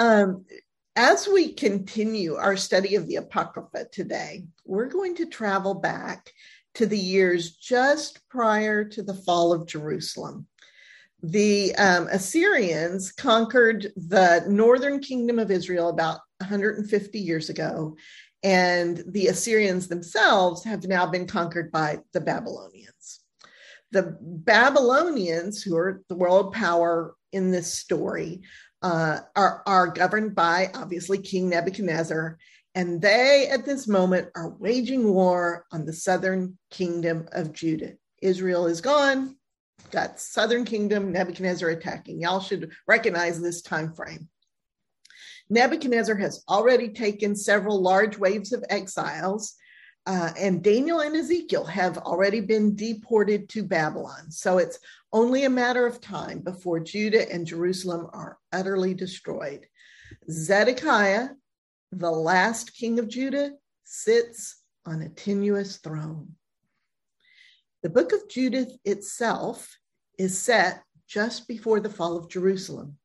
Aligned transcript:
Um, 0.00 0.46
as 0.96 1.28
we 1.28 1.52
continue 1.52 2.36
our 2.36 2.56
study 2.56 2.94
of 2.94 3.06
the 3.06 3.16
Apocrypha 3.16 3.84
today, 3.92 4.44
we're 4.64 4.88
going 4.88 5.14
to 5.16 5.26
travel 5.26 5.74
back 5.74 6.32
to 6.76 6.86
the 6.86 6.98
years 6.98 7.50
just 7.50 8.26
prior 8.30 8.82
to 8.82 9.02
the 9.02 9.12
fall 9.12 9.52
of 9.52 9.66
Jerusalem. 9.66 10.46
The 11.22 11.74
um, 11.74 12.08
Assyrians 12.10 13.12
conquered 13.12 13.92
the 13.94 14.42
northern 14.48 15.00
kingdom 15.00 15.38
of 15.38 15.50
Israel 15.50 15.90
about 15.90 16.20
150 16.38 17.18
years 17.18 17.50
ago, 17.50 17.98
and 18.42 19.04
the 19.06 19.26
Assyrians 19.26 19.88
themselves 19.88 20.64
have 20.64 20.84
now 20.84 21.04
been 21.04 21.26
conquered 21.26 21.70
by 21.70 21.98
the 22.14 22.22
Babylonians. 22.22 23.20
The 23.92 24.16
Babylonians, 24.18 25.62
who 25.62 25.76
are 25.76 26.00
the 26.08 26.14
world 26.14 26.54
power 26.54 27.14
in 27.32 27.50
this 27.50 27.74
story, 27.74 28.40
uh, 28.82 29.20
are, 29.36 29.62
are 29.66 29.88
governed 29.88 30.34
by 30.34 30.70
obviously 30.74 31.18
King 31.18 31.50
Nebuchadnezzar 31.50 32.38
and 32.74 33.02
they, 33.02 33.48
at 33.48 33.64
this 33.64 33.88
moment, 33.88 34.28
are 34.36 34.50
waging 34.58 35.12
war 35.12 35.66
on 35.72 35.84
the 35.84 35.92
southern 35.92 36.56
kingdom 36.70 37.26
of 37.32 37.52
Judah. 37.52 37.94
Israel 38.22 38.66
is 38.66 38.80
gone, 38.80 39.36
got 39.90 40.20
southern 40.20 40.64
kingdom, 40.64 41.10
Nebuchadnezzar 41.10 41.68
attacking. 41.70 42.20
Y'all 42.20 42.40
should 42.40 42.70
recognize 42.86 43.40
this 43.40 43.62
time 43.62 43.92
frame. 43.92 44.28
Nebuchadnezzar 45.48 46.14
has 46.16 46.44
already 46.48 46.90
taken 46.90 47.34
several 47.34 47.82
large 47.82 48.16
waves 48.16 48.52
of 48.52 48.64
exiles, 48.70 49.54
uh, 50.06 50.30
and 50.38 50.62
Daniel 50.62 51.00
and 51.00 51.14
Ezekiel 51.14 51.64
have 51.64 51.98
already 51.98 52.40
been 52.40 52.74
deported 52.74 53.48
to 53.50 53.62
Babylon. 53.62 54.30
So 54.30 54.58
it's 54.58 54.78
only 55.12 55.44
a 55.44 55.50
matter 55.50 55.86
of 55.86 56.00
time 56.00 56.40
before 56.40 56.80
Judah 56.80 57.30
and 57.30 57.46
Jerusalem 57.46 58.08
are 58.12 58.38
utterly 58.52 58.94
destroyed. 58.94 59.66
Zedekiah 60.30 61.28
the 61.92 62.10
last 62.10 62.76
king 62.76 62.98
of 62.98 63.08
Judah 63.08 63.52
sits 63.84 64.62
on 64.86 65.02
a 65.02 65.08
tenuous 65.08 65.78
throne. 65.78 66.36
The 67.82 67.90
book 67.90 68.12
of 68.12 68.28
Judith 68.28 68.72
itself 68.84 69.76
is 70.18 70.38
set 70.38 70.82
just 71.08 71.48
before 71.48 71.80
the 71.80 71.90
fall 71.90 72.16
of 72.16 72.30
Jerusalem, 72.30 72.98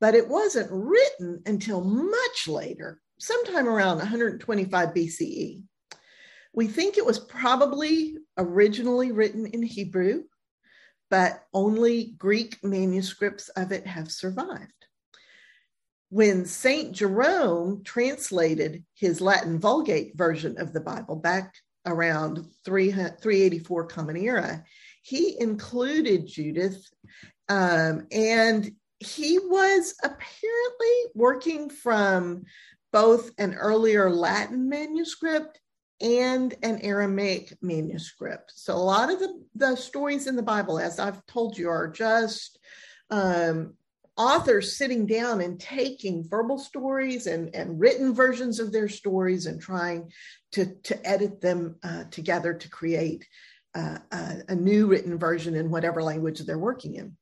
but 0.00 0.14
it 0.14 0.28
wasn't 0.28 0.70
written 0.70 1.42
until 1.44 1.82
much 1.82 2.48
later, 2.48 3.00
sometime 3.18 3.68
around 3.68 3.98
125 3.98 4.88
BCE. 4.90 5.62
We 6.54 6.66
think 6.66 6.96
it 6.96 7.06
was 7.06 7.18
probably 7.18 8.16
originally 8.36 9.12
written 9.12 9.46
in 9.46 9.62
Hebrew, 9.62 10.24
but 11.10 11.44
only 11.52 12.14
Greek 12.18 12.62
manuscripts 12.62 13.48
of 13.50 13.72
it 13.72 13.86
have 13.86 14.10
survived 14.10 14.72
when 16.10 16.46
St. 16.46 16.92
Jerome 16.92 17.82
translated 17.84 18.84
his 18.94 19.20
Latin 19.20 19.58
Vulgate 19.58 20.16
version 20.16 20.58
of 20.58 20.72
the 20.72 20.80
Bible 20.80 21.16
back 21.16 21.54
around 21.86 22.46
384 22.64 23.86
Common 23.86 24.16
Era, 24.16 24.64
he 25.02 25.38
included 25.40 26.26
Judith 26.26 26.88
um, 27.48 28.06
and 28.10 28.70
he 29.00 29.38
was 29.38 29.94
apparently 30.02 30.96
working 31.14 31.70
from 31.70 32.44
both 32.92 33.30
an 33.38 33.54
earlier 33.54 34.10
Latin 34.10 34.68
manuscript 34.68 35.60
and 36.00 36.54
an 36.62 36.80
Aramaic 36.80 37.56
manuscript. 37.60 38.52
So 38.54 38.74
a 38.74 38.76
lot 38.76 39.10
of 39.10 39.18
the, 39.18 39.42
the 39.54 39.76
stories 39.76 40.26
in 40.26 40.36
the 40.36 40.42
Bible, 40.42 40.78
as 40.78 40.98
I've 40.98 41.24
told 41.26 41.58
you, 41.58 41.68
are 41.68 41.88
just 41.88 42.58
um, 43.10 43.74
authors 44.16 44.76
sitting 44.76 45.06
down 45.06 45.40
and 45.40 45.60
taking 45.60 46.28
verbal 46.28 46.58
stories 46.58 47.26
and, 47.26 47.54
and 47.54 47.80
written 47.80 48.14
versions 48.14 48.60
of 48.60 48.72
their 48.72 48.88
stories 48.88 49.46
and 49.46 49.60
trying 49.60 50.10
to, 50.52 50.74
to 50.84 51.08
edit 51.08 51.40
them 51.40 51.76
uh, 51.82 52.04
together 52.10 52.54
to 52.54 52.68
create 52.68 53.26
uh, 53.74 53.98
a, 54.10 54.36
a 54.48 54.54
new 54.54 54.86
written 54.86 55.18
version 55.18 55.54
in 55.54 55.70
whatever 55.70 56.02
language 56.02 56.40
they're 56.40 56.58
working 56.58 56.94
in. 56.94 57.16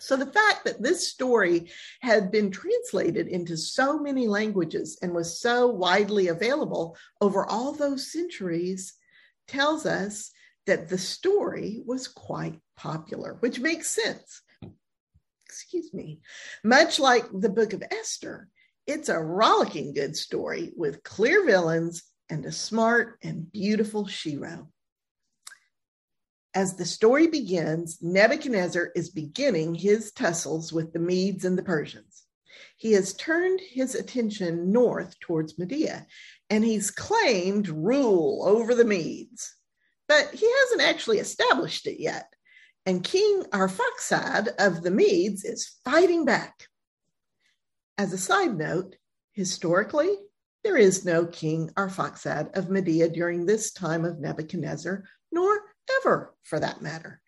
So 0.00 0.16
the 0.16 0.26
fact 0.26 0.64
that 0.64 0.82
this 0.82 1.08
story 1.08 1.70
had 2.00 2.30
been 2.30 2.50
translated 2.50 3.28
into 3.28 3.56
so 3.56 3.98
many 3.98 4.26
languages 4.26 4.98
and 5.02 5.14
was 5.14 5.40
so 5.40 5.68
widely 5.68 6.28
available 6.28 6.96
over 7.20 7.46
all 7.46 7.72
those 7.72 8.10
centuries 8.10 8.94
tells 9.46 9.86
us 9.86 10.30
that 10.66 10.88
the 10.88 10.98
story 10.98 11.82
was 11.84 12.08
quite 12.08 12.58
popular, 12.76 13.36
which 13.40 13.60
makes 13.60 13.88
sense 13.90 14.42
excuse 15.50 15.92
me, 15.92 16.20
much 16.62 17.00
like 17.00 17.24
the 17.32 17.48
book 17.48 17.72
of 17.72 17.82
Esther, 17.90 18.48
it's 18.86 19.08
a 19.08 19.18
rollicking 19.18 19.92
good 19.92 20.16
story 20.16 20.72
with 20.76 21.02
clear 21.02 21.44
villains 21.44 22.04
and 22.28 22.46
a 22.46 22.52
smart 22.52 23.18
and 23.24 23.50
beautiful 23.50 24.04
shero. 24.06 24.68
As 26.54 26.74
the 26.74 26.84
story 26.84 27.28
begins, 27.28 27.98
Nebuchadnezzar 28.02 28.90
is 28.96 29.10
beginning 29.10 29.74
his 29.74 30.12
tussles 30.12 30.72
with 30.72 30.92
the 30.92 30.98
Medes 30.98 31.44
and 31.44 31.56
the 31.56 31.62
Persians. 31.62 32.24
He 32.76 32.92
has 32.92 33.14
turned 33.14 33.60
his 33.60 33.94
attention 33.94 34.72
north 34.72 35.18
towards 35.20 35.58
Media 35.58 36.06
and 36.48 36.64
he's 36.64 36.90
claimed 36.90 37.68
rule 37.68 38.42
over 38.44 38.74
the 38.74 38.84
Medes, 38.84 39.54
but 40.08 40.30
he 40.34 40.50
hasn't 40.60 40.82
actually 40.82 41.18
established 41.18 41.86
it 41.86 42.00
yet 42.00 42.34
and 42.86 43.04
King 43.04 43.44
Arphaxad 43.52 44.48
of 44.58 44.82
the 44.82 44.90
Medes 44.90 45.44
is 45.44 45.78
fighting 45.84 46.24
back. 46.24 46.66
As 47.98 48.12
a 48.12 48.18
side 48.18 48.56
note, 48.56 48.96
historically, 49.32 50.10
there 50.64 50.76
is 50.76 51.04
no 51.04 51.26
King 51.26 51.70
Arphaxad 51.76 52.56
of 52.56 52.70
Media 52.70 53.08
during 53.08 53.46
this 53.46 53.72
time 53.72 54.04
of 54.04 54.18
Nebuchadnezzar, 54.18 55.04
nor 55.30 55.60
ever 56.00 56.34
for 56.42 56.60
that 56.60 56.82
matter. 56.82 57.20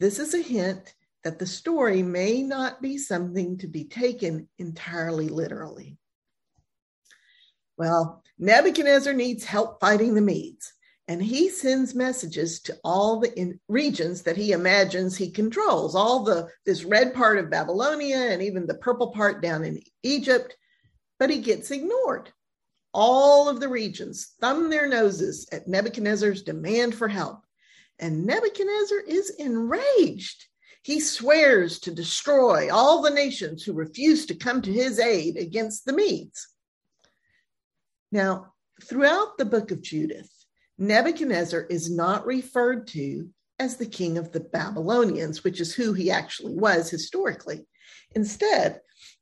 This 0.00 0.18
is 0.18 0.34
a 0.34 0.42
hint 0.42 0.94
that 1.24 1.38
the 1.38 1.46
story 1.46 2.02
may 2.02 2.42
not 2.42 2.82
be 2.82 2.98
something 2.98 3.58
to 3.58 3.68
be 3.68 3.84
taken 3.84 4.48
entirely 4.58 5.28
literally. 5.28 5.98
Well, 7.76 8.22
Nebuchadnezzar 8.38 9.12
needs 9.12 9.44
help 9.44 9.80
fighting 9.80 10.14
the 10.14 10.20
Medes 10.20 10.72
and 11.08 11.22
he 11.22 11.48
sends 11.48 11.94
messages 11.94 12.60
to 12.60 12.78
all 12.84 13.20
the 13.20 13.58
regions 13.68 14.22
that 14.22 14.36
he 14.36 14.52
imagines 14.52 15.16
he 15.16 15.30
controls 15.30 15.94
all 15.94 16.22
the 16.22 16.48
this 16.64 16.84
red 16.84 17.12
part 17.12 17.38
of 17.38 17.50
babylonia 17.50 18.16
and 18.16 18.42
even 18.42 18.66
the 18.66 18.74
purple 18.74 19.08
part 19.08 19.42
down 19.42 19.64
in 19.64 19.80
egypt 20.02 20.56
but 21.18 21.30
he 21.30 21.38
gets 21.38 21.70
ignored 21.70 22.32
all 22.94 23.48
of 23.48 23.60
the 23.60 23.68
regions 23.68 24.34
thumb 24.40 24.70
their 24.70 24.88
noses 24.88 25.48
at 25.52 25.68
nebuchadnezzar's 25.68 26.42
demand 26.42 26.94
for 26.94 27.08
help 27.08 27.42
and 27.98 28.24
nebuchadnezzar 28.24 29.00
is 29.06 29.30
enraged 29.38 30.46
he 30.82 30.98
swears 30.98 31.78
to 31.78 31.94
destroy 31.94 32.72
all 32.72 33.02
the 33.02 33.10
nations 33.10 33.62
who 33.62 33.72
refuse 33.72 34.26
to 34.26 34.34
come 34.34 34.60
to 34.60 34.72
his 34.72 34.98
aid 34.98 35.36
against 35.36 35.84
the 35.84 35.92
medes 35.92 36.48
now 38.10 38.52
throughout 38.82 39.38
the 39.38 39.44
book 39.44 39.70
of 39.70 39.82
judith 39.82 40.30
Nebuchadnezzar 40.82 41.60
is 41.70 41.90
not 41.90 42.26
referred 42.26 42.88
to 42.88 43.28
as 43.58 43.76
the 43.76 43.86
king 43.86 44.18
of 44.18 44.32
the 44.32 44.40
Babylonians, 44.40 45.44
which 45.44 45.60
is 45.60 45.72
who 45.72 45.92
he 45.92 46.10
actually 46.10 46.54
was 46.54 46.90
historically. 46.90 47.64
Instead, 48.16 48.80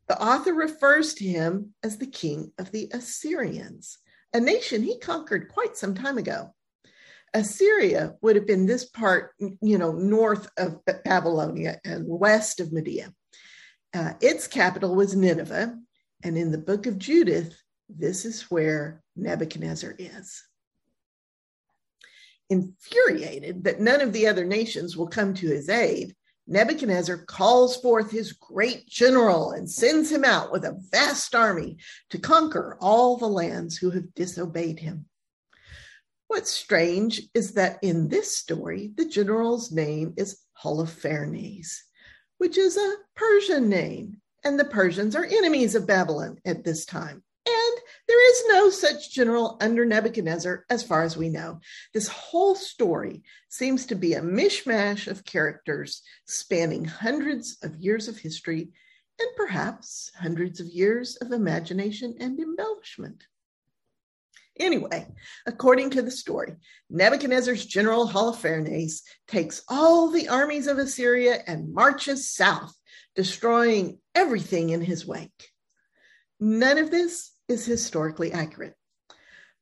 the 0.09 0.21
author 0.23 0.55
refers 0.55 1.13
to 1.15 1.25
him 1.25 1.75
as 1.83 1.99
the 1.99 2.07
king 2.07 2.53
of 2.59 2.71
the 2.71 2.89
Assyrians, 2.93 3.99
a 4.33 4.41
nation 4.41 4.83
he 4.83 4.99
conquered 4.99 5.51
quite 5.51 5.77
some 5.77 5.95
time 5.95 6.17
ago. 6.17 6.55
Assyria 7.33 8.15
would 8.23 8.37
have 8.37 8.47
been 8.47 8.67
this 8.67 8.85
part, 8.85 9.33
you 9.39 9.79
know, 9.79 9.93
north 9.93 10.49
of 10.57 10.81
Babylonia 11.05 11.81
and 11.85 12.05
west 12.07 12.61
of 12.61 12.73
Media. 12.73 13.13
Uh, 13.95 14.15
its 14.21 14.47
capital 14.47 14.95
was 14.95 15.17
Nineveh, 15.17 15.77
and 16.23 16.37
in 16.37 16.51
the 16.51 16.59
book 16.59 16.87
of 16.87 16.99
Judith, 16.99 17.57
this 17.89 18.25
is 18.25 18.43
where 18.51 19.03
Nebuchadnezzar 19.17 19.95
is 19.99 20.43
infuriated 22.51 23.65
that 23.65 23.81
none 23.81 24.01
of 24.01 24.13
the 24.13 24.27
other 24.27 24.45
nations 24.45 24.97
will 24.97 25.07
come 25.07 25.33
to 25.35 25.47
his 25.47 25.69
aid, 25.69 26.15
Nebuchadnezzar 26.49 27.19
calls 27.19 27.77
forth 27.77 28.11
his 28.11 28.33
great 28.33 28.87
general 28.89 29.53
and 29.53 29.71
sends 29.71 30.11
him 30.11 30.25
out 30.25 30.51
with 30.51 30.65
a 30.65 30.79
vast 30.91 31.35
army 31.35 31.79
to 32.11 32.19
conquer 32.19 32.77
all 32.81 33.17
the 33.17 33.29
lands 33.29 33.77
who 33.77 33.91
have 33.91 34.13
disobeyed 34.15 34.81
him. 34.81 35.07
What's 36.31 36.53
strange 36.53 37.23
is 37.35 37.55
that 37.55 37.81
in 37.83 38.07
this 38.07 38.37
story, 38.37 38.93
the 38.95 39.05
general's 39.05 39.73
name 39.73 40.15
is 40.17 40.39
Holofernes, 40.63 41.77
which 42.39 42.57
is 42.57 42.77
a 42.77 42.95
Persian 43.17 43.69
name, 43.69 44.21
and 44.45 44.57
the 44.57 44.65
Persians 44.65 45.17
are 45.17 45.25
enemies 45.25 45.75
of 45.75 45.89
Babylon 45.89 46.39
at 46.45 46.63
this 46.63 46.87
time. 46.87 47.25
And 47.49 47.81
there 48.07 48.31
is 48.31 48.45
no 48.47 48.71
such 48.71 49.13
general 49.13 49.57
under 49.61 49.85
Nebuchadnezzar, 49.85 50.67
as 50.71 50.85
far 50.85 51.03
as 51.03 51.17
we 51.17 51.31
know. 51.31 51.59
This 51.93 52.07
whole 52.07 52.55
story 52.55 53.25
seems 53.49 53.87
to 53.87 53.97
be 53.97 54.15
a 54.15 54.23
mishmash 54.23 55.09
of 55.09 55.25
characters 55.25 56.01
spanning 56.29 56.85
hundreds 56.85 57.59
of 57.65 57.75
years 57.81 58.07
of 58.07 58.19
history 58.19 58.71
and 59.19 59.29
perhaps 59.37 60.13
hundreds 60.17 60.61
of 60.61 60.69
years 60.69 61.17
of 61.17 61.33
imagination 61.33 62.15
and 62.21 62.39
embellishment. 62.39 63.25
Anyway, 64.61 65.07
according 65.47 65.89
to 65.91 66.03
the 66.03 66.11
story, 66.11 66.55
Nebuchadnezzar's 66.91 67.65
general 67.65 68.07
Holofernes 68.07 69.01
takes 69.27 69.63
all 69.69 70.11
the 70.11 70.29
armies 70.29 70.67
of 70.67 70.77
Assyria 70.77 71.43
and 71.47 71.73
marches 71.73 72.31
south, 72.31 72.77
destroying 73.17 73.99
everything 74.15 74.69
in 74.69 74.83
his 74.83 75.07
wake. 75.07 75.49
None 76.39 76.77
of 76.77 76.91
this 76.91 77.33
is 77.49 77.65
historically 77.65 78.33
accurate. 78.33 78.75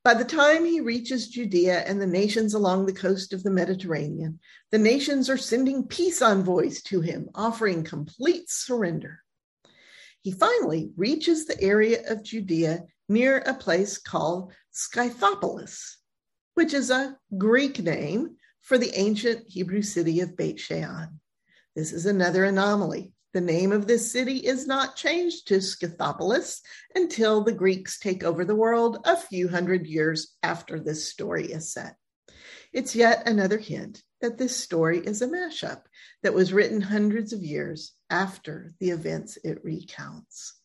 By 0.03 0.15
the 0.15 0.25
time 0.25 0.65
he 0.65 0.81
reaches 0.81 1.29
Judea 1.29 1.85
and 1.87 2.01
the 2.01 2.07
nations 2.07 2.55
along 2.55 2.87
the 2.87 2.93
coast 2.93 3.33
of 3.33 3.45
the 3.45 3.51
Mediterranean, 3.51 4.41
the 4.73 4.79
nations 4.79 5.31
are 5.31 5.39
sending 5.39 5.87
peace 5.87 6.23
envoys 6.23 6.83
to 6.85 7.01
him, 7.03 7.29
offering 7.37 7.85
complete 7.85 8.51
surrender. 8.51 9.21
He 10.23 10.33
finally 10.33 10.91
reaches 10.97 11.45
the 11.45 11.61
area 11.61 12.11
of 12.11 12.25
Judea 12.25 12.85
near 13.09 13.39
a 13.39 13.55
place 13.55 13.99
called 13.99 14.53
Scythopolis, 14.73 15.97
which 16.55 16.75
is 16.75 16.91
a 16.91 17.17
Greek 17.37 17.79
name 17.81 18.37
for 18.61 18.79
the 18.79 18.93
ancient 18.95 19.49
Hebrew 19.49 19.83
city 19.83 20.21
of 20.21 20.37
Beit 20.37 20.61
Shean. 20.61 21.21
This 21.75 21.93
is 21.93 22.07
another 22.07 22.45
anomaly. 22.45 23.13
The 23.35 23.41
name 23.41 23.73
of 23.73 23.87
this 23.87 24.11
city 24.11 24.39
is 24.39 24.67
not 24.67 24.97
changed 24.97 25.49
to 25.49 25.59
Scythopolis 25.59 26.61
until 26.95 27.43
the 27.43 27.53
Greeks 27.53 27.99
take 27.99 28.25
over 28.25 28.45
the 28.45 28.57
world 28.57 28.99
a 29.05 29.17
few 29.17 29.49
hundred 29.49 29.87
years 29.87 30.37
after 30.43 30.81
this 30.81 31.09
story 31.09 31.53
is 31.53 31.73
set. 31.73 31.97
It's 32.73 32.97
yet 32.97 33.27
another 33.29 33.59
hint 33.59 34.03
that 34.21 34.39
this 34.39 34.57
story 34.57 34.99
is 34.99 35.23
a 35.23 35.29
mashup 35.29 35.83
that 36.23 36.35
was 36.35 36.53
written 36.53 36.81
hundreds 36.81 37.33
of 37.33 37.43
years 37.43 37.93
after 38.11 38.73
the 38.81 38.91
events 38.91 39.39
it 39.45 39.63
recounts. 39.65 40.58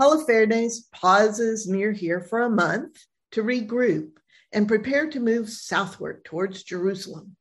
Holofernes 0.00 0.90
pauses 0.92 1.68
near 1.68 1.92
here 1.92 2.20
for 2.20 2.42
a 2.42 2.50
month 2.50 2.98
to 3.32 3.42
regroup 3.42 4.10
and 4.52 4.68
prepare 4.68 5.08
to 5.10 5.20
move 5.20 5.48
southward 5.48 6.24
towards 6.24 6.62
Jerusalem. 6.62 7.36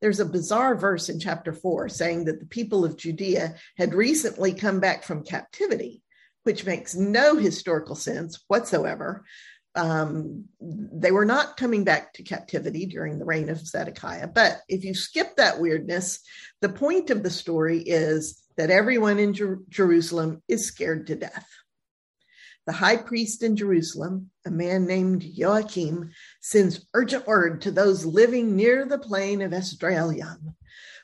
There's 0.00 0.20
a 0.20 0.26
bizarre 0.26 0.76
verse 0.76 1.08
in 1.08 1.18
chapter 1.18 1.52
four 1.52 1.88
saying 1.88 2.26
that 2.26 2.40
the 2.40 2.46
people 2.46 2.84
of 2.84 2.96
Judea 2.96 3.56
had 3.76 3.94
recently 3.94 4.54
come 4.54 4.80
back 4.80 5.02
from 5.02 5.24
captivity, 5.24 6.02
which 6.44 6.64
makes 6.64 6.94
no 6.94 7.36
historical 7.36 7.96
sense 7.96 8.42
whatsoever. 8.46 9.24
Um, 9.74 10.44
they 10.60 11.12
were 11.12 11.24
not 11.24 11.56
coming 11.56 11.84
back 11.84 12.14
to 12.14 12.22
captivity 12.22 12.86
during 12.86 13.18
the 13.18 13.24
reign 13.24 13.48
of 13.48 13.66
Zedekiah. 13.66 14.28
But 14.28 14.60
if 14.68 14.84
you 14.84 14.94
skip 14.94 15.36
that 15.36 15.60
weirdness, 15.60 16.20
the 16.60 16.68
point 16.68 17.10
of 17.10 17.22
the 17.22 17.30
story 17.30 17.80
is 17.80 18.42
that 18.58 18.70
everyone 18.70 19.20
in 19.20 19.32
Jer- 19.32 19.60
Jerusalem 19.68 20.42
is 20.48 20.66
scared 20.66 21.06
to 21.06 21.14
death. 21.14 21.48
The 22.66 22.72
high 22.72 22.96
priest 22.96 23.42
in 23.42 23.56
Jerusalem, 23.56 24.30
a 24.44 24.50
man 24.50 24.84
named 24.84 25.22
Joachim, 25.22 26.10
sends 26.42 26.84
urgent 26.92 27.26
word 27.26 27.62
to 27.62 27.70
those 27.70 28.04
living 28.04 28.56
near 28.56 28.84
the 28.84 28.98
plain 28.98 29.40
of 29.40 29.52
Esdraelon. 29.52 30.54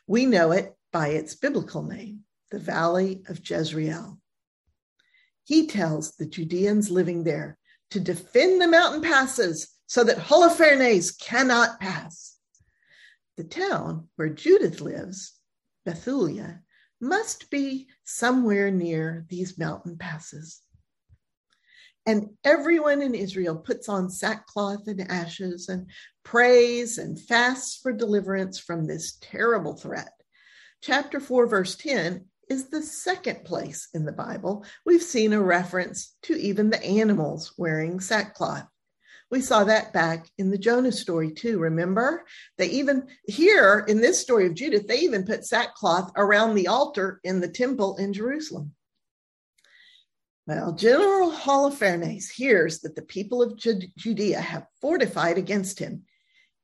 We 0.07 0.27
know 0.27 0.51
it 0.51 0.75
by 0.93 1.09
its 1.09 1.37
biblical 1.37 1.85
name, 1.85 2.25
the 2.51 2.59
Valley 2.59 3.23
of 3.29 3.41
Jezreel. 3.49 4.19
He 5.45 5.69
tells 5.69 6.17
the 6.17 6.27
Judeans 6.27 6.91
living 6.91 7.23
there 7.23 7.57
to 7.93 8.01
defend 8.01 8.61
the 8.61 8.69
mountain 8.69 9.01
passes 9.01 9.69
so 9.87 10.03
that 10.05 10.19
Holofernes 10.19 11.19
cannot 11.21 11.79
pass. 11.79 12.37
The 13.37 13.45
town 13.45 14.09
where 14.17 14.29
Judith 14.29 14.81
lives, 14.81 15.35
Bethulia, 15.87 16.64
must 17.05 17.51
be 17.51 17.87
somewhere 18.05 18.71
near 18.71 19.27
these 19.29 19.59
mountain 19.59 19.97
passes. 19.99 20.63
And 22.07 22.31
everyone 22.45 23.03
in 23.03 23.15
Israel 23.15 23.57
puts 23.57 23.89
on 23.89 24.11
sackcloth 24.11 24.89
and 24.89 25.11
ashes 25.11 25.69
and 25.69 25.91
prays 26.23 26.99
and 26.99 27.21
fasts 27.21 27.79
for 27.83 27.93
deliverance 27.93 28.59
from 28.59 28.87
this 28.87 29.19
terrible 29.21 29.75
threat. 29.75 30.13
Chapter 30.83 31.21
4, 31.21 31.47
verse 31.47 31.77
10 31.77 32.25
is 32.51 32.69
the 32.69 32.83
second 32.83 33.45
place 33.45 33.89
in 33.95 34.05
the 34.05 34.13
Bible 34.13 34.67
we've 34.85 35.03
seen 35.03 35.33
a 35.33 35.43
reference 35.43 36.15
to 36.23 36.35
even 36.35 36.69
the 36.69 36.85
animals 36.85 37.55
wearing 37.57 38.01
sackcloth. 38.01 38.67
We 39.35 39.41
saw 39.41 39.65
that 39.65 39.93
back 39.93 40.29
in 40.39 40.53
the 40.53 40.57
Jonah 40.57 40.93
story 40.93 41.33
too. 41.33 41.59
Remember? 41.59 42.25
They 42.57 42.69
even 42.69 43.09
here 43.27 43.85
in 43.89 44.01
this 44.01 44.21
story 44.21 44.47
of 44.47 44.55
Judith, 44.55 44.87
they 44.87 45.01
even 45.01 45.27
put 45.27 45.45
sackcloth 45.45 46.13
around 46.15 46.55
the 46.55 46.69
altar 46.69 47.19
in 47.25 47.41
the 47.41 47.49
temple 47.49 47.97
in 47.97 48.13
Jerusalem. 48.13 48.77
Well, 50.47 50.71
General 50.71 51.33
Holofernes 51.33 52.31
hears 52.31 52.79
that 52.83 52.95
the 52.95 53.03
people 53.03 53.43
of 53.43 53.59
Judea 53.59 54.41
have 54.41 54.69
fortified 54.81 55.37
against 55.37 55.81
him 55.81 56.05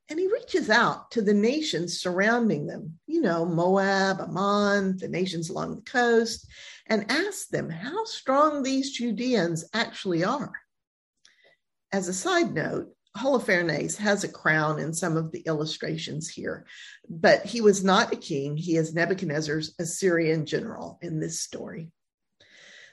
and 0.09 0.21
he 0.21 0.29
reaches 0.29 0.71
out 0.71 1.11
to 1.11 1.23
the 1.23 1.35
nations 1.35 1.99
surrounding 1.99 2.69
them, 2.69 3.01
you 3.09 3.21
know, 3.21 3.45
Moab, 3.45 4.21
Ammon, 4.21 4.97
the 4.97 5.09
nations 5.09 5.51
along 5.51 5.75
the 5.75 5.91
coast, 5.91 6.47
and 6.87 7.11
asks 7.11 7.49
them 7.49 7.69
how 7.69 8.05
strong 8.05 8.63
these 8.63 8.93
Judeans 8.93 9.65
actually 9.75 10.23
are. 10.23 10.53
As 11.93 12.07
a 12.07 12.15
side 12.15 12.55
note, 12.55 12.95
Holofernes 13.17 13.97
has 13.97 14.23
a 14.23 14.29
crown 14.29 14.79
in 14.79 14.95
some 14.95 15.17
of 15.17 15.33
the 15.33 15.41
illustrations 15.41 16.29
here, 16.29 16.65
but 17.09 17.45
he 17.45 17.61
was 17.61 17.83
not 17.83 18.13
a 18.13 18.17
king. 18.17 18.57
He 18.57 18.77
is 18.77 18.95
Nebuchadnezzar's 18.95 19.75
Assyrian 19.81 20.47
general 20.47 21.01
in 21.03 21.19
this 21.19 21.41
story. 21.41 21.91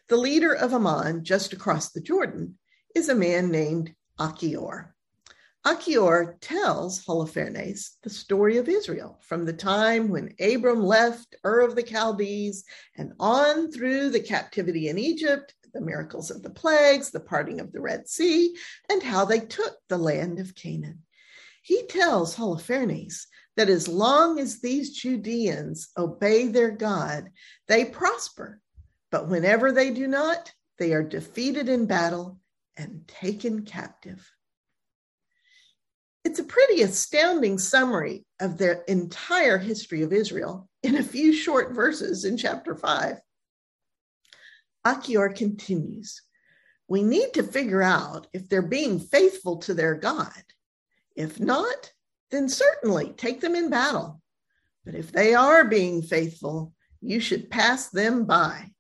The 0.10 0.18
leader 0.18 0.54
of 0.54 0.74
Ammon, 0.74 1.24
just 1.24 1.54
across 1.54 1.92
the 1.92 2.02
Jordan, 2.02 2.58
is 2.96 3.10
a 3.10 3.16
man 3.16 3.52
named 3.52 3.94
Achior. 4.20 4.96
Achior 5.64 6.38
tells 6.40 7.06
Holofernes 7.06 7.98
the 8.02 8.10
story 8.10 8.58
of 8.58 8.70
Israel 8.70 9.20
from 9.22 9.46
the 9.46 9.54
time 9.54 10.08
when 10.08 10.34
Abram 10.40 10.82
left 10.82 11.36
Ur 11.46 11.60
of 11.60 11.76
the 11.76 11.84
Chaldees 11.84 12.64
and 12.96 13.14
on 13.20 13.70
through 13.72 14.10
the 14.10 14.22
captivity 14.22 14.88
in 14.88 14.98
Egypt, 14.98 15.54
the 15.78 15.86
miracles 15.86 16.32
of 16.32 16.42
the 16.42 16.50
plagues, 16.50 17.12
the 17.12 17.20
parting 17.20 17.60
of 17.60 17.72
the 17.72 17.80
Red 17.80 18.10
Sea, 18.10 18.56
and 18.90 19.04
how 19.04 19.26
they 19.26 19.40
took 19.40 19.76
the 19.88 19.98
land 19.98 20.40
of 20.40 20.56
Canaan. 20.56 21.04
He 21.62 21.86
tells 21.86 22.36
Holofernes 22.36 23.26
that 23.58 23.70
as 23.70 23.88
long 23.88 24.40
as 24.40 24.60
these 24.60 24.98
Judeans 24.98 25.90
obey 25.98 26.48
their 26.48 26.72
God, 26.72 27.30
they 27.68 27.86
prosper. 27.86 28.60
But 29.12 29.28
whenever 29.28 29.72
they 29.72 29.92
do 29.92 30.08
not, 30.08 30.52
they 30.80 30.94
are 30.94 31.04
defeated 31.04 31.70
in 31.70 31.86
battle 31.86 32.40
and 32.76 33.08
taken 33.08 33.64
captive. 33.64 34.32
It's 36.24 36.40
a 36.40 36.44
pretty 36.44 36.82
astounding 36.82 37.60
summary 37.60 38.26
of 38.40 38.58
the 38.58 38.84
entire 38.90 39.60
history 39.60 40.02
of 40.02 40.12
Israel 40.12 40.68
in 40.82 40.98
a 40.98 41.04
few 41.04 41.34
short 41.34 41.74
verses 41.74 42.26
in 42.26 42.36
chapter 42.36 42.76
5. 42.76 43.20
Achior 44.88 45.30
continues 45.30 46.22
We 46.88 47.04
need 47.04 47.34
to 47.34 47.44
figure 47.44 47.82
out 47.82 48.28
if 48.34 48.48
they're 48.48 48.62
being 48.62 49.00
faithful 49.00 49.58
to 49.58 49.74
their 49.74 49.96
God. 49.96 50.32
If 51.16 51.40
not, 51.40 51.92
then 52.32 52.48
certainly 52.48 53.10
take 53.10 53.42
them 53.42 53.56
in 53.56 53.70
battle. 53.70 54.22
But 54.86 54.96
if 54.96 55.12
they 55.12 55.34
are 55.34 55.66
being 55.66 56.02
faithful, 56.02 56.74
you 57.02 57.20
should 57.20 57.50
pass 57.50 57.90
them 57.90 58.26
by. 58.26 58.72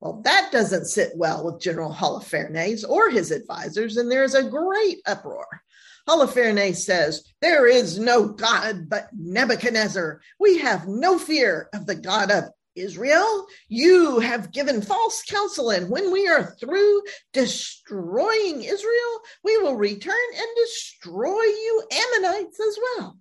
Well, 0.00 0.22
that 0.22 0.50
doesn't 0.52 0.86
sit 0.86 1.12
well 1.16 1.44
with 1.44 1.60
General 1.60 1.92
Holofernes 1.92 2.88
or 2.88 3.10
his 3.10 3.30
advisors, 3.30 3.96
and 3.96 4.10
there's 4.10 4.34
a 4.34 4.48
great 4.48 5.00
uproar. 5.06 5.62
Holofernes 6.08 6.76
says, 6.76 7.24
There 7.42 7.66
is 7.66 7.98
no 7.98 8.28
God 8.28 8.88
but 8.88 9.08
Nebuchadnezzar. 9.12 10.20
We 10.38 10.58
have 10.58 10.88
no 10.88 11.18
fear 11.18 11.68
of 11.74 11.86
the 11.86 11.96
God 11.96 12.30
of 12.30 12.44
Israel. 12.80 13.46
You 13.68 14.20
have 14.20 14.52
given 14.52 14.82
false 14.82 15.22
counsel, 15.22 15.70
and 15.70 15.90
when 15.90 16.10
we 16.12 16.28
are 16.28 16.54
through 16.60 17.02
destroying 17.32 18.62
Israel, 18.62 19.20
we 19.44 19.58
will 19.58 19.76
return 19.76 20.14
and 20.36 20.46
destroy 20.56 21.42
you 21.42 21.82
Ammonites 21.90 22.60
as 22.60 22.78
well. 22.82 23.18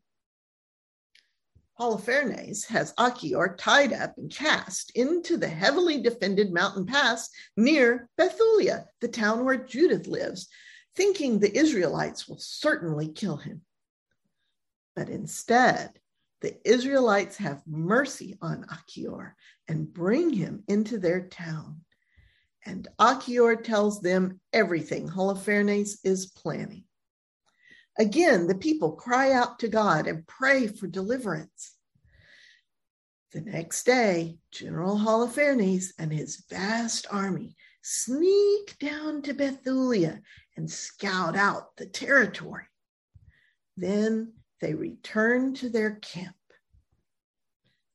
Holofernes 1.80 2.66
has 2.68 2.94
Achior 2.98 3.56
tied 3.56 3.94
up 3.94 4.18
and 4.18 4.32
cast 4.32 4.92
into 4.96 5.38
the 5.38 5.48
heavily 5.48 6.02
defended 6.02 6.52
mountain 6.52 6.88
pass 6.88 7.30
near 7.56 8.10
Bethulia, 8.20 8.86
the 9.00 9.08
town 9.08 9.46
where 9.46 9.58
Judith 9.58 10.08
lives, 10.08 10.48
thinking 10.96 11.38
the 11.38 11.56
Israelites 11.56 12.28
will 12.28 12.40
certainly 12.40 13.10
kill 13.10 13.38
him. 13.38 13.62
But 14.96 15.10
instead, 15.10 16.00
the 16.42 16.58
Israelites 16.70 17.38
have 17.38 17.66
mercy 17.66 18.38
on 18.42 18.66
Achior 18.70 19.36
and 19.68 19.92
bring 19.92 20.32
him 20.32 20.64
into 20.68 21.00
their 21.00 21.28
town. 21.28 21.82
And 22.66 22.88
Achior 23.00 23.56
tells 23.56 24.02
them 24.02 24.40
everything 24.54 25.08
Holofernes 25.08 25.98
is 26.04 26.28
planning. 26.28 26.84
Again, 27.98 28.46
the 28.46 28.56
people 28.56 28.92
cry 28.92 29.32
out 29.32 29.60
to 29.60 29.68
God 29.68 30.06
and 30.06 30.28
pray 30.28 30.68
for 30.68 30.86
deliverance. 30.86 31.76
The 33.32 33.42
next 33.42 33.86
day, 33.86 34.38
General 34.52 34.98
Holofernes 34.98 35.94
and 35.98 36.14
his 36.14 36.44
vast 36.50 37.08
army 37.10 37.56
sneak 37.82 38.78
down 38.80 39.22
to 39.24 39.34
Bethulia 39.34 40.22
and 40.56 40.70
scout 40.70 41.36
out 41.36 41.76
the 41.78 41.86
territory. 41.86 42.66
Then 43.76 44.34
they 44.62 44.74
return 44.74 45.54
to 45.56 45.70
their 45.70 45.96
camp. 45.96 46.36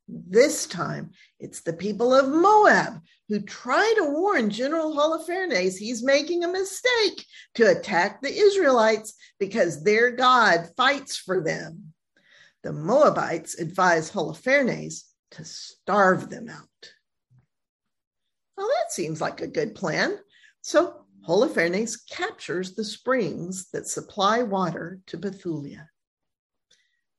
This 0.09 0.67
time, 0.67 1.13
it's 1.41 1.61
the 1.63 1.73
people 1.73 2.13
of 2.13 2.29
Moab 2.29 3.01
who 3.29 3.41
try 3.41 3.95
to 3.97 4.11
warn 4.11 4.51
General 4.51 4.95
Holofernes 4.95 5.79
he's 5.79 6.03
making 6.03 6.45
a 6.45 6.53
mistake 6.53 7.25
to 7.55 7.71
attack 7.71 8.21
the 8.21 8.33
Israelites 8.33 9.15
because 9.39 9.83
their 9.83 10.11
God 10.11 10.69
fights 10.77 11.17
for 11.17 11.43
them. 11.43 11.95
The 12.63 12.73
Moabites 12.73 13.59
advise 13.59 14.11
Holofernes 14.11 15.05
to 15.33 15.45
starve 15.45 16.29
them 16.29 16.49
out. 16.49 16.93
Well, 18.57 18.69
that 18.69 18.93
seems 18.93 19.21
like 19.21 19.41
a 19.41 19.47
good 19.47 19.75
plan. 19.75 20.19
So 20.61 21.07
Holofernes 21.27 21.97
captures 22.11 22.75
the 22.75 22.85
springs 22.85 23.71
that 23.73 23.89
supply 23.89 24.43
water 24.43 25.01
to 25.07 25.17
Bethulia. 25.17 25.87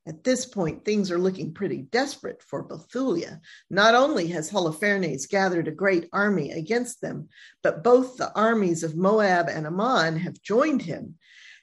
At 0.06 0.24
this 0.26 0.46
point, 0.46 0.84
things 0.84 1.10
are 1.12 1.18
looking 1.18 1.54
pretty 1.54 1.84
desperate 1.84 2.44
for 2.44 2.68
Bethulia. 2.68 3.40
Not 3.70 3.96
only 3.96 4.28
has 4.28 4.52
Holofernes 4.52 5.30
gathered 5.30 5.70
a 5.70 5.72
great 5.72 6.10
army 6.12 6.52
against 6.52 7.00
them, 7.00 7.30
but 7.62 7.86
both 7.86 8.18
the 8.18 8.34
armies 8.36 8.84
of 8.84 8.98
Moab 8.98 9.48
and 9.48 9.66
Ammon 9.66 10.18
have 10.18 10.42
joined 10.42 10.82
him, 10.82 11.16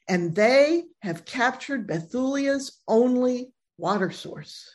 and 0.09 0.35
they 0.35 0.85
have 1.03 1.27
captured 1.27 1.87
Bethulia's 1.87 2.81
only 2.89 3.53
water 3.77 4.11
source. 4.11 4.75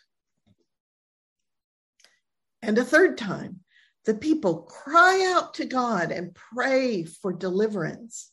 And 2.62 2.78
a 2.78 2.84
third 2.84 3.18
time, 3.18 3.62
the 4.06 4.14
people 4.14 4.62
cry 4.62 5.34
out 5.36 5.56
to 5.56 5.66
God 5.66 6.12
and 6.12 6.36
pray 6.36 7.04
for 7.04 7.34
deliverance. 7.34 8.32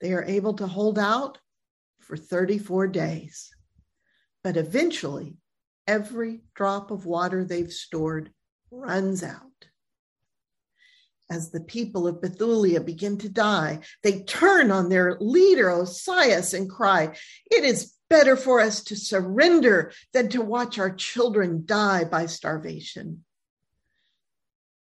They 0.00 0.12
are 0.12 0.24
able 0.24 0.54
to 0.54 0.66
hold 0.66 0.98
out 0.98 1.38
for 2.00 2.16
34 2.16 2.88
days. 2.88 3.55
But 4.46 4.56
eventually, 4.56 5.38
every 5.88 6.42
drop 6.54 6.92
of 6.92 7.04
water 7.04 7.44
they've 7.44 7.72
stored 7.72 8.30
runs 8.70 9.24
out. 9.24 9.66
As 11.28 11.50
the 11.50 11.62
people 11.62 12.06
of 12.06 12.20
Bethulia 12.20 12.78
begin 12.78 13.18
to 13.18 13.28
die, 13.28 13.80
they 14.04 14.22
turn 14.22 14.70
on 14.70 14.88
their 14.88 15.16
leader, 15.18 15.68
Osias, 15.70 16.54
and 16.54 16.70
cry, 16.70 17.16
It 17.50 17.64
is 17.64 17.94
better 18.08 18.36
for 18.36 18.60
us 18.60 18.84
to 18.84 18.94
surrender 18.94 19.90
than 20.12 20.28
to 20.28 20.42
watch 20.42 20.78
our 20.78 20.94
children 20.94 21.64
die 21.66 22.04
by 22.04 22.26
starvation. 22.26 23.24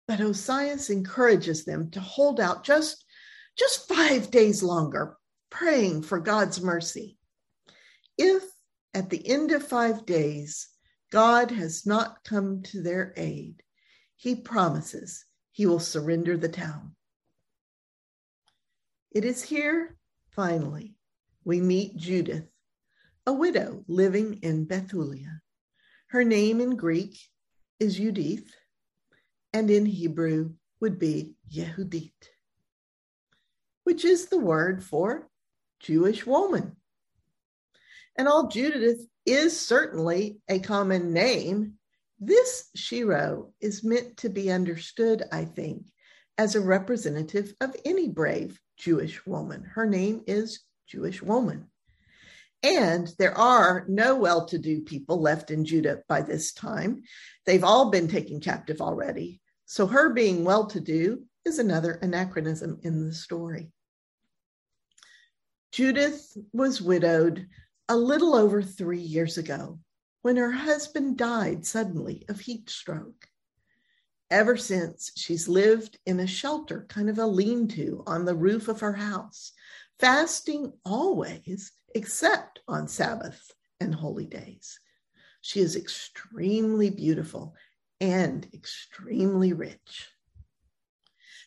But 0.09 0.21
Osias 0.21 0.89
encourages 0.89 1.67
them 1.67 1.91
to 1.91 2.01
hold 2.01 2.41
out 2.41 2.65
just, 2.65 3.05
just 3.59 3.87
five 3.87 4.31
days 4.31 4.63
longer, 4.63 5.19
praying 5.51 6.01
for 6.01 6.19
God's 6.19 6.63
mercy. 6.63 7.19
If 8.17 8.43
at 8.95 9.11
the 9.11 9.27
end 9.29 9.53
of 9.53 9.67
five 9.67 10.05
days, 10.05 10.69
God 11.11 11.51
has 11.51 11.87
not 11.87 12.25
come 12.25 12.63
to 12.65 12.83
their 12.83 13.13
aid. 13.17 13.63
He 14.17 14.35
promises 14.35 15.25
he 15.53 15.67
will 15.67 15.81
surrender 15.81 16.37
the 16.37 16.49
town. 16.49 16.95
It 19.11 19.25
is 19.25 19.43
here, 19.43 19.97
finally, 20.31 20.95
we 21.45 21.61
meet 21.61 21.97
Judith, 21.97 22.47
a 23.27 23.33
widow 23.33 23.85
living 23.89 24.41
in 24.43 24.67
Bethulia. 24.67 25.41
Her 26.09 26.25
name 26.25 26.61
in 26.61 26.77
Greek 26.77 27.19
is 27.79 27.97
Judith, 27.97 28.49
and 29.53 29.71
in 29.71 29.87
Hebrew 29.87 30.55
would 30.81 30.99
be 30.99 31.35
Yehudit, 31.53 32.13
which 33.85 34.05
is 34.05 34.27
the 34.27 34.39
word 34.39 34.85
for 34.85 35.29
Jewish 35.81 36.27
woman. 36.27 36.77
And 38.17 38.29
all 38.29 38.49
Judith 38.49 39.07
is 39.25 39.59
certainly 39.59 40.41
a 40.49 40.59
common 40.59 41.13
name. 41.13 41.75
This 42.19 42.69
shero 42.77 43.53
is 43.61 43.85
meant 43.85 44.19
to 44.19 44.29
be 44.29 44.51
understood, 44.51 45.25
I 45.33 45.45
think, 45.45 45.87
as 46.37 46.55
a 46.55 46.61
representative 46.61 47.55
of 47.61 47.77
any 47.85 48.09
brave 48.09 48.61
Jewish 48.77 49.25
woman. 49.27 49.63
Her 49.63 49.87
name 49.87 50.23
is 50.27 50.61
Jewish 50.87 51.23
woman. 51.23 51.69
And 52.63 53.11
there 53.19 53.37
are 53.37 53.87
no 53.89 54.17
well 54.17 54.47
to 54.47 54.59
do 54.59 54.83
people 54.83 55.21
left 55.21 55.51
in 55.51 55.65
Judah 55.65 56.03
by 56.09 56.21
this 56.21 56.53
time. 56.53 57.03
They've 57.47 57.65
all 57.65 57.91
been 57.91 58.09
taken 58.09 58.41
captive 58.41 58.83
already. 58.83 59.41
So 59.65 59.87
her 59.87 60.11
being 60.11 60.45
well 60.45 60.67
to 60.67 60.81
do 60.81 61.25
is 61.47 61.59
another 61.59 61.93
anachronism 62.03 62.81
in 62.83 63.07
the 63.07 63.15
story. 63.15 63.73
Judith 65.73 66.37
was 66.53 66.83
widowed 66.83 67.47
a 67.91 67.97
little 67.97 68.37
over 68.37 68.63
three 68.63 69.01
years 69.01 69.37
ago 69.37 69.81
when 70.23 70.37
her 70.37 70.53
husband 70.53 71.19
died 71.19 71.67
suddenly 71.67 72.25
of 72.29 72.39
heat 72.39 72.71
stroke. 72.71 73.27
Ever 74.31 74.57
since, 74.57 75.11
she's 75.17 75.49
lived 75.49 75.99
in 76.07 76.21
a 76.21 76.27
shelter, 76.27 76.87
kind 76.89 77.11
of 77.11 77.19
a 77.19 77.27
lean 77.27 77.67
to 77.67 78.05
on 78.07 78.25
the 78.25 78.35
roof 78.37 78.69
of 78.69 78.79
her 78.79 78.93
house, 78.93 79.51
fasting 79.99 80.73
always 80.85 81.73
except 81.93 82.61
on 82.69 82.87
Sabbath 82.87 83.51
and 83.81 83.93
holy 83.93 84.27
days. 84.27 84.79
She 85.41 85.59
is 85.59 85.75
extremely 85.75 86.91
beautiful 86.91 87.57
and 88.01 88.47
extremely 88.55 89.53
rich. 89.53 90.11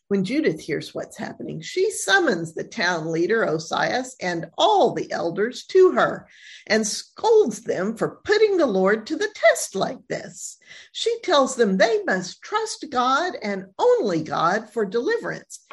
When 0.10 0.26
Judith 0.26 0.60
hears 0.60 0.94
what's 0.94 1.18
happening, 1.18 1.62
she 1.62 1.90
summons 1.90 2.54
the 2.54 2.64
town 2.64 3.12
leader, 3.12 3.44
Osias, 3.44 4.16
and 4.22 4.50
all 4.58 4.94
the 4.94 5.12
elders 5.12 5.66
to 5.68 5.92
her 5.94 6.28
and 6.68 6.86
scolds 6.86 7.62
them 7.62 7.96
for 7.96 8.22
putting 8.24 8.58
the 8.58 8.66
Lord 8.66 9.08
to 9.08 9.16
the 9.16 9.34
test 9.34 9.76
like 9.76 10.06
this. 10.10 10.58
She 10.92 11.20
tells 11.22 11.56
them 11.56 11.78
they 11.78 12.04
must 12.04 12.42
trust 12.42 12.86
God 12.92 13.36
and 13.42 13.68
only 13.80 14.22
God 14.22 14.70
for 14.70 14.86
deliverance, 14.86 15.66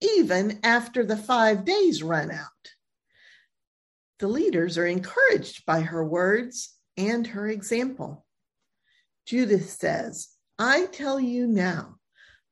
even 0.00 0.60
after 0.64 1.04
the 1.04 1.16
five 1.16 1.64
days 1.64 2.02
run 2.02 2.30
out. 2.30 2.48
The 4.18 4.28
leaders 4.28 4.78
are 4.78 4.86
encouraged 4.86 5.66
by 5.66 5.80
her 5.80 6.04
words 6.04 6.72
and 6.96 7.26
her 7.26 7.46
example. 7.46 8.24
Judith 9.26 9.70
says, 9.70 10.28
I 10.58 10.86
tell 10.86 11.20
you 11.20 11.46
now, 11.46 11.93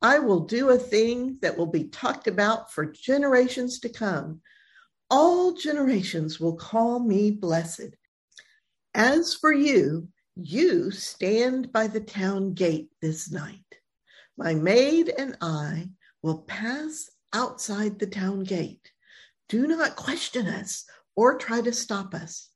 I 0.03 0.19
will 0.19 0.41
do 0.41 0.71
a 0.71 0.79
thing 0.79 1.39
that 1.43 1.57
will 1.57 1.69
be 1.69 1.85
talked 1.85 2.27
about 2.27 2.73
for 2.73 2.87
generations 2.87 3.79
to 3.81 3.89
come. 3.89 4.41
All 5.09 5.53
generations 5.53 6.41
will 6.41 6.57
call 6.57 6.99
me 6.99 7.31
blessed. 7.31 7.95
As 8.95 9.35
for 9.35 9.53
you, 9.53 10.09
you 10.35 10.91
stand 10.91 11.71
by 11.71 11.87
the 11.87 12.01
town 12.01 12.55
gate 12.55 12.89
this 13.01 13.31
night. 13.31 13.61
My 14.37 14.55
maid 14.55 15.09
and 15.09 15.37
I 15.41 15.91
will 16.21 16.39
pass 16.39 17.09
outside 17.33 17.99
the 17.99 18.07
town 18.07 18.43
gate. 18.43 18.91
Do 19.49 19.69
not 19.69 19.95
question 19.95 20.49
us 20.49 20.85
or 21.15 21.39
try 21.39 21.61
to 21.61 21.73
stop 21.73 22.13
us. 22.13 22.49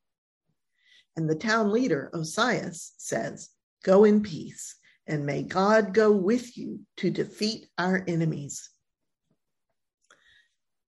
And 1.16 1.30
the 1.30 1.36
town 1.36 1.70
leader, 1.70 2.10
Osias, 2.12 2.92
says, 2.98 3.50
Go 3.84 4.04
in 4.04 4.22
peace 4.22 4.75
and 5.06 5.24
may 5.24 5.42
God 5.42 5.94
go 5.94 6.10
with 6.12 6.56
you 6.56 6.80
to 6.96 7.10
defeat 7.10 7.68
our 7.78 8.04
enemies. 8.06 8.70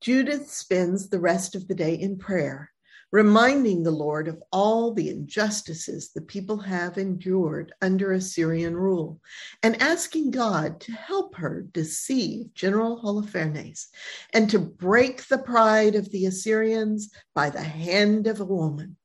Judith 0.02 0.52
spends 0.52 1.10
the 1.10 1.20
rest 1.20 1.56
of 1.56 1.68
the 1.68 1.76
day 1.76 1.96
in 1.96 2.18
prayer, 2.18 2.72
reminding 3.12 3.84
the 3.84 3.92
Lord 3.92 4.28
of 4.28 4.42
all 4.52 4.94
the 4.94 5.10
injustices 5.10 6.12
the 6.14 6.22
people 6.22 6.58
have 6.58 6.98
endured 6.98 7.74
under 7.82 8.12
Assyrian 8.12 8.76
rule, 8.76 9.20
and 9.64 9.82
asking 9.82 10.32
God 10.32 10.80
to 10.82 10.92
help 10.92 11.36
her 11.36 11.62
deceive 11.72 12.54
General 12.54 13.02
Holofernes 13.02 13.88
and 14.34 14.50
to 14.50 14.60
break 14.60 15.28
the 15.28 15.40
pride 15.40 15.96
of 15.96 16.12
the 16.12 16.26
Assyrians 16.26 17.12
by 17.34 17.50
the 17.50 17.64
hand 17.64 18.28
of 18.28 18.40
a 18.40 18.46
woman. 18.46 18.98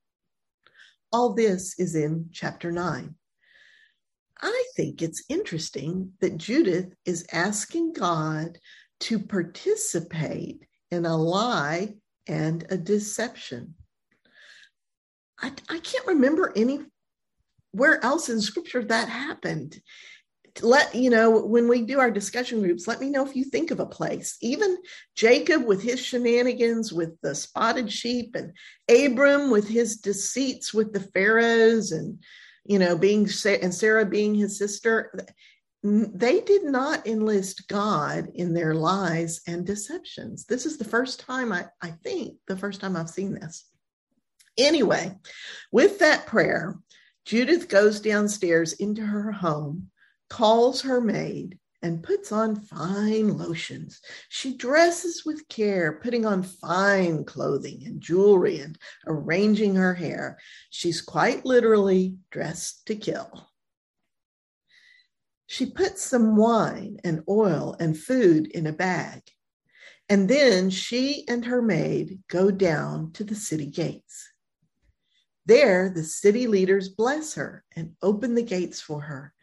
All 1.11 1.35
this 1.35 1.79
is 1.79 1.95
in 1.95 2.29
chapter 2.33 2.71
9. 2.73 3.15
I 4.43 4.65
think 4.77 5.01
it's 5.01 5.25
interesting 5.29 6.13
that 6.21 6.37
Judith 6.37 6.93
is 7.05 7.27
asking 7.33 7.93
God 7.93 8.59
to 9.01 9.19
participate 9.21 10.67
in 10.91 11.07
a 11.07 11.17
lie 11.17 11.95
and 12.27 12.67
a 12.69 12.77
deception. 12.77 13.75
I, 15.41 15.53
I 15.69 15.79
can't 15.79 16.07
remember 16.07 16.53
anywhere 16.57 16.89
else 18.03 18.29
in 18.29 18.41
scripture 18.41 18.85
that 18.85 19.09
happened. 19.09 19.81
Let 20.61 20.95
you 20.95 21.09
know 21.09 21.31
when 21.31 21.67
we 21.67 21.83
do 21.83 21.99
our 21.99 22.11
discussion 22.11 22.61
groups, 22.61 22.87
let 22.87 23.01
me 23.01 23.11
know 23.11 23.27
if 23.27 23.35
you 23.35 23.45
think 23.45 23.71
of 23.71 23.81
a 23.81 23.87
place. 23.87 24.37
Even 24.43 24.77
Jacob 25.17 25.65
with 25.65 25.83
his 25.83 25.99
shenanigans 25.99 26.93
with 26.93 27.19
the 27.23 27.35
spotted 27.35 27.91
sheep, 27.91 28.37
and 28.37 28.53
Abram 28.91 29.51
with 29.51 29.67
his 29.67 29.97
deceits 29.97 30.75
with 30.75 30.93
the 30.93 31.01
pharaohs, 31.01 31.93
and 31.93 32.23
you 32.65 32.79
know, 32.79 32.97
being 32.97 33.29
and 33.47 33.75
Sarah 33.75 34.07
being 34.07 34.35
his 34.35 34.59
sister, 34.59 35.13
they 35.83 36.41
did 36.41 36.65
not 36.65 37.07
enlist 37.07 37.67
God 37.69 38.29
in 38.35 38.55
their 38.55 38.75
lies 38.75 39.41
and 39.47 39.67
deceptions. 39.67 40.45
This 40.45 40.65
is 40.65 40.79
the 40.79 40.85
first 40.85 41.21
time 41.21 41.53
I, 41.53 41.67
I 41.81 41.91
think 41.91 42.37
the 42.47 42.57
first 42.57 42.81
time 42.81 42.97
I've 42.97 43.11
seen 43.11 43.35
this. 43.35 43.67
Anyway, 44.57 45.17
with 45.73 45.99
that 45.99 46.27
prayer, 46.27 46.79
Judith 47.25 47.69
goes 47.69 48.01
downstairs 48.01 48.75
into 48.75 49.03
her 49.03 49.33
home, 49.33 49.91
calls 50.29 50.83
her 50.83 51.01
maid, 51.01 51.59
and 51.83 52.03
puts 52.03 52.31
on 52.31 52.61
fine 52.61 53.37
lotions. 53.37 54.01
She 54.29 54.57
dresses 54.57 55.25
with 55.27 55.49
care, 55.49 55.99
putting 56.03 56.25
on 56.25 56.45
fine 56.45 57.25
clothing 57.25 57.83
and 57.85 58.01
jewelry 58.01 58.61
and 58.61 58.79
arranging 59.07 59.75
her 59.75 59.95
hair. 59.95 60.39
She's 60.71 61.01
quite 61.01 61.45
literally 61.45 62.17
dressed 62.31 62.87
to 62.87 62.95
kill. 62.95 63.49
She 65.47 65.67
puts 65.67 66.03
some 66.03 66.37
wine 66.37 66.99
and 67.05 67.23
oil 67.29 67.77
and 67.79 67.99
food 67.99 68.47
in 68.47 68.67
a 68.67 68.73
bag. 68.73 69.23
And 70.09 70.29
then 70.29 70.71
she 70.71 71.25
and 71.29 71.45
her 71.45 71.63
maid 71.63 72.21
go 72.29 72.51
down 72.51 73.13
to 73.13 73.25
the 73.25 73.35
city 73.35 73.67
gates. 73.67 74.31
There, 75.45 75.91
the 75.91 76.05
city 76.05 76.47
leaders 76.47 76.89
bless 76.89 77.35
her 77.35 77.65
and 77.75 77.97
open 78.03 78.35
the 78.35 78.43
gates 78.43 78.81
for 78.81 79.01
her 79.01 79.35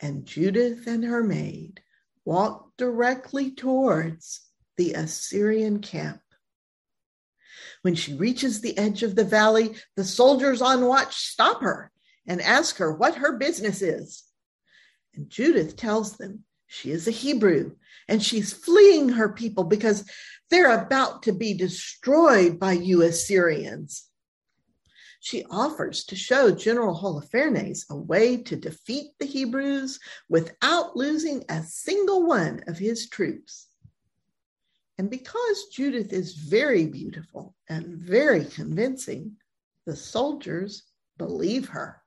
and 0.00 0.24
Judith 0.24 0.86
and 0.86 1.04
her 1.04 1.22
maid 1.22 1.82
walked 2.24 2.76
directly 2.76 3.50
towards 3.50 4.40
the 4.76 4.94
Assyrian 4.94 5.80
camp. 5.80 6.20
When 7.82 7.94
she 7.94 8.14
reaches 8.14 8.60
the 8.60 8.76
edge 8.76 9.02
of 9.02 9.16
the 9.16 9.24
valley, 9.24 9.76
the 9.96 10.04
soldiers 10.04 10.62
on 10.62 10.86
watch 10.86 11.16
stop 11.16 11.62
her 11.62 11.90
and 12.26 12.40
ask 12.40 12.76
her 12.76 12.92
what 12.92 13.16
her 13.16 13.38
business 13.38 13.82
is. 13.82 14.24
And 15.14 15.28
Judith 15.28 15.76
tells 15.76 16.16
them 16.16 16.44
she 16.66 16.90
is 16.90 17.08
a 17.08 17.12
Hebrew 17.12 17.72
and 18.08 18.22
she's 18.22 18.52
fleeing 18.52 19.10
her 19.10 19.30
people 19.30 19.64
because 19.64 20.08
they're 20.50 20.78
about 20.78 21.24
to 21.24 21.32
be 21.32 21.54
destroyed 21.54 22.58
by 22.58 22.72
you 22.72 23.02
Assyrians 23.02 24.07
she 25.28 25.44
offers 25.50 26.04
to 26.04 26.16
show 26.16 26.50
General 26.50 26.98
Holofernes 26.98 27.84
a 27.90 27.96
way 27.96 28.38
to 28.38 28.56
defeat 28.56 29.10
the 29.18 29.26
Hebrews 29.26 30.00
without 30.30 30.96
losing 30.96 31.44
a 31.50 31.62
single 31.62 32.26
one 32.26 32.64
of 32.66 32.78
his 32.78 33.10
troops. 33.10 33.66
And 34.96 35.10
because 35.10 35.66
Judith 35.70 36.14
is 36.14 36.34
very 36.34 36.86
beautiful 36.86 37.54
and 37.68 37.98
very 37.98 38.46
convincing, 38.46 39.36
the 39.84 39.94
soldiers 39.94 40.84
believe 41.18 41.68
her. 41.68 42.00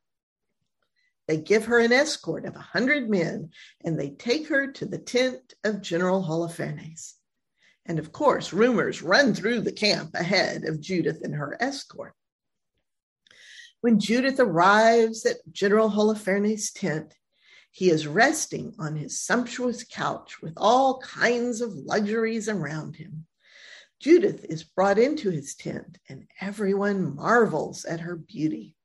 They 1.27 1.37
give 1.37 1.65
her 1.65 1.77
an 1.77 1.93
escort 1.93 2.45
of 2.45 2.55
a 2.55 2.59
hundred 2.59 3.07
men 3.07 3.51
and 3.85 3.99
they 3.99 4.09
take 4.09 4.47
her 4.47 4.71
to 4.71 4.85
the 4.87 4.97
tent 4.97 5.53
of 5.63 5.83
General 5.83 6.23
Holofernes. 6.23 7.13
And 7.85 7.99
of 7.99 8.11
course, 8.11 8.51
rumors 8.51 9.03
run 9.03 9.35
through 9.35 9.61
the 9.61 9.71
camp 9.71 10.15
ahead 10.15 10.65
of 10.65 10.81
Judith 10.81 11.21
and 11.23 11.35
her 11.35 11.55
escort. 11.59 12.15
When 13.81 13.99
Judith 13.99 14.39
arrives 14.39 15.25
at 15.25 15.37
General 15.51 15.89
Holofernes' 15.89 16.71
tent, 16.71 17.15
he 17.71 17.89
is 17.89 18.05
resting 18.05 18.75
on 18.77 18.95
his 18.95 19.19
sumptuous 19.19 19.83
couch 19.83 20.39
with 20.39 20.53
all 20.55 20.99
kinds 20.99 21.61
of 21.61 21.73
luxuries 21.73 22.47
around 22.47 22.95
him. 22.97 23.25
Judith 23.99 24.45
is 24.45 24.63
brought 24.63 24.99
into 24.99 25.31
his 25.31 25.55
tent, 25.55 25.97
and 26.07 26.27
everyone 26.39 27.15
marvels 27.15 27.83
at 27.85 28.01
her 28.01 28.15
beauty. 28.15 28.75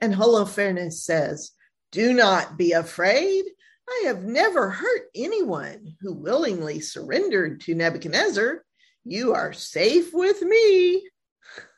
And 0.00 0.14
Holofernes 0.14 0.94
says, 0.94 1.52
Do 1.92 2.12
not 2.12 2.56
be 2.56 2.72
afraid. 2.72 3.44
I 3.88 4.04
have 4.06 4.24
never 4.24 4.70
hurt 4.70 5.02
anyone 5.14 5.96
who 6.00 6.14
willingly 6.14 6.80
surrendered 6.80 7.60
to 7.62 7.74
Nebuchadnezzar. 7.76 8.64
You 9.04 9.34
are 9.34 9.52
safe 9.52 10.12
with 10.12 10.42
me. 10.42 11.08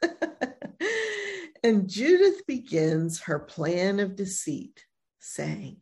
And 1.62 1.88
Judith 1.88 2.46
begins 2.46 3.20
her 3.20 3.38
plan 3.38 4.00
of 4.00 4.16
deceit, 4.16 4.84
saying, 5.20 5.76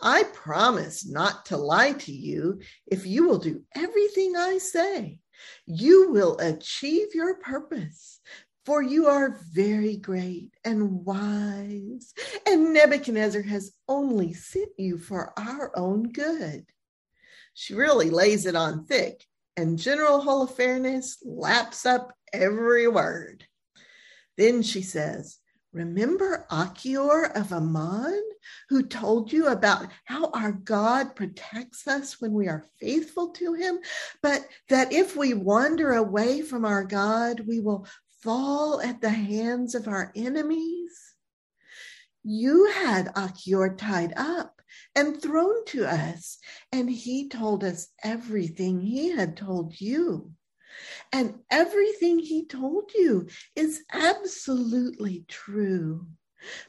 I 0.00 0.24
promise 0.24 1.06
not 1.06 1.46
to 1.46 1.56
lie 1.56 1.92
to 1.92 2.12
you 2.12 2.60
if 2.86 3.06
you 3.06 3.26
will 3.26 3.38
do 3.38 3.62
everything 3.74 4.36
I 4.36 4.58
say. 4.58 5.20
You 5.64 6.10
will 6.10 6.36
achieve 6.38 7.14
your 7.14 7.36
purpose, 7.36 8.20
for 8.66 8.82
you 8.82 9.06
are 9.06 9.40
very 9.52 9.96
great 9.96 10.50
and 10.64 11.04
wise, 11.04 12.12
and 12.46 12.74
Nebuchadnezzar 12.74 13.42
has 13.42 13.72
only 13.88 14.34
sent 14.34 14.70
you 14.76 14.98
for 14.98 15.32
our 15.38 15.72
own 15.76 16.12
good. 16.12 16.66
She 17.54 17.74
really 17.74 18.10
lays 18.10 18.44
it 18.46 18.54
on 18.54 18.84
thick, 18.84 19.24
and 19.56 19.78
General 19.78 20.20
Holofernes 20.20 21.16
laps 21.24 21.86
up 21.86 22.12
every 22.32 22.86
word. 22.86 23.46
Then 24.36 24.62
she 24.62 24.82
says, 24.82 25.38
Remember 25.72 26.46
Achior 26.50 27.34
of 27.34 27.50
Ammon, 27.50 28.22
who 28.68 28.82
told 28.82 29.32
you 29.32 29.48
about 29.48 29.88
how 30.04 30.30
our 30.30 30.52
God 30.52 31.16
protects 31.16 31.88
us 31.88 32.20
when 32.20 32.32
we 32.34 32.46
are 32.46 32.66
faithful 32.78 33.30
to 33.30 33.54
him, 33.54 33.78
but 34.22 34.46
that 34.68 34.92
if 34.92 35.16
we 35.16 35.32
wander 35.32 35.92
away 35.92 36.42
from 36.42 36.66
our 36.66 36.84
God, 36.84 37.40
we 37.46 37.60
will 37.60 37.86
fall 38.22 38.80
at 38.82 39.00
the 39.00 39.10
hands 39.10 39.74
of 39.74 39.88
our 39.88 40.12
enemies? 40.14 40.92
You 42.22 42.66
had 42.66 43.10
Achior 43.16 43.74
tied 43.74 44.12
up 44.16 44.60
and 44.94 45.20
thrown 45.20 45.64
to 45.66 45.86
us, 45.86 46.38
and 46.70 46.90
he 46.90 47.28
told 47.28 47.64
us 47.64 47.88
everything 48.04 48.80
he 48.80 49.10
had 49.10 49.36
told 49.36 49.80
you. 49.80 50.32
And 51.12 51.40
everything 51.50 52.18
he 52.18 52.46
told 52.46 52.90
you 52.94 53.28
is 53.56 53.82
absolutely 53.92 55.24
true. 55.28 56.06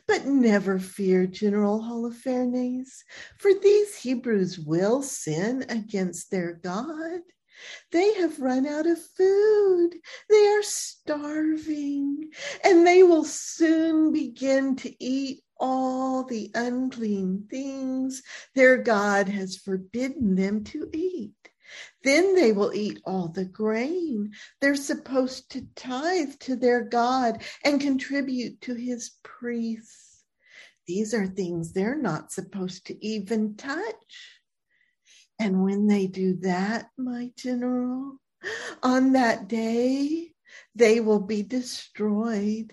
But 0.07 0.25
never 0.25 0.79
fear, 0.79 1.25
General 1.25 1.81
Holofernes, 1.81 2.89
for 3.39 3.51
these 3.53 3.95
Hebrews 3.95 4.59
will 4.59 5.01
sin 5.01 5.65
against 5.69 6.29
their 6.29 6.53
God. 6.53 7.21
They 7.91 8.13
have 8.15 8.39
run 8.39 8.67
out 8.67 8.87
of 8.87 9.01
food. 9.01 9.91
They 10.29 10.47
are 10.47 10.63
starving, 10.63 12.31
and 12.63 12.85
they 12.85 13.03
will 13.03 13.23
soon 13.23 14.11
begin 14.11 14.75
to 14.77 15.03
eat 15.03 15.41
all 15.59 16.23
the 16.23 16.51
unclean 16.55 17.47
things 17.49 18.21
their 18.53 18.77
God 18.77 19.29
has 19.29 19.55
forbidden 19.55 20.35
them 20.35 20.63
to 20.65 20.89
eat. 20.93 21.42
Then 22.03 22.35
they 22.35 22.51
will 22.51 22.73
eat 22.73 23.01
all 23.05 23.27
the 23.29 23.45
grain. 23.45 24.33
They're 24.61 24.75
supposed 24.75 25.51
to 25.51 25.67
tithe 25.75 26.33
to 26.41 26.55
their 26.55 26.83
God 26.83 27.43
and 27.63 27.79
contribute 27.79 28.61
to 28.61 28.73
his 28.73 29.11
priests. 29.23 30.23
These 30.87 31.13
are 31.13 31.27
things 31.27 31.71
they're 31.71 31.95
not 31.99 32.31
supposed 32.31 32.87
to 32.87 33.05
even 33.05 33.55
touch. 33.55 34.39
And 35.39 35.63
when 35.63 35.87
they 35.87 36.07
do 36.07 36.35
that, 36.41 36.89
my 36.97 37.31
general, 37.37 38.17
on 38.81 39.13
that 39.13 39.47
day, 39.47 40.33
they 40.75 40.99
will 40.99 41.19
be 41.19 41.41
destroyed. 41.43 42.71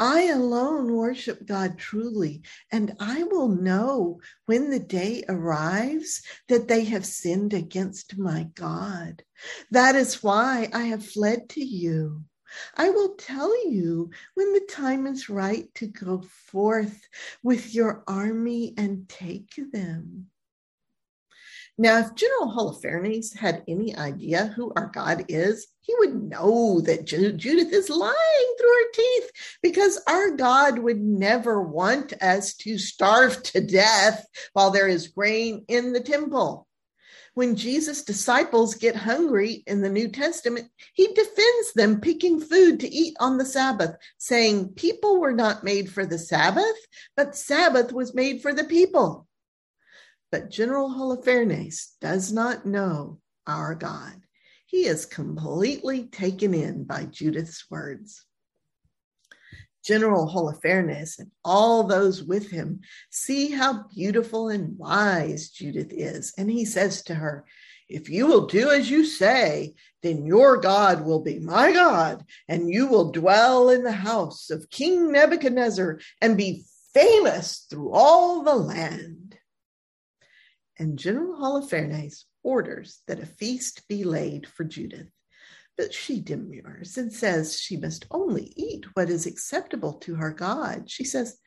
I 0.00 0.28
alone 0.28 0.94
worship 0.94 1.44
God 1.44 1.76
truly, 1.76 2.42
and 2.70 2.94
I 3.00 3.24
will 3.24 3.48
know 3.48 4.20
when 4.46 4.70
the 4.70 4.78
day 4.78 5.24
arrives 5.28 6.22
that 6.48 6.68
they 6.68 6.84
have 6.84 7.04
sinned 7.04 7.52
against 7.52 8.16
my 8.16 8.44
God. 8.54 9.24
That 9.72 9.96
is 9.96 10.22
why 10.22 10.70
I 10.72 10.84
have 10.84 11.04
fled 11.04 11.48
to 11.50 11.64
you. 11.64 12.24
I 12.76 12.90
will 12.90 13.14
tell 13.16 13.68
you 13.68 14.10
when 14.34 14.52
the 14.52 14.66
time 14.70 15.06
is 15.06 15.28
right 15.28 15.72
to 15.74 15.86
go 15.86 16.22
forth 16.22 17.08
with 17.42 17.74
your 17.74 18.04
army 18.06 18.74
and 18.76 19.08
take 19.08 19.54
them. 19.72 20.28
Now, 21.76 21.98
if 21.98 22.14
General 22.14 22.52
Holofernes 22.52 23.36
had 23.36 23.62
any 23.68 23.96
idea 23.96 24.46
who 24.56 24.72
our 24.74 24.86
God 24.86 25.26
is, 25.28 25.68
he 25.88 25.94
would 26.00 26.22
know 26.22 26.82
that 26.82 27.06
Judith 27.06 27.72
is 27.72 27.88
lying 27.88 28.54
through 28.58 28.68
her 28.68 28.90
teeth 28.92 29.30
because 29.62 29.98
our 30.06 30.32
God 30.32 30.78
would 30.78 31.00
never 31.00 31.62
want 31.62 32.12
us 32.22 32.54
to 32.56 32.76
starve 32.76 33.42
to 33.44 33.62
death 33.62 34.26
while 34.52 34.70
there 34.70 34.86
is 34.86 35.08
grain 35.08 35.64
in 35.66 35.94
the 35.94 36.00
temple. 36.00 36.68
When 37.32 37.56
Jesus' 37.56 38.02
disciples 38.02 38.74
get 38.74 38.96
hungry 38.96 39.62
in 39.66 39.80
the 39.80 39.88
New 39.88 40.08
Testament, 40.08 40.68
he 40.92 41.06
defends 41.06 41.72
them 41.74 42.02
picking 42.02 42.38
food 42.38 42.80
to 42.80 42.88
eat 42.88 43.16
on 43.18 43.38
the 43.38 43.46
Sabbath, 43.46 43.96
saying, 44.18 44.74
People 44.74 45.18
were 45.18 45.32
not 45.32 45.64
made 45.64 45.90
for 45.90 46.04
the 46.04 46.18
Sabbath, 46.18 46.76
but 47.16 47.34
Sabbath 47.34 47.94
was 47.94 48.14
made 48.14 48.42
for 48.42 48.52
the 48.52 48.64
people. 48.64 49.26
But 50.30 50.50
General 50.50 50.90
Holofernes 50.90 51.92
does 51.98 52.30
not 52.30 52.66
know 52.66 53.20
our 53.46 53.74
God. 53.74 54.20
He 54.68 54.84
is 54.84 55.06
completely 55.06 56.04
taken 56.04 56.52
in 56.52 56.84
by 56.84 57.06
Judith's 57.06 57.64
words. 57.70 58.26
General 59.82 60.28
Holofernes 60.28 61.18
and 61.18 61.30
all 61.42 61.84
those 61.84 62.22
with 62.22 62.50
him 62.50 62.82
see 63.08 63.50
how 63.50 63.84
beautiful 63.84 64.50
and 64.50 64.76
wise 64.76 65.48
Judith 65.48 65.90
is. 65.90 66.34
And 66.36 66.50
he 66.50 66.66
says 66.66 67.02
to 67.04 67.14
her, 67.14 67.46
If 67.88 68.10
you 68.10 68.26
will 68.26 68.46
do 68.46 68.68
as 68.68 68.90
you 68.90 69.06
say, 69.06 69.74
then 70.02 70.26
your 70.26 70.58
God 70.58 71.06
will 71.06 71.20
be 71.20 71.38
my 71.38 71.72
God, 71.72 72.26
and 72.46 72.68
you 72.68 72.88
will 72.88 73.10
dwell 73.10 73.70
in 73.70 73.84
the 73.84 73.90
house 73.90 74.50
of 74.50 74.68
King 74.68 75.10
Nebuchadnezzar 75.10 75.98
and 76.20 76.36
be 76.36 76.66
famous 76.92 77.66
through 77.70 77.92
all 77.92 78.42
the 78.42 78.54
land. 78.54 79.38
And 80.78 80.98
General 80.98 81.40
Holofernes 81.40 82.24
orders 82.48 83.02
that 83.06 83.20
a 83.20 83.26
feast 83.26 83.86
be 83.88 84.04
laid 84.04 84.48
for 84.48 84.64
Judith. 84.64 85.10
But 85.76 85.92
she 85.92 86.18
demurs 86.20 86.96
and 86.96 87.12
says 87.12 87.60
she 87.60 87.76
must 87.76 88.06
only 88.10 88.54
eat 88.56 88.86
what 88.94 89.10
is 89.10 89.26
acceptable 89.26 89.92
to 90.04 90.14
her 90.14 90.32
God. 90.32 90.90
She 90.90 91.04
says, 91.04 91.38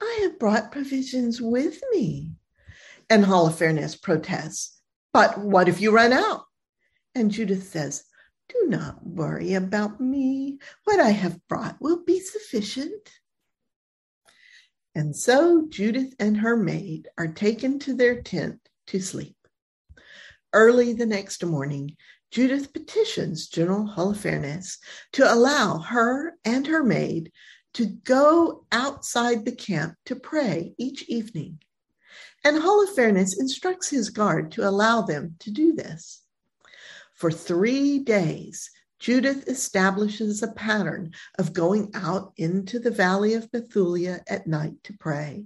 I 0.00 0.20
have 0.22 0.38
brought 0.38 0.70
provisions 0.70 1.42
with 1.42 1.82
me. 1.90 2.34
And 3.10 3.24
Holofernes 3.24 4.00
protests, 4.00 4.80
But 5.12 5.38
what 5.38 5.68
if 5.68 5.80
you 5.80 5.90
run 5.90 6.12
out? 6.12 6.44
And 7.16 7.32
Judith 7.32 7.64
says, 7.64 8.04
Do 8.48 8.66
not 8.68 9.04
worry 9.04 9.54
about 9.54 10.00
me. 10.00 10.60
What 10.84 11.00
I 11.00 11.10
have 11.10 11.46
brought 11.48 11.80
will 11.80 12.04
be 12.04 12.20
sufficient. 12.20 13.10
And 14.94 15.16
so 15.16 15.66
Judith 15.68 16.14
and 16.20 16.36
her 16.36 16.56
maid 16.56 17.08
are 17.18 17.28
taken 17.28 17.80
to 17.80 17.94
their 17.94 18.22
tent 18.22 18.60
to 18.86 19.00
sleep. 19.00 19.37
Early 20.54 20.94
the 20.94 21.04
next 21.04 21.44
morning, 21.44 21.94
Judith 22.30 22.72
petitions 22.72 23.48
General 23.48 23.86
Holofernes 23.86 24.78
to 25.12 25.30
allow 25.30 25.78
her 25.78 26.36
and 26.42 26.66
her 26.66 26.82
maid 26.82 27.32
to 27.74 27.84
go 27.84 28.64
outside 28.72 29.44
the 29.44 29.54
camp 29.54 29.96
to 30.06 30.16
pray 30.16 30.74
each 30.78 31.02
evening. 31.02 31.60
And 32.44 32.56
Holofernes 32.56 33.38
instructs 33.38 33.90
his 33.90 34.08
guard 34.08 34.50
to 34.52 34.66
allow 34.66 35.02
them 35.02 35.36
to 35.40 35.50
do 35.50 35.74
this. 35.74 36.22
For 37.12 37.30
three 37.30 37.98
days, 37.98 38.70
Judith 38.98 39.48
establishes 39.48 40.42
a 40.42 40.52
pattern 40.52 41.12
of 41.38 41.52
going 41.52 41.90
out 41.92 42.32
into 42.38 42.78
the 42.78 42.90
valley 42.90 43.34
of 43.34 43.50
Bethulia 43.50 44.22
at 44.26 44.46
night 44.46 44.82
to 44.84 44.96
pray, 44.98 45.44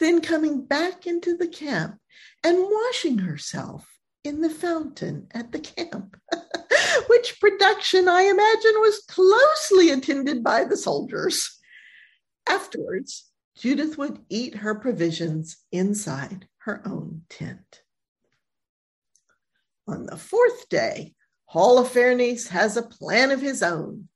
then 0.00 0.20
coming 0.20 0.64
back 0.64 1.06
into 1.06 1.36
the 1.36 1.48
camp 1.48 2.00
and 2.42 2.58
washing 2.58 3.18
herself 3.18 3.93
in 4.24 4.40
the 4.40 4.50
fountain 4.50 5.28
at 5.32 5.52
the 5.52 5.58
camp, 5.60 6.16
which 7.08 7.38
production 7.40 8.08
I 8.08 8.22
imagine 8.22 8.80
was 8.80 9.04
closely 9.06 9.90
attended 9.90 10.42
by 10.42 10.64
the 10.64 10.76
soldiers. 10.76 11.58
Afterwards, 12.46 13.30
Judith 13.56 13.96
would 13.98 14.18
eat 14.28 14.56
her 14.56 14.74
provisions 14.74 15.58
inside 15.70 16.48
her 16.58 16.82
own 16.86 17.22
tent. 17.28 17.82
On 19.86 20.06
the 20.06 20.16
fourth 20.16 20.68
day, 20.70 21.14
Holofernes 21.52 22.48
has 22.48 22.76
a 22.76 22.82
plan 22.82 23.30
of 23.30 23.42
his 23.42 23.62
own. 23.62 24.08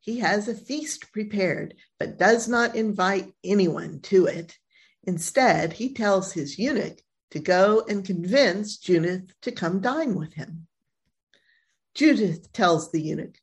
He 0.00 0.20
has 0.20 0.46
a 0.46 0.54
feast 0.54 1.12
prepared, 1.12 1.74
but 1.98 2.16
does 2.16 2.48
not 2.48 2.76
invite 2.76 3.32
anyone 3.42 4.00
to 4.02 4.26
it. 4.26 4.56
Instead, 5.02 5.74
he 5.74 5.92
tells 5.92 6.32
his 6.32 6.58
eunuch 6.58 7.00
to 7.30 7.38
go 7.38 7.84
and 7.88 8.04
convince 8.04 8.78
Judith 8.78 9.32
to 9.42 9.52
come 9.52 9.80
dine 9.80 10.14
with 10.14 10.34
him. 10.34 10.66
Judith 11.94 12.52
tells 12.52 12.90
the 12.90 13.00
eunuch, 13.00 13.38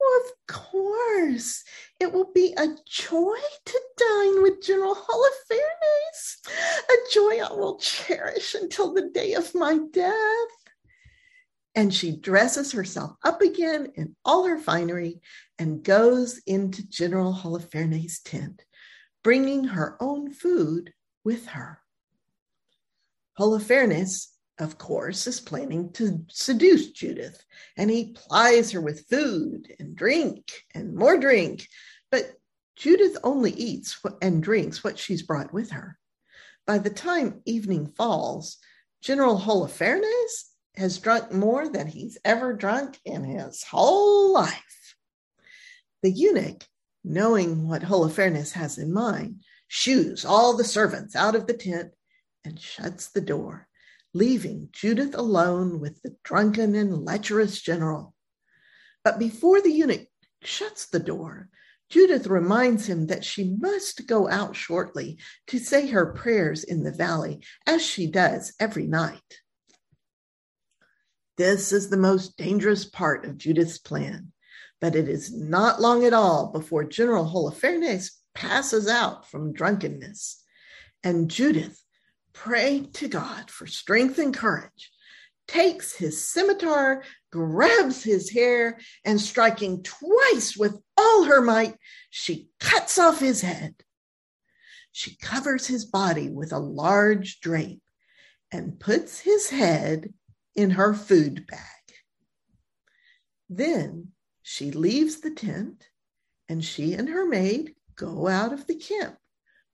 oh, 0.00 0.24
Of 0.24 0.54
course, 0.54 1.64
it 2.00 2.12
will 2.12 2.30
be 2.32 2.54
a 2.56 2.68
joy 2.86 3.36
to 3.64 3.80
dine 3.96 4.42
with 4.42 4.62
General 4.62 4.94
Holofernes, 4.94 6.48
a 6.88 7.12
joy 7.12 7.40
I 7.44 7.52
will 7.52 7.78
cherish 7.78 8.54
until 8.54 8.94
the 8.94 9.10
day 9.10 9.34
of 9.34 9.54
my 9.54 9.78
death. 9.92 10.14
And 11.74 11.92
she 11.92 12.16
dresses 12.16 12.72
herself 12.72 13.12
up 13.24 13.42
again 13.42 13.92
in 13.96 14.16
all 14.24 14.46
her 14.46 14.58
finery 14.58 15.20
and 15.58 15.82
goes 15.82 16.40
into 16.46 16.88
General 16.88 17.32
Holofernes' 17.32 18.22
tent, 18.24 18.64
bringing 19.22 19.64
her 19.64 19.96
own 20.00 20.32
food 20.32 20.92
with 21.24 21.46
her. 21.46 21.80
Holofernes, 23.38 24.26
of 24.58 24.78
course, 24.78 25.26
is 25.28 25.40
planning 25.40 25.92
to 25.92 26.24
seduce 26.28 26.90
Judith, 26.90 27.44
and 27.76 27.90
he 27.90 28.12
plies 28.12 28.72
her 28.72 28.80
with 28.80 29.06
food 29.08 29.72
and 29.78 29.94
drink 29.94 30.50
and 30.74 30.96
more 30.96 31.16
drink. 31.16 31.68
But 32.10 32.32
Judith 32.74 33.16
only 33.22 33.52
eats 33.52 34.00
and 34.20 34.42
drinks 34.42 34.82
what 34.82 34.98
she's 34.98 35.22
brought 35.22 35.52
with 35.52 35.70
her. 35.70 35.98
By 36.66 36.78
the 36.78 36.90
time 36.90 37.40
evening 37.44 37.92
falls, 37.96 38.58
General 39.00 39.38
Holofernes 39.38 40.44
has 40.76 40.98
drunk 40.98 41.32
more 41.32 41.68
than 41.68 41.86
he's 41.86 42.18
ever 42.24 42.52
drunk 42.52 42.98
in 43.04 43.24
his 43.24 43.62
whole 43.62 44.32
life. 44.32 44.96
The 46.02 46.10
eunuch, 46.10 46.64
knowing 47.04 47.68
what 47.68 47.82
Holofernes 47.82 48.52
has 48.52 48.78
in 48.78 48.92
mind, 48.92 49.42
shoos 49.68 50.24
all 50.24 50.56
the 50.56 50.64
servants 50.64 51.14
out 51.14 51.34
of 51.34 51.46
the 51.46 51.54
tent 51.54 51.92
and 52.44 52.60
shuts 52.60 53.08
the 53.08 53.20
door, 53.20 53.68
leaving 54.14 54.68
Judith 54.72 55.14
alone 55.14 55.80
with 55.80 56.02
the 56.02 56.16
drunken 56.24 56.74
and 56.74 57.04
lecherous 57.04 57.60
general. 57.60 58.14
But 59.04 59.18
before 59.18 59.60
the 59.60 59.72
eunuch 59.72 60.08
shuts 60.42 60.86
the 60.86 60.98
door, 60.98 61.48
Judith 61.88 62.26
reminds 62.26 62.86
him 62.86 63.06
that 63.06 63.24
she 63.24 63.54
must 63.58 64.06
go 64.06 64.28
out 64.28 64.54
shortly 64.54 65.18
to 65.46 65.58
say 65.58 65.88
her 65.88 66.12
prayers 66.12 66.62
in 66.62 66.82
the 66.82 66.92
valley, 66.92 67.42
as 67.66 67.82
she 67.82 68.06
does 68.06 68.52
every 68.60 68.86
night. 68.86 69.40
This 71.38 71.72
is 71.72 71.88
the 71.88 71.96
most 71.96 72.36
dangerous 72.36 72.84
part 72.84 73.24
of 73.24 73.38
Judith's 73.38 73.78
plan, 73.78 74.32
but 74.80 74.94
it 74.94 75.08
is 75.08 75.32
not 75.32 75.80
long 75.80 76.04
at 76.04 76.12
all 76.12 76.52
before 76.52 76.84
General 76.84 77.24
Holofernes 77.24 78.10
passes 78.34 78.86
out 78.86 79.30
from 79.30 79.52
drunkenness, 79.52 80.42
and 81.02 81.30
Judith 81.30 81.82
praying 82.38 82.92
to 82.92 83.08
God 83.08 83.50
for 83.50 83.66
strength 83.66 84.16
and 84.18 84.32
courage, 84.32 84.92
takes 85.48 85.96
his 85.96 86.24
scimitar, 86.28 87.02
grabs 87.32 88.04
his 88.04 88.30
hair, 88.30 88.78
and 89.04 89.20
striking 89.20 89.82
twice 89.82 90.56
with 90.56 90.76
all 90.96 91.24
her 91.24 91.40
might, 91.40 91.74
she 92.10 92.48
cuts 92.60 92.96
off 92.96 93.18
his 93.18 93.40
head. 93.40 93.74
She 94.92 95.16
covers 95.16 95.66
his 95.66 95.84
body 95.84 96.28
with 96.28 96.52
a 96.52 96.60
large 96.60 97.40
drape 97.40 97.82
and 98.52 98.78
puts 98.78 99.18
his 99.18 99.50
head 99.50 100.14
in 100.54 100.70
her 100.70 100.94
food 100.94 101.44
bag. 101.48 101.60
Then 103.50 104.12
she 104.44 104.70
leaves 104.70 105.20
the 105.20 105.32
tent 105.32 105.88
and 106.48 106.64
she 106.64 106.94
and 106.94 107.08
her 107.08 107.26
maid 107.26 107.74
go 107.96 108.28
out 108.28 108.52
of 108.52 108.68
the 108.68 108.76
camp 108.76 109.18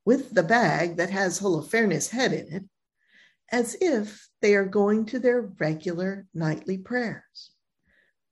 with 0.05 0.35
the 0.35 0.43
bag 0.43 0.97
that 0.97 1.11
has 1.11 1.40
Holofernes' 1.40 2.11
head 2.11 2.33
in 2.33 2.53
it, 2.53 2.64
as 3.51 3.77
if 3.81 4.29
they 4.43 4.55
are 4.55 4.64
going 4.64 5.07
to 5.07 5.19
their 5.19 5.43
regular 5.43 6.27
nightly 6.35 6.79
prayers. 6.79 7.51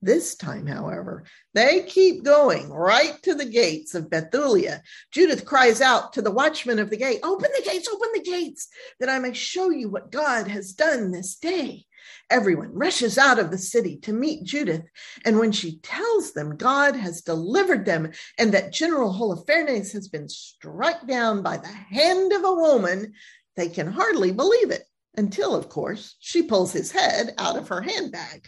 This 0.01 0.35
time, 0.35 0.67
however, 0.67 1.23
they 1.53 1.83
keep 1.83 2.25
going 2.25 2.69
right 2.69 3.21
to 3.23 3.35
the 3.35 3.45
gates 3.45 3.95
of 3.95 4.09
Bethulia. 4.09 4.81
Judith 5.11 5.45
cries 5.45 5.79
out 5.79 6.11
to 6.13 6.21
the 6.21 6.29
watchman 6.29 6.77
of 6.77 6.89
the 6.89 6.97
gate, 6.97 7.21
Open 7.23 7.49
the 7.55 7.63
gates, 7.63 7.87
open 7.87 8.09
the 8.13 8.21
gates, 8.21 8.67
that 8.99 9.07
I 9.07 9.19
may 9.19 9.31
show 9.31 9.69
you 9.69 9.89
what 9.89 10.11
God 10.11 10.49
has 10.49 10.73
done 10.73 11.11
this 11.11 11.35
day. 11.35 11.85
Everyone 12.29 12.73
rushes 12.73 13.17
out 13.17 13.39
of 13.39 13.51
the 13.51 13.57
city 13.57 13.97
to 13.97 14.13
meet 14.13 14.43
Judith. 14.43 14.83
And 15.25 15.39
when 15.39 15.51
she 15.51 15.77
tells 15.79 16.33
them 16.33 16.57
God 16.57 16.95
has 16.95 17.21
delivered 17.21 17.85
them 17.85 18.11
and 18.37 18.53
that 18.53 18.73
General 18.73 19.13
Holofernes 19.13 19.93
has 19.93 20.07
been 20.07 20.29
struck 20.29 21.07
down 21.07 21.41
by 21.41 21.57
the 21.57 21.67
hand 21.67 22.33
of 22.33 22.43
a 22.43 22.53
woman, 22.53 23.13
they 23.55 23.69
can 23.69 23.87
hardly 23.87 24.31
believe 24.31 24.71
it 24.71 24.83
until, 25.15 25.55
of 25.55 25.69
course, 25.69 26.15
she 26.19 26.43
pulls 26.43 26.73
his 26.73 26.91
head 26.91 27.33
out 27.37 27.57
of 27.57 27.67
her 27.67 27.81
handbag. 27.81 28.47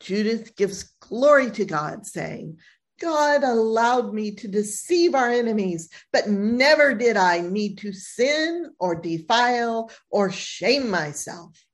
Judith 0.00 0.56
gives 0.56 0.94
glory 1.00 1.50
to 1.52 1.64
God, 1.64 2.06
saying, 2.06 2.58
God 3.00 3.44
allowed 3.44 4.14
me 4.14 4.34
to 4.36 4.48
deceive 4.48 5.14
our 5.14 5.30
enemies, 5.30 5.90
but 6.12 6.28
never 6.28 6.94
did 6.94 7.16
I 7.16 7.40
need 7.40 7.78
to 7.78 7.92
sin 7.92 8.70
or 8.78 8.94
defile 8.94 9.90
or 10.10 10.30
shame 10.30 10.90
myself. 10.90 11.65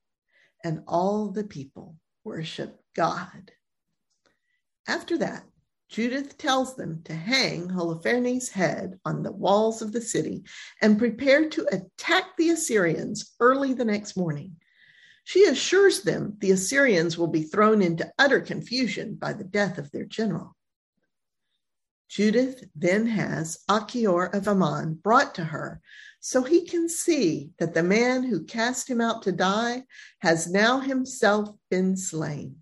And 0.64 0.82
all 0.86 1.28
the 1.28 1.44
people 1.44 1.96
worship 2.24 2.80
God. 2.94 3.52
After 4.86 5.18
that, 5.18 5.44
Judith 5.88 6.38
tells 6.38 6.74
them 6.74 7.02
to 7.04 7.14
hang 7.14 7.68
Holofernes' 7.68 8.50
head 8.50 8.98
on 9.04 9.22
the 9.22 9.32
walls 9.32 9.82
of 9.82 9.92
the 9.92 10.00
city 10.00 10.44
and 10.80 10.98
prepare 10.98 11.50
to 11.50 11.66
attack 11.70 12.36
the 12.38 12.48
Assyrians 12.50 13.34
early 13.40 13.74
the 13.74 13.84
next 13.84 14.16
morning. 14.16 14.56
She 15.24 15.44
assures 15.44 16.02
them 16.02 16.36
the 16.38 16.50
Assyrians 16.50 17.18
will 17.18 17.28
be 17.28 17.42
thrown 17.42 17.82
into 17.82 18.10
utter 18.18 18.40
confusion 18.40 19.16
by 19.16 19.34
the 19.34 19.44
death 19.44 19.78
of 19.78 19.90
their 19.90 20.04
general. 20.04 20.56
Judith 22.08 22.64
then 22.74 23.06
has 23.06 23.58
Achior 23.68 24.34
of 24.34 24.48
Ammon 24.48 24.94
brought 24.94 25.34
to 25.36 25.44
her 25.44 25.80
so 26.24 26.44
he 26.44 26.64
can 26.64 26.88
see 26.88 27.50
that 27.58 27.74
the 27.74 27.82
man 27.82 28.22
who 28.22 28.44
cast 28.44 28.88
him 28.88 29.00
out 29.00 29.22
to 29.22 29.32
die 29.32 29.82
has 30.20 30.48
now 30.48 30.78
himself 30.78 31.48
been 31.68 31.96
slain. 31.96 32.58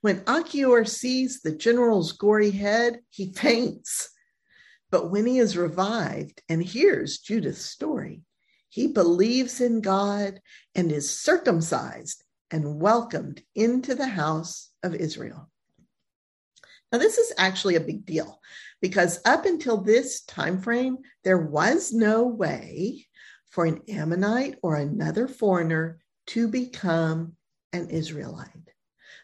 When 0.00 0.24
Achior 0.26 0.86
sees 0.86 1.42
the 1.42 1.54
general's 1.54 2.12
gory 2.12 2.50
head, 2.50 3.00
he 3.10 3.30
faints. 3.36 4.08
But 4.90 5.10
when 5.10 5.26
he 5.26 5.38
is 5.38 5.54
revived 5.54 6.40
and 6.48 6.64
hears 6.64 7.18
Judith's 7.18 7.66
story, 7.66 8.22
he 8.70 8.86
believes 8.86 9.60
in 9.60 9.82
God 9.82 10.40
and 10.74 10.90
is 10.90 11.10
circumcised 11.10 12.24
and 12.50 12.80
welcomed 12.80 13.42
into 13.54 13.94
the 13.94 14.08
house 14.08 14.70
of 14.82 14.94
Israel. 14.94 15.50
Now, 16.90 16.96
this 16.96 17.18
is 17.18 17.34
actually 17.36 17.76
a 17.76 17.80
big 17.80 18.06
deal 18.06 18.40
because 18.80 19.20
up 19.24 19.44
until 19.44 19.78
this 19.78 20.22
time 20.22 20.60
frame, 20.60 20.98
there 21.24 21.38
was 21.38 21.92
no 21.92 22.26
way 22.26 23.06
for 23.50 23.64
an 23.64 23.82
Ammonite 23.88 24.58
or 24.62 24.76
another 24.76 25.26
foreigner 25.26 25.98
to 26.28 26.48
become 26.48 27.34
an 27.72 27.90
Israelite. 27.90 28.52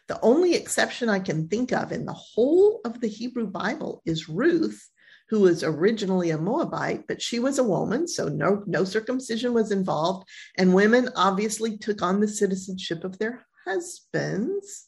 The 0.07 0.19
only 0.21 0.53
exception 0.53 1.09
I 1.09 1.19
can 1.19 1.47
think 1.47 1.71
of 1.71 1.91
in 1.91 2.05
the 2.05 2.13
whole 2.13 2.81
of 2.85 3.01
the 3.01 3.07
Hebrew 3.07 3.47
Bible 3.47 4.01
is 4.05 4.29
Ruth, 4.29 4.87
who 5.29 5.41
was 5.41 5.63
originally 5.63 6.29
a 6.29 6.37
Moabite, 6.37 7.07
but 7.07 7.21
she 7.21 7.39
was 7.39 7.57
a 7.57 7.63
woman, 7.63 8.07
so 8.07 8.27
no, 8.27 8.63
no 8.67 8.83
circumcision 8.83 9.53
was 9.53 9.71
involved. 9.71 10.27
And 10.57 10.75
women 10.75 11.09
obviously 11.15 11.77
took 11.77 12.03
on 12.03 12.19
the 12.19 12.27
citizenship 12.27 13.03
of 13.03 13.17
their 13.17 13.45
husbands. 13.65 14.87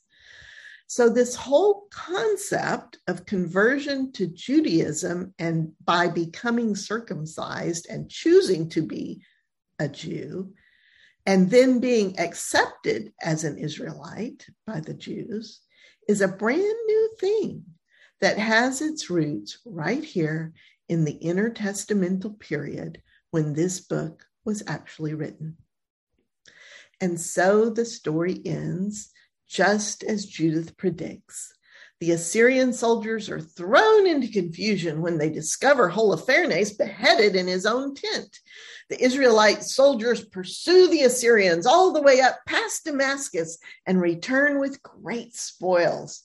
So, 0.90 1.10
this 1.10 1.36
whole 1.36 1.88
concept 1.92 3.00
of 3.08 3.26
conversion 3.26 4.14
to 4.14 4.28
Judaism 4.28 5.34
and 5.38 5.74
by 5.84 6.08
becoming 6.08 6.78
circumcised 6.78 7.88
and 7.90 8.10
choosing 8.10 8.70
to 8.70 8.82
be 8.82 9.22
a 9.80 9.90
Jew, 9.90 10.54
and 11.26 11.52
then 11.52 11.80
being 11.80 12.18
accepted 12.18 13.12
as 13.22 13.44
an 13.44 13.58
Israelite 13.58 14.46
by 14.66 14.80
the 14.80 14.94
Jews, 14.94 15.60
is 16.08 16.22
a 16.22 16.28
brand 16.30 16.62
new 16.62 17.12
thing 17.20 17.66
that 18.22 18.38
has 18.38 18.82
its 18.82 19.10
roots 19.10 19.60
right 19.66 20.04
here 20.04 20.54
in 20.88 21.04
the 21.04 21.20
intertestamental 21.22 22.40
period 22.40 23.02
when 23.32 23.54
this 23.54 23.82
book 23.82 24.26
was 24.46 24.64
actually 24.68 25.14
written. 25.14 25.58
And 27.02 27.20
so 27.20 27.70
the 27.70 27.84
story 27.84 28.42
ends 28.46 29.12
just 29.48 30.04
as 30.04 30.26
Judith 30.26 30.78
predicts. 30.78 31.54
The 32.00 32.12
Assyrian 32.12 32.74
soldiers 32.74 33.28
are 33.28 33.42
thrown 33.42 34.06
into 34.06 34.28
confusion 34.28 35.02
when 35.02 35.18
they 35.18 35.32
discover 35.32 35.90
Holofernes 35.90 36.78
beheaded 36.78 37.36
in 37.36 37.48
his 37.48 37.66
own 37.66 37.96
tent. 37.96 38.40
The 38.90 39.04
Israelite 39.04 39.64
soldiers 39.64 40.24
pursue 40.24 40.90
the 40.90 41.04
Assyrians 41.04 41.66
all 41.66 41.92
the 41.92 42.02
way 42.02 42.22
up 42.22 42.38
past 42.46 42.86
Damascus 42.86 43.58
and 43.88 44.00
return 44.00 44.60
with 44.60 44.84
great 44.84 45.36
spoils. 45.36 46.22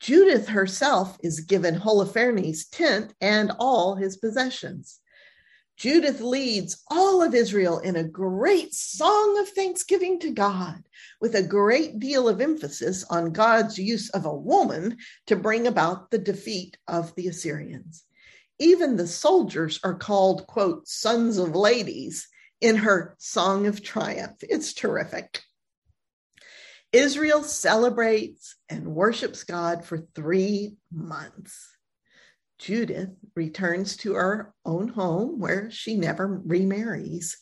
Judith 0.00 0.48
herself 0.48 1.16
is 1.22 1.40
given 1.40 1.74
Holofernes' 1.74 2.68
tent 2.70 3.14
and 3.22 3.52
all 3.58 3.94
his 3.94 4.18
possessions. 4.18 5.00
Judith 5.76 6.22
leads 6.22 6.82
all 6.90 7.22
of 7.22 7.34
Israel 7.34 7.80
in 7.80 7.96
a 7.96 8.04
great 8.04 8.72
song 8.72 9.38
of 9.38 9.48
thanksgiving 9.50 10.18
to 10.20 10.30
God, 10.30 10.82
with 11.20 11.34
a 11.34 11.42
great 11.42 11.98
deal 11.98 12.28
of 12.28 12.40
emphasis 12.40 13.04
on 13.10 13.32
God's 13.32 13.78
use 13.78 14.08
of 14.10 14.24
a 14.24 14.34
woman 14.34 14.96
to 15.26 15.36
bring 15.36 15.66
about 15.66 16.10
the 16.10 16.18
defeat 16.18 16.78
of 16.88 17.14
the 17.14 17.28
Assyrians. 17.28 18.04
Even 18.58 18.96
the 18.96 19.06
soldiers 19.06 19.78
are 19.84 19.94
called, 19.94 20.46
quote, 20.46 20.88
sons 20.88 21.36
of 21.36 21.54
ladies 21.54 22.26
in 22.62 22.76
her 22.76 23.14
song 23.18 23.66
of 23.66 23.82
triumph. 23.82 24.38
It's 24.40 24.72
terrific. 24.72 25.42
Israel 26.90 27.42
celebrates 27.42 28.56
and 28.70 28.94
worships 28.94 29.44
God 29.44 29.84
for 29.84 29.98
three 30.14 30.76
months. 30.90 31.75
Judith 32.58 33.10
returns 33.34 33.96
to 33.98 34.14
her 34.14 34.54
own 34.64 34.88
home 34.88 35.38
where 35.38 35.70
she 35.70 35.96
never 35.96 36.26
remarries. 36.26 37.36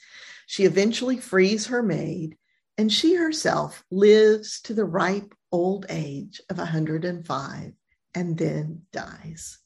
She 0.46 0.64
eventually 0.64 1.18
frees 1.18 1.66
her 1.66 1.82
maid, 1.82 2.36
and 2.76 2.92
she 2.92 3.14
herself 3.14 3.84
lives 3.90 4.60
to 4.62 4.74
the 4.74 4.84
ripe 4.84 5.34
old 5.52 5.86
age 5.88 6.40
of 6.50 6.58
105 6.58 7.72
and 8.14 8.38
then 8.38 8.82
dies. 8.92 9.58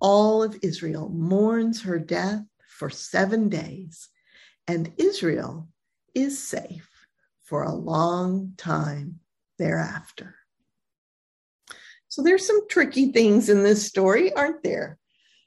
All 0.00 0.42
of 0.42 0.58
Israel 0.62 1.10
mourns 1.10 1.82
her 1.82 1.98
death 1.98 2.42
for 2.66 2.88
seven 2.88 3.48
days, 3.48 4.08
and 4.66 4.92
Israel 4.96 5.68
is 6.14 6.42
safe 6.42 6.88
for 7.42 7.62
a 7.62 7.74
long 7.74 8.54
time 8.56 9.20
thereafter. 9.58 10.36
So 12.10 12.22
there's 12.22 12.44
some 12.44 12.68
tricky 12.68 13.12
things 13.12 13.48
in 13.48 13.62
this 13.62 13.86
story, 13.86 14.32
aren't 14.32 14.64
there? 14.64 14.98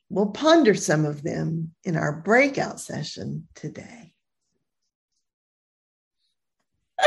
We'll 0.10 0.32
ponder 0.32 0.74
some 0.76 1.04
of 1.06 1.22
them 1.22 1.74
in 1.84 1.98
our 1.98 2.22
breakout 2.22 2.80
session 2.80 3.50
today. 3.54 4.14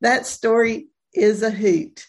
that 0.00 0.24
story 0.24 0.86
is 1.12 1.42
a 1.42 1.50
hoot. 1.50 2.06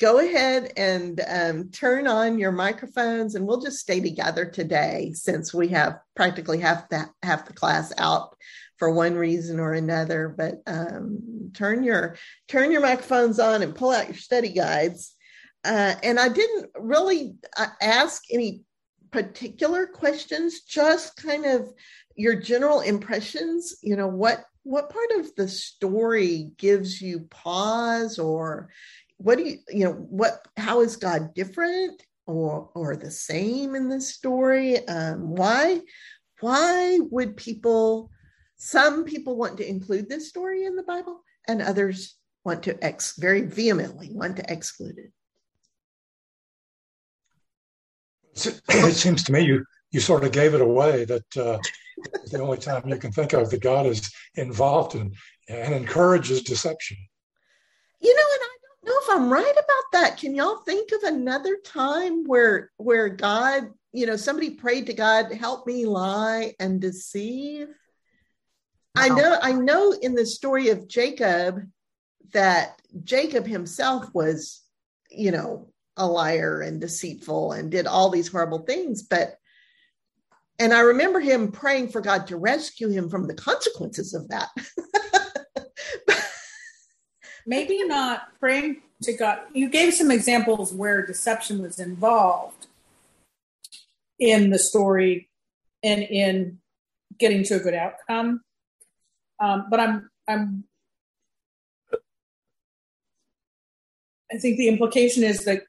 Go 0.00 0.20
ahead 0.20 0.72
and 0.78 1.20
um, 1.28 1.70
turn 1.70 2.06
on 2.06 2.38
your 2.38 2.52
microphones, 2.52 3.34
and 3.34 3.46
we'll 3.46 3.60
just 3.60 3.80
stay 3.80 4.00
together 4.00 4.46
today 4.46 5.12
since 5.14 5.52
we 5.52 5.68
have 5.68 6.00
practically 6.16 6.60
half 6.60 6.88
that 6.88 7.10
half 7.22 7.44
the 7.44 7.52
class 7.52 7.92
out 7.98 8.34
for 8.80 8.90
one 8.90 9.14
reason 9.14 9.60
or 9.60 9.74
another 9.74 10.34
but 10.36 10.60
um, 10.66 11.52
turn 11.54 11.84
your 11.84 12.16
turn 12.48 12.72
your 12.72 12.80
microphones 12.80 13.38
on 13.38 13.62
and 13.62 13.76
pull 13.76 13.90
out 13.90 14.08
your 14.08 14.16
study 14.16 14.48
guides. 14.48 15.14
Uh, 15.62 15.94
and 16.02 16.18
i 16.18 16.28
didn't 16.28 16.70
really 16.74 17.34
uh, 17.56 17.66
ask 17.82 18.22
any 18.32 18.62
particular 19.10 19.86
questions 19.86 20.62
just 20.62 21.14
kind 21.16 21.44
of 21.44 21.70
your 22.16 22.34
general 22.34 22.80
impressions 22.80 23.76
you 23.82 23.94
know 23.94 24.08
what 24.08 24.42
what 24.62 24.90
part 24.90 25.10
of 25.18 25.34
the 25.36 25.46
story 25.46 26.50
gives 26.56 27.00
you 27.02 27.20
pause 27.30 28.18
or 28.18 28.70
what 29.18 29.36
do 29.36 29.44
you 29.44 29.58
you 29.68 29.84
know 29.84 29.92
what 29.92 30.48
how 30.56 30.80
is 30.80 30.96
god 30.96 31.34
different 31.34 32.02
or 32.30 32.70
or 32.74 32.96
the 32.96 33.10
same 33.10 33.74
in 33.74 33.88
this 33.88 34.14
story? 34.14 34.86
Um, 34.86 35.34
why 35.34 35.80
why 36.40 36.98
would 37.10 37.36
people 37.36 38.10
some 38.62 39.04
people 39.04 39.36
want 39.36 39.56
to 39.56 39.66
include 39.66 40.06
this 40.06 40.28
story 40.28 40.66
in 40.66 40.76
the 40.76 40.82
Bible, 40.82 41.24
and 41.48 41.62
others 41.62 42.16
want 42.44 42.62
to 42.64 42.84
ex 42.84 43.16
very 43.16 43.40
vehemently 43.40 44.10
want 44.12 44.36
to 44.36 44.52
exclude 44.52 44.98
it. 44.98 45.12
It 48.68 48.94
seems 48.94 49.24
to 49.24 49.32
me 49.32 49.40
you 49.40 49.64
you 49.92 50.00
sort 50.00 50.24
of 50.24 50.32
gave 50.32 50.52
it 50.52 50.60
away 50.60 51.06
that 51.06 51.36
uh, 51.38 51.58
the 52.30 52.38
only 52.38 52.58
time 52.58 52.86
you 52.86 52.98
can 52.98 53.12
think 53.12 53.32
of 53.32 53.48
that 53.48 53.62
God 53.62 53.86
is 53.86 54.12
involved 54.34 54.94
in 54.94 55.14
and 55.48 55.74
encourages 55.74 56.42
deception. 56.42 56.98
You 58.02 58.14
know, 58.14 58.22
and 58.34 58.42
I 58.42 58.56
don't 58.62 58.86
know 58.86 59.00
if 59.02 59.22
I'm 59.22 59.32
right 59.32 59.52
about 59.52 60.00
that. 60.00 60.18
Can 60.18 60.34
y'all 60.34 60.58
think 60.58 60.92
of 60.92 61.02
another 61.04 61.56
time 61.64 62.24
where 62.24 62.70
where 62.76 63.08
God, 63.08 63.70
you 63.92 64.04
know, 64.04 64.16
somebody 64.16 64.50
prayed 64.50 64.84
to 64.86 64.92
God, 64.92 65.32
help 65.32 65.66
me 65.66 65.86
lie 65.86 66.54
and 66.60 66.78
deceive? 66.78 67.68
I 68.96 69.08
know 69.08 69.38
I 69.40 69.52
know 69.52 69.92
in 69.92 70.14
the 70.14 70.26
story 70.26 70.68
of 70.68 70.88
Jacob 70.88 71.62
that 72.32 72.80
Jacob 73.04 73.46
himself 73.46 74.12
was, 74.14 74.62
you 75.10 75.30
know, 75.30 75.72
a 75.96 76.06
liar 76.06 76.60
and 76.60 76.80
deceitful 76.80 77.52
and 77.52 77.70
did 77.70 77.86
all 77.86 78.10
these 78.10 78.28
horrible 78.28 78.60
things, 78.60 79.02
but 79.02 79.36
and 80.58 80.74
I 80.74 80.80
remember 80.80 81.20
him 81.20 81.52
praying 81.52 81.88
for 81.88 82.02
God 82.02 82.26
to 82.26 82.36
rescue 82.36 82.90
him 82.90 83.08
from 83.08 83.26
the 83.26 83.34
consequences 83.34 84.12
of 84.12 84.28
that. 84.28 84.48
Maybe 87.46 87.82
not 87.84 88.38
praying 88.38 88.82
to 89.04 89.14
God. 89.14 89.38
You 89.54 89.70
gave 89.70 89.94
some 89.94 90.10
examples 90.10 90.74
where 90.74 91.06
deception 91.06 91.62
was 91.62 91.80
involved 91.80 92.66
in 94.18 94.50
the 94.50 94.58
story 94.58 95.30
and 95.82 96.02
in 96.02 96.58
getting 97.18 97.42
to 97.44 97.54
a 97.54 97.60
good 97.60 97.74
outcome. 97.74 98.42
Um, 99.40 99.66
but 99.70 99.80
I'm 99.80 100.10
I'm 100.28 100.64
I 104.32 104.38
think 104.38 104.58
the 104.58 104.68
implication 104.68 105.24
is 105.24 105.44
that 105.44 105.62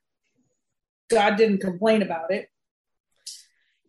God 1.09 1.35
didn't 1.35 1.59
complain 1.59 2.01
about 2.01 2.31
it. 2.31 2.47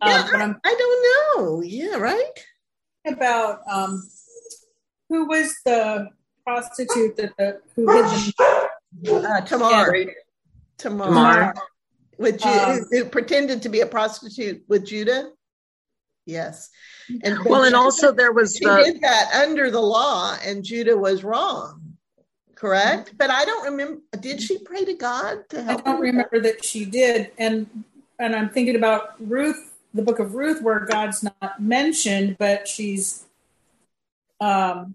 Yeah, 0.04 0.28
um, 0.34 0.60
I, 0.64 0.70
I, 0.70 0.74
don't 0.74 1.46
know. 1.46 1.62
Yeah, 1.62 1.96
right. 1.96 2.32
About 3.06 3.60
um, 3.70 4.02
who 5.08 5.28
was 5.28 5.54
the 5.64 6.08
prostitute 6.44 7.16
that 7.16 7.36
the 7.38 7.60
who 7.76 7.88
hid 7.92 8.34
the 9.02 9.14
uh, 9.14 9.40
Tamar. 9.42 9.94
Tamar. 10.78 11.08
Tamar. 11.08 11.54
with 12.18 12.40
Ju- 12.40 12.48
um, 12.48 12.86
who, 12.90 12.98
who 12.98 13.04
pretended 13.04 13.62
to 13.62 13.68
be 13.68 13.80
a 13.80 13.86
prostitute 13.86 14.64
with 14.68 14.86
Judah. 14.86 15.30
Yes, 16.24 16.70
and 17.24 17.44
well, 17.44 17.64
and 17.64 17.74
also 17.74 18.12
there 18.12 18.32
was 18.32 18.56
she 18.56 18.64
the, 18.64 18.82
did 18.84 19.00
that 19.00 19.32
under 19.34 19.70
the 19.70 19.80
law, 19.80 20.36
and 20.44 20.62
Judah 20.62 20.96
was 20.96 21.24
wrong. 21.24 21.96
Correct, 22.54 23.14
but 23.18 23.28
I 23.28 23.44
don't 23.44 23.64
remember. 23.64 24.00
Did 24.20 24.40
she 24.40 24.58
pray 24.58 24.84
to 24.84 24.94
God 24.94 25.48
to 25.50 25.62
help? 25.64 25.80
I 25.80 25.92
don't 25.92 26.00
remember 26.00 26.40
that? 26.40 26.58
that 26.58 26.64
she 26.64 26.84
did, 26.84 27.32
and 27.38 27.66
and 28.20 28.36
I'm 28.36 28.50
thinking 28.50 28.76
about 28.76 29.14
Ruth, 29.18 29.74
the 29.94 30.02
book 30.02 30.20
of 30.20 30.34
Ruth, 30.34 30.62
where 30.62 30.80
God's 30.80 31.24
not 31.24 31.60
mentioned, 31.60 32.36
but 32.38 32.68
she's 32.68 33.26
um 34.40 34.94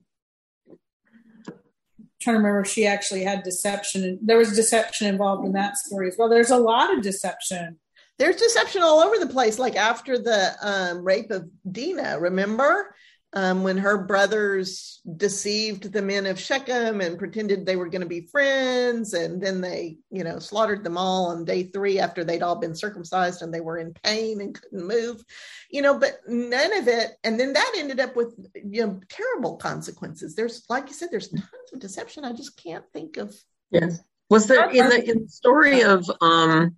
trying 2.20 2.36
to 2.36 2.40
remember 2.40 2.66
she 2.66 2.86
actually 2.86 3.24
had 3.24 3.44
deception 3.44 4.04
and 4.04 4.20
there 4.22 4.38
was 4.38 4.56
deception 4.56 5.08
involved 5.08 5.46
in 5.46 5.54
that 5.54 5.78
story 5.78 6.08
as 6.08 6.16
well. 6.18 6.30
There's 6.30 6.50
a 6.50 6.58
lot 6.58 6.94
of 6.94 7.02
deception. 7.02 7.78
There's 8.20 8.38
deception 8.38 8.82
all 8.82 9.00
over 9.00 9.18
the 9.20 9.32
place. 9.32 9.60
Like 9.60 9.76
after 9.76 10.18
the 10.18 10.56
um, 10.62 11.04
rape 11.04 11.32
of 11.32 11.50
Dinah, 11.72 12.20
remember? 12.20 12.96
um, 13.34 13.64
when 13.64 13.78
her 13.78 13.98
brothers 13.98 15.02
deceived 15.18 15.92
the 15.92 16.02
men 16.02 16.26
of 16.26 16.40
Shechem 16.40 17.02
and 17.02 17.20
pretended 17.20 17.66
they 17.66 17.76
were 17.76 17.90
going 17.90 18.02
to 18.02 18.08
be 18.08 18.22
friends. 18.22 19.14
And 19.14 19.42
then 19.42 19.60
they, 19.60 19.98
you 20.10 20.24
know, 20.24 20.40
slaughtered 20.40 20.84
them 20.84 20.98
all 20.98 21.28
on 21.28 21.44
day 21.44 21.64
three 21.64 22.00
after 22.00 22.24
they'd 22.24 22.42
all 22.42 22.56
been 22.56 22.74
circumcised 22.74 23.42
and 23.42 23.54
they 23.54 23.60
were 23.60 23.78
in 23.78 23.94
pain 23.94 24.40
and 24.40 24.60
couldn't 24.60 24.88
move, 24.88 25.22
you 25.70 25.82
know, 25.82 26.00
but 26.00 26.20
none 26.28 26.78
of 26.78 26.88
it. 26.88 27.12
And 27.24 27.40
then 27.40 27.54
that 27.54 27.74
ended 27.78 28.00
up 28.00 28.16
with, 28.16 28.34
you 28.56 28.86
know, 28.86 29.00
terrible 29.10 29.58
consequences. 29.58 30.34
There's, 30.34 30.66
like 30.70 30.88
you 30.88 30.94
said, 30.94 31.10
there's 31.12 31.30
tons 31.30 31.44
of 31.74 31.80
deception. 31.80 32.24
I 32.24 32.32
just 32.32 32.62
can't 32.62 32.86
think 32.94 33.18
of. 33.18 33.36
Yes. 33.72 34.00
Was 34.30 34.48
there 34.48 34.70
in 34.70 34.90
the, 34.90 35.10
in 35.10 35.24
the 35.24 35.30
story 35.30 35.82
of, 35.82 36.10
um, 36.22 36.78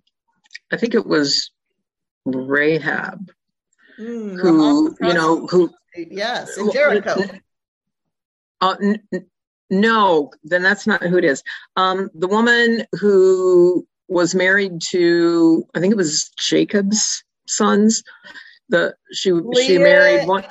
I 0.72 0.76
think 0.76 0.94
it 0.94 1.06
was 1.06 1.50
Rahab, 2.24 3.30
mm, 3.98 4.40
who, 4.40 4.96
you 5.00 5.14
know, 5.14 5.46
who, 5.46 5.70
Yes, 5.96 6.56
in 6.56 6.70
Jericho. 6.70 7.22
Uh, 8.60 8.76
n- 8.80 9.02
no, 9.70 10.30
then 10.44 10.62
that's 10.62 10.86
not 10.86 11.02
who 11.02 11.16
it 11.16 11.24
is. 11.24 11.42
Um, 11.76 12.10
the 12.14 12.28
woman 12.28 12.84
who 13.00 13.86
was 14.08 14.34
married 14.34 14.80
to, 14.90 15.64
I 15.74 15.80
think 15.80 15.92
it 15.92 15.96
was 15.96 16.30
Jacob's 16.38 17.24
sons. 17.46 18.02
The 18.68 18.94
she 19.12 19.32
Leah. 19.32 19.64
she 19.64 19.78
married 19.78 20.28
one. 20.28 20.44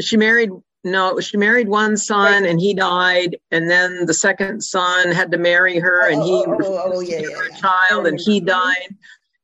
She 0.00 0.16
married 0.16 0.50
no, 0.82 1.20
she 1.20 1.36
married 1.36 1.68
one 1.68 1.96
son 1.96 2.46
and 2.46 2.58
he 2.58 2.72
died, 2.74 3.36
and 3.50 3.70
then 3.70 4.06
the 4.06 4.14
second 4.14 4.62
son 4.62 5.12
had 5.12 5.30
to 5.32 5.38
marry 5.38 5.78
her, 5.78 6.10
and 6.10 6.22
he 6.22 6.32
oh, 6.32 6.56
oh, 6.62 6.92
oh, 6.94 7.00
yeah, 7.00 7.20
yeah, 7.20 7.36
a 7.52 7.60
child, 7.60 8.06
and 8.06 8.18
he 8.18 8.40
died. 8.40 8.96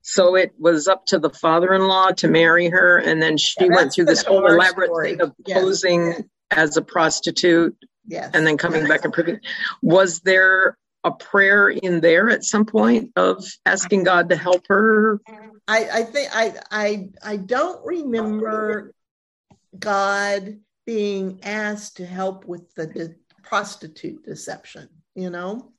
So 0.08 0.36
it 0.36 0.54
was 0.56 0.86
up 0.86 1.04
to 1.06 1.18
the 1.18 1.30
father-in-law 1.30 2.12
to 2.18 2.28
marry 2.28 2.68
her, 2.68 2.96
and 2.96 3.20
then 3.20 3.36
she 3.36 3.56
yeah, 3.64 3.74
went 3.74 3.92
through 3.92 4.04
this 4.04 4.22
whole 4.22 4.46
elaborate 4.46 4.86
story. 4.86 5.10
thing 5.10 5.20
of 5.20 5.32
yes. 5.44 5.60
posing 5.60 6.06
yes. 6.06 6.22
as 6.52 6.76
a 6.76 6.82
prostitute, 6.82 7.76
yes. 8.06 8.30
and 8.32 8.46
then 8.46 8.56
coming 8.56 8.86
back 8.86 9.04
and 9.04 9.12
proving. 9.12 9.40
Was 9.82 10.20
there 10.20 10.78
a 11.02 11.10
prayer 11.10 11.68
in 11.68 12.00
there 12.02 12.30
at 12.30 12.44
some 12.44 12.66
point 12.66 13.10
of 13.16 13.44
asking 13.66 14.04
God 14.04 14.28
to 14.28 14.36
help 14.36 14.62
her? 14.68 15.20
I, 15.66 15.88
I 15.92 16.02
think 16.04 16.30
I 16.32 16.54
I 16.70 17.08
I 17.24 17.36
don't 17.36 17.84
remember 17.84 18.94
God 19.76 20.60
being 20.86 21.40
asked 21.42 21.96
to 21.96 22.06
help 22.06 22.44
with 22.44 22.72
the 22.76 22.86
de- 22.86 23.16
prostitute 23.42 24.24
deception. 24.24 24.88
You 25.16 25.30
know, 25.30 25.72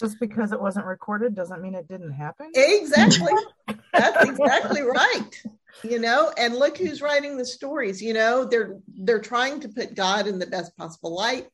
just 0.00 0.18
because 0.18 0.52
it 0.52 0.60
wasn't 0.60 0.86
recorded 0.86 1.34
doesn't 1.34 1.62
mean 1.62 1.74
it 1.74 1.88
didn't 1.88 2.12
happen. 2.12 2.50
Exactly. 2.54 3.32
That's 3.92 4.28
exactly 4.28 4.82
right. 4.82 5.42
You 5.82 5.98
know, 5.98 6.32
and 6.36 6.56
look 6.56 6.78
who's 6.78 7.02
writing 7.02 7.36
the 7.36 7.44
stories. 7.44 8.02
You 8.02 8.14
know, 8.14 8.44
they're 8.44 8.78
they're 8.88 9.20
trying 9.20 9.60
to 9.60 9.68
put 9.68 9.94
God 9.94 10.26
in 10.26 10.38
the 10.38 10.46
best 10.46 10.76
possible 10.76 11.14
light. 11.14 11.46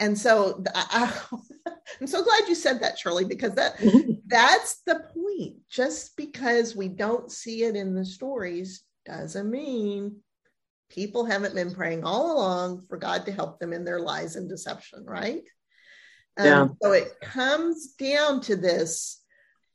And 0.00 0.18
so 0.18 0.62
I, 0.74 1.12
am 2.00 2.06
so 2.06 2.24
glad 2.24 2.48
you 2.48 2.54
said 2.54 2.80
that, 2.80 2.98
Shirley, 2.98 3.24
because 3.24 3.54
that 3.54 3.76
that's 4.26 4.82
the 4.86 5.04
point. 5.14 5.56
Just 5.70 6.16
because 6.16 6.74
we 6.74 6.88
don't 6.88 7.30
see 7.30 7.64
it 7.64 7.76
in 7.76 7.94
the 7.94 8.04
stories 8.04 8.82
doesn't 9.06 9.50
mean 9.50 10.16
people 10.90 11.24
haven't 11.24 11.54
been 11.54 11.74
praying 11.74 12.04
all 12.04 12.36
along 12.36 12.82
for 12.88 12.96
God 12.96 13.26
to 13.26 13.32
help 13.32 13.58
them 13.58 13.72
in 13.72 13.84
their 13.84 14.00
lies 14.00 14.36
and 14.36 14.48
deception, 14.48 15.04
right? 15.04 15.42
Um, 16.36 16.46
yeah. 16.46 16.68
So 16.82 16.92
it 16.92 17.20
comes 17.20 17.92
down 17.92 18.40
to 18.42 18.56
this 18.56 19.20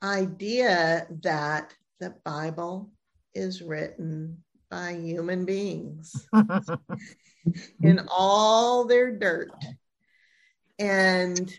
idea 0.04 1.08
that 1.24 1.74
the 2.00 2.16
Bible 2.24 2.92
is 3.34 3.62
written 3.62 4.44
by 4.70 4.94
human 4.94 5.46
beings 5.46 6.28
in 7.82 8.02
all 8.10 8.86
their 8.86 9.18
dirt. 9.18 9.52
And 10.78 11.52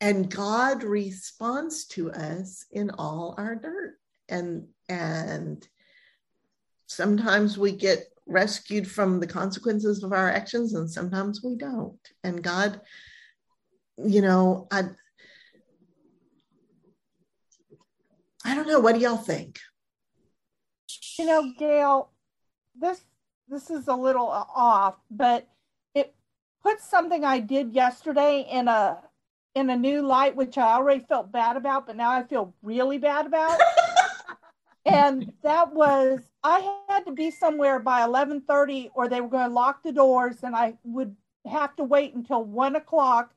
and 0.00 0.34
God 0.34 0.82
responds 0.82 1.84
to 1.88 2.10
us 2.10 2.64
in 2.70 2.90
all 2.90 3.34
our 3.36 3.54
dirt. 3.54 3.98
And 4.28 4.68
and 4.88 5.66
sometimes 6.86 7.58
we 7.58 7.72
get 7.72 8.09
rescued 8.30 8.90
from 8.90 9.20
the 9.20 9.26
consequences 9.26 10.02
of 10.02 10.12
our 10.12 10.30
actions 10.30 10.74
and 10.74 10.90
sometimes 10.90 11.42
we 11.42 11.56
don't. 11.56 11.98
And 12.24 12.42
god 12.42 12.80
you 13.96 14.22
know 14.22 14.66
i 14.70 14.84
i 18.44 18.54
don't 18.54 18.66
know. 18.66 18.80
What 18.80 18.94
do 18.94 19.00
y'all 19.00 19.16
think? 19.16 19.58
You 21.18 21.26
know 21.26 21.52
gail 21.58 22.10
this 22.78 23.02
this 23.48 23.68
is 23.68 23.88
a 23.88 23.94
little 23.94 24.28
off 24.28 24.94
but 25.10 25.48
it 25.94 26.14
puts 26.62 26.88
something 26.88 27.24
i 27.24 27.40
did 27.40 27.74
yesterday 27.74 28.46
in 28.50 28.68
a 28.68 28.98
in 29.54 29.68
a 29.68 29.76
new 29.76 30.02
light 30.02 30.36
which 30.36 30.56
i 30.56 30.72
already 30.74 31.04
felt 31.08 31.32
bad 31.32 31.56
about 31.56 31.86
but 31.86 31.96
now 31.96 32.10
i 32.10 32.22
feel 32.22 32.54
really 32.62 32.98
bad 32.98 33.26
about. 33.26 33.58
And 34.86 35.32
that 35.42 35.72
was 35.74 36.20
I 36.42 36.78
had 36.88 37.04
to 37.06 37.12
be 37.12 37.30
somewhere 37.30 37.78
by 37.78 38.02
eleven 38.02 38.40
thirty, 38.40 38.90
or 38.94 39.08
they 39.08 39.20
were 39.20 39.28
going 39.28 39.48
to 39.48 39.54
lock 39.54 39.82
the 39.82 39.92
doors, 39.92 40.42
and 40.42 40.56
I 40.56 40.74
would 40.84 41.14
have 41.46 41.76
to 41.76 41.84
wait 41.84 42.14
until 42.14 42.44
one 42.44 42.76
o'clock. 42.76 43.34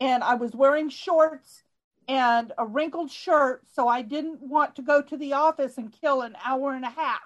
And 0.00 0.22
I 0.22 0.34
was 0.34 0.54
wearing 0.54 0.90
shorts 0.90 1.62
and 2.08 2.52
a 2.58 2.66
wrinkled 2.66 3.10
shirt, 3.10 3.62
so 3.74 3.88
I 3.88 4.02
didn't 4.02 4.40
want 4.42 4.76
to 4.76 4.82
go 4.82 5.02
to 5.02 5.16
the 5.16 5.32
office 5.32 5.78
and 5.78 5.90
kill 6.00 6.20
an 6.22 6.36
hour 6.44 6.74
and 6.74 6.84
a 6.84 6.90
half. 6.90 7.22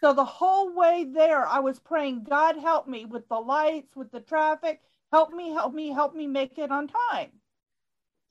So 0.00 0.12
the 0.12 0.24
whole 0.24 0.74
way 0.74 1.04
there, 1.04 1.46
I 1.46 1.60
was 1.60 1.78
praying, 1.78 2.24
God 2.24 2.56
help 2.56 2.88
me 2.88 3.04
with 3.04 3.28
the 3.28 3.38
lights, 3.38 3.94
with 3.94 4.10
the 4.10 4.20
traffic, 4.20 4.80
help 5.12 5.32
me, 5.32 5.52
help 5.52 5.74
me, 5.74 5.90
help 5.90 6.14
me 6.16 6.26
make 6.26 6.58
it 6.58 6.72
on 6.72 6.88
time. 6.88 7.30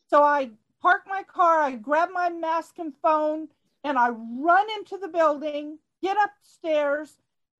So 0.09 0.21
I 0.21 0.49
parked 0.81 1.07
my 1.07 1.23
car, 1.23 1.61
I 1.61 1.71
grabbed 1.75 2.11
my 2.11 2.29
mask 2.29 2.79
and 2.79 2.93
phone, 3.01 3.47
and 3.85 3.97
I 3.97 4.09
run 4.09 4.67
into 4.77 4.97
the 4.97 5.07
building, 5.07 5.77
get 6.01 6.17
upstairs, 6.23 7.15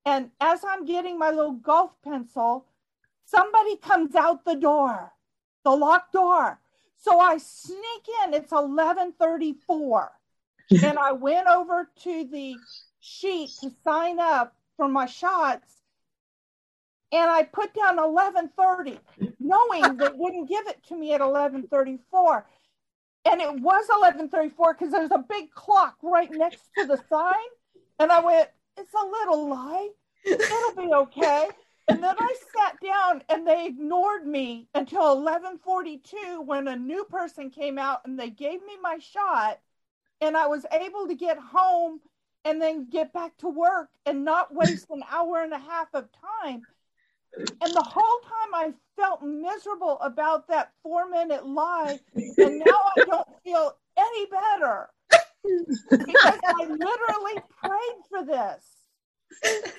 and 0.05 0.31
as 0.39 0.63
I'm 0.67 0.85
getting 0.85 1.17
my 1.17 1.29
little 1.29 1.53
golf 1.53 1.91
pencil, 2.03 2.65
somebody 3.25 3.77
comes 3.77 4.15
out 4.15 4.45
the 4.45 4.55
door, 4.55 5.13
the 5.63 5.71
locked 5.71 6.13
door. 6.13 6.59
So 6.97 7.19
I 7.19 7.37
sneak 7.37 8.05
in. 8.23 8.33
It's 8.33 8.51
11:34. 8.51 10.09
and 10.83 10.97
I 10.97 11.11
went 11.11 11.47
over 11.47 11.89
to 12.03 12.23
the 12.25 12.55
sheet 12.99 13.49
to 13.61 13.71
sign 13.83 14.19
up 14.19 14.55
for 14.77 14.87
my 14.87 15.05
shots 15.05 15.81
and 17.11 17.29
I 17.29 17.43
put 17.43 17.73
down 17.73 17.97
11:30 17.97 18.99
knowing 19.39 19.97
they 19.97 20.09
wouldn't 20.13 20.47
give 20.47 20.67
it 20.67 20.81
to 20.87 20.95
me 20.95 21.13
at 21.13 21.21
11:34 21.21 22.45
and 23.25 23.41
it 23.41 23.59
was 23.59 23.87
11:34 23.89 24.73
because 24.73 24.91
there's 24.91 25.11
a 25.11 25.25
big 25.29 25.51
clock 25.51 25.97
right 26.01 26.31
next 26.31 26.61
to 26.77 26.85
the 26.85 26.97
sign, 27.09 27.49
and 28.01 28.11
I 28.11 28.19
went, 28.19 28.49
"It's 28.77 28.93
a 28.93 29.05
little 29.05 29.47
lie. 29.47 29.89
It'll 30.25 30.75
be 30.75 30.93
okay." 30.93 31.49
And 31.87 32.03
then 32.03 32.15
I 32.17 32.35
sat 32.57 32.79
down, 32.81 33.23
and 33.29 33.47
they 33.47 33.65
ignored 33.65 34.25
me 34.25 34.67
until 34.73 35.15
11:42 35.15 36.41
when 36.41 36.67
a 36.67 36.75
new 36.75 37.03
person 37.05 37.49
came 37.49 37.77
out 37.77 38.01
and 38.05 38.19
they 38.19 38.29
gave 38.29 38.61
me 38.65 38.77
my 38.81 38.97
shot, 38.99 39.59
and 40.19 40.37
I 40.37 40.47
was 40.47 40.65
able 40.71 41.07
to 41.07 41.15
get 41.15 41.37
home 41.37 42.01
and 42.43 42.61
then 42.61 42.89
get 42.89 43.13
back 43.13 43.37
to 43.37 43.47
work 43.47 43.89
and 44.05 44.25
not 44.25 44.53
waste 44.53 44.89
an 44.89 45.03
hour 45.09 45.43
and 45.43 45.53
a 45.53 45.59
half 45.59 45.93
of 45.93 46.09
time 46.11 46.65
and 47.33 47.73
the 47.73 47.83
whole 47.83 48.19
time 48.21 48.53
I 48.53 48.73
felt 48.95 49.23
miserable 49.23 49.99
about 50.01 50.47
that 50.47 50.71
four 50.83 51.09
minute 51.09 51.45
lie. 51.45 51.99
And 52.15 52.59
now 52.59 52.81
I 52.97 53.05
don't 53.05 53.27
feel 53.43 53.77
any 53.97 54.25
better 54.27 54.89
because 55.43 56.39
I 56.43 56.65
literally 56.69 57.41
prayed 57.63 58.01
for 58.09 58.25
this. 58.25 58.65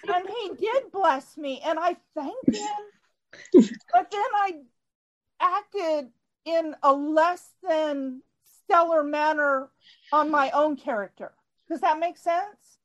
And 0.09 0.27
he 0.29 0.55
did 0.59 0.91
bless 0.93 1.37
me, 1.37 1.61
and 1.65 1.79
I 1.79 1.97
thanked 2.15 2.55
him. 2.55 3.73
But 3.93 4.11
then 4.11 4.21
I 4.35 4.55
acted 5.41 6.09
in 6.45 6.75
a 6.83 6.93
less 6.93 7.51
than 7.63 8.23
stellar 8.65 9.05
manner 9.05 9.71
on 10.13 10.31
my 10.31 10.51
own 10.51 10.77
character. 10.77 11.33
Does 11.69 11.81
that 11.81 11.99
make 11.99 12.17
sense? 12.17 12.79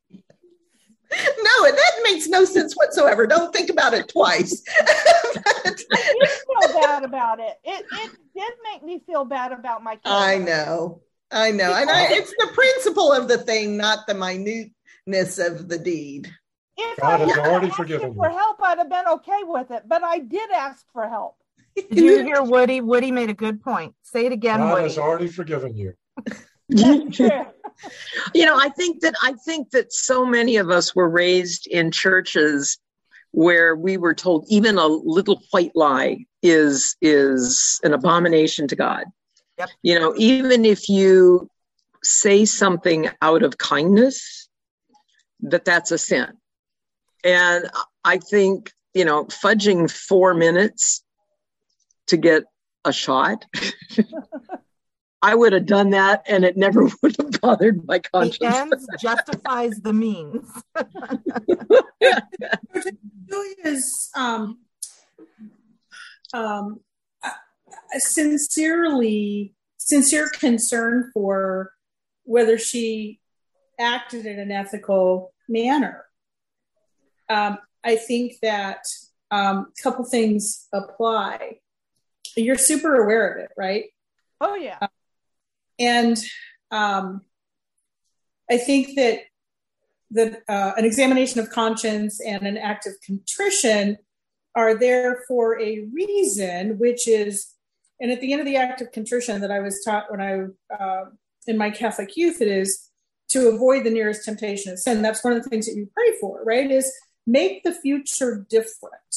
No, 1.09 1.71
that 1.71 1.91
makes 2.03 2.27
no 2.27 2.43
sense 2.43 2.75
whatsoever. 2.75 3.25
Don't 3.25 3.53
think 3.53 3.69
about 3.69 3.93
it 3.93 4.09
twice. 4.09 4.61
I 4.79 5.71
did 5.73 5.85
feel 5.87 6.81
bad 6.81 7.03
about 7.03 7.39
it. 7.39 7.57
It 7.63 7.85
it 7.91 8.11
did 8.35 8.53
make 8.71 8.83
me 8.83 9.01
feel 9.05 9.23
bad 9.23 9.53
about 9.53 9.83
my 9.83 9.95
character. 9.95 10.09
I 10.09 10.37
know. 10.37 11.01
I 11.31 11.51
know. 11.51 11.73
And 11.73 11.89
I, 11.89 12.07
it's 12.11 12.31
the 12.31 12.49
principle 12.53 13.11
of 13.11 13.27
the 13.27 13.37
thing, 13.37 13.77
not 13.77 14.07
the 14.07 14.13
minuteness 14.13 15.39
of 15.39 15.67
the 15.67 15.77
deed. 15.77 16.31
If 16.77 16.99
God 16.99 17.21
I 17.21 17.25
has 17.25 17.37
already 17.37 17.69
forgiven 17.69 18.09
him 18.09 18.15
for 18.15 18.29
you. 18.29 18.37
help, 18.37 18.61
I'd 18.61 18.77
have 18.77 18.89
been 18.89 19.07
okay 19.07 19.41
with 19.43 19.71
it. 19.71 19.83
But 19.87 20.03
I 20.03 20.19
did 20.19 20.51
ask 20.51 20.85
for 20.93 21.07
help. 21.09 21.35
Did 21.75 21.97
you 21.97 22.23
hear 22.23 22.41
Woody? 22.41 22.81
Woody 22.81 23.11
made 23.11 23.29
a 23.29 23.33
good 23.33 23.61
point. 23.61 23.95
Say 24.03 24.25
it 24.25 24.31
again, 24.31 24.59
Woody. 24.59 24.69
God 24.69 24.73
Woody. 24.73 24.83
has 24.83 24.97
already 24.97 25.27
forgiven 25.27 25.75
you. 25.75 25.93
You 28.33 28.45
know 28.45 28.57
i 28.59 28.69
think 28.69 29.01
that 29.01 29.13
i 29.23 29.33
think 29.45 29.69
that 29.71 29.93
so 29.93 30.25
many 30.25 30.57
of 30.57 30.69
us 30.69 30.95
were 30.95 31.09
raised 31.09 31.67
in 31.67 31.91
churches 31.91 32.77
where 33.31 33.75
we 33.75 33.97
were 33.97 34.13
told 34.13 34.45
even 34.49 34.77
a 34.77 34.87
little 34.87 35.41
white 35.51 35.71
lie 35.75 36.25
is 36.41 36.95
is 37.01 37.79
an 37.83 37.93
abomination 37.93 38.67
to 38.67 38.75
god 38.75 39.05
Yep. 39.57 39.69
you 39.81 39.99
know 39.99 40.13
even 40.17 40.65
if 40.65 40.87
you 40.87 41.49
say 42.03 42.45
something 42.45 43.09
out 43.21 43.43
of 43.43 43.57
kindness 43.57 44.47
that 45.41 45.65
that's 45.65 45.91
a 45.91 45.97
sin 45.97 46.27
and 47.23 47.69
i 48.03 48.17
think 48.17 48.71
you 48.93 49.03
know 49.05 49.25
fudging 49.25 49.89
four 49.89 50.33
minutes 50.33 51.03
to 52.07 52.17
get 52.17 52.43
a 52.85 52.93
shot 52.93 53.45
i 55.21 55.33
would 55.33 55.53
have 55.53 55.65
done 55.65 55.89
that 55.89 56.23
and 56.27 56.45
it 56.45 56.55
never 56.55 56.83
would 57.01 57.15
have 57.17 57.41
bothered 57.41 57.85
my 57.87 57.99
conscience. 57.99 58.37
the 58.39 58.45
conscience 58.45 58.87
ends 58.87 58.87
justifies 59.01 59.81
the 59.81 59.93
means. 59.93 60.47
Julia's 63.29 64.09
um, 64.15 64.59
um, 66.33 66.33
a- 66.33 66.45
a 66.45 66.75
sincerely 67.97 69.53
sincere 69.77 70.29
concern 70.29 71.11
for 71.13 71.71
whether 72.23 72.57
she 72.57 73.19
acted 73.79 74.25
in 74.25 74.39
an 74.39 74.51
ethical 74.51 75.33
manner. 75.47 76.05
Um, 77.29 77.57
I 77.83 77.95
think 77.95 78.33
that 78.41 78.83
um, 79.31 79.71
a 79.77 79.81
couple 79.83 80.05
things 80.05 80.67
apply. 80.73 81.59
You're 82.35 82.57
super 82.57 82.95
aware 82.95 83.31
of 83.31 83.43
it, 83.43 83.51
right? 83.57 83.85
Oh 84.41 84.55
yeah. 84.55 84.87
and 85.79 86.17
um, 86.71 87.21
I 88.49 88.57
think 88.57 88.95
that 88.95 89.21
that 90.11 90.41
uh, 90.47 90.71
an 90.77 90.85
examination 90.85 91.39
of 91.41 91.49
conscience 91.49 92.21
and 92.21 92.47
an 92.47 92.57
act 92.57 92.85
of 92.87 92.93
contrition 93.05 93.97
are 94.55 94.75
there 94.75 95.23
for 95.27 95.59
a 95.59 95.85
reason, 95.93 96.79
which 96.79 97.07
is, 97.07 97.53
and 97.99 98.11
at 98.11 98.21
the 98.21 98.31
end 98.31 98.41
of 98.41 98.45
the 98.45 98.57
act 98.57 98.81
of 98.81 98.91
contrition 98.91 99.41
that 99.41 99.51
I 99.51 99.59
was 99.59 99.81
taught 99.83 100.11
when 100.11 100.21
I 100.21 100.73
uh, 100.73 101.05
in 101.47 101.57
my 101.57 101.69
Catholic 101.71 102.15
youth, 102.15 102.41
it 102.41 102.47
is 102.47 102.89
to 103.29 103.49
avoid 103.49 103.83
the 103.83 103.89
nearest 103.89 104.25
temptation 104.25 104.71
of 104.71 104.79
sin. 104.79 105.01
That's 105.01 105.23
one 105.23 105.33
of 105.33 105.43
the 105.43 105.49
things 105.49 105.65
that 105.65 105.75
you 105.75 105.89
pray 105.93 106.17
for, 106.19 106.43
right? 106.43 106.69
Is 106.69 106.91
make 107.25 107.63
the 107.63 107.73
future 107.73 108.45
different. 108.49 109.15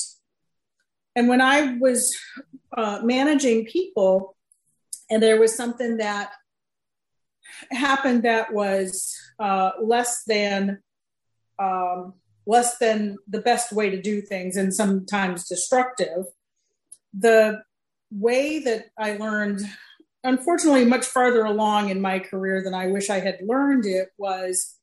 And 1.14 1.28
when 1.28 1.40
I 1.40 1.76
was 1.78 2.16
uh, 2.76 3.00
managing 3.02 3.66
people, 3.66 4.36
and 5.10 5.22
there 5.22 5.40
was 5.40 5.56
something 5.56 5.98
that 5.98 6.30
happened 7.70 8.22
that 8.22 8.52
was 8.52 9.14
uh, 9.38 9.72
less 9.82 10.22
than 10.24 10.80
um, 11.58 12.14
less 12.46 12.78
than 12.78 13.18
the 13.28 13.40
best 13.40 13.70
way 13.70 13.90
to 13.90 14.00
do 14.00 14.22
things 14.22 14.56
and 14.56 14.74
sometimes 14.74 15.46
destructive 15.46 16.24
the 17.12 17.60
way 18.10 18.58
that 18.58 18.86
i 18.98 19.16
learned 19.16 19.60
unfortunately 20.24 20.84
much 20.84 21.06
farther 21.06 21.44
along 21.44 21.88
in 21.90 22.00
my 22.00 22.18
career 22.18 22.62
than 22.62 22.74
i 22.74 22.86
wish 22.86 23.10
i 23.10 23.20
had 23.20 23.38
learned 23.42 23.86
it 23.86 24.08
was 24.18 24.76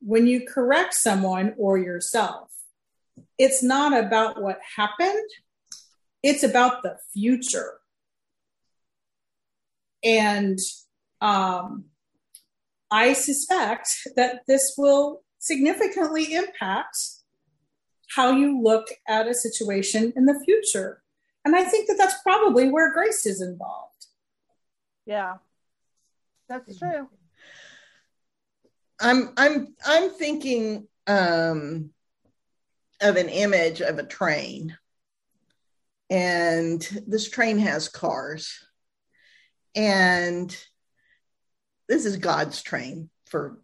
when 0.00 0.26
you 0.26 0.46
correct 0.46 0.94
someone 0.94 1.54
or 1.58 1.78
yourself 1.78 2.50
it's 3.38 3.62
not 3.62 3.96
about 3.96 4.40
what 4.40 4.58
happened 4.76 5.28
it's 6.22 6.42
about 6.42 6.82
the 6.82 6.96
future 7.12 7.80
and 10.04 10.58
um, 11.20 11.86
I 12.90 13.14
suspect 13.14 13.88
that 14.16 14.42
this 14.46 14.74
will 14.76 15.22
significantly 15.38 16.34
impact 16.34 16.96
how 18.14 18.30
you 18.30 18.62
look 18.62 18.86
at 19.08 19.26
a 19.26 19.34
situation 19.34 20.12
in 20.14 20.26
the 20.26 20.40
future. 20.44 21.02
And 21.44 21.54
I 21.54 21.64
think 21.64 21.88
that 21.88 21.96
that's 21.98 22.22
probably 22.22 22.70
where 22.70 22.92
grace 22.92 23.26
is 23.26 23.42
involved. 23.42 24.06
Yeah. 25.06 25.34
That's 26.48 26.78
true. 26.78 27.08
I'm 29.00 29.30
I'm 29.36 29.74
I'm 29.84 30.10
thinking 30.10 30.86
um, 31.06 31.90
of 33.00 33.16
an 33.16 33.28
image 33.28 33.80
of 33.80 33.98
a 33.98 34.06
train, 34.06 34.76
and 36.10 36.80
this 37.06 37.28
train 37.28 37.58
has 37.58 37.88
cars, 37.88 38.64
and 39.74 40.56
this 41.88 42.04
is 42.04 42.16
God's 42.18 42.62
train 42.62 43.10
for 43.26 43.60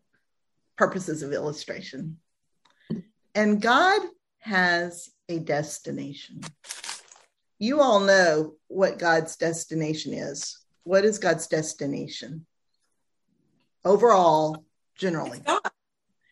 purposes 0.77 1.23
of 1.23 1.33
illustration, 1.33 2.19
and 3.35 3.63
God 3.63 4.01
has 4.41 5.11
a 5.29 5.39
destination. 5.39 6.41
You 7.63 7.83
all 7.83 8.01
know 8.01 8.55
what 8.69 8.99
God's 8.99 9.37
destination 9.37 10.15
is. 10.15 10.59
What 10.85 11.05
is 11.05 11.19
God's 11.19 11.47
destination? 11.47 12.47
Overall, 13.85 14.65
generally. 14.97 15.41
God. 15.41 15.61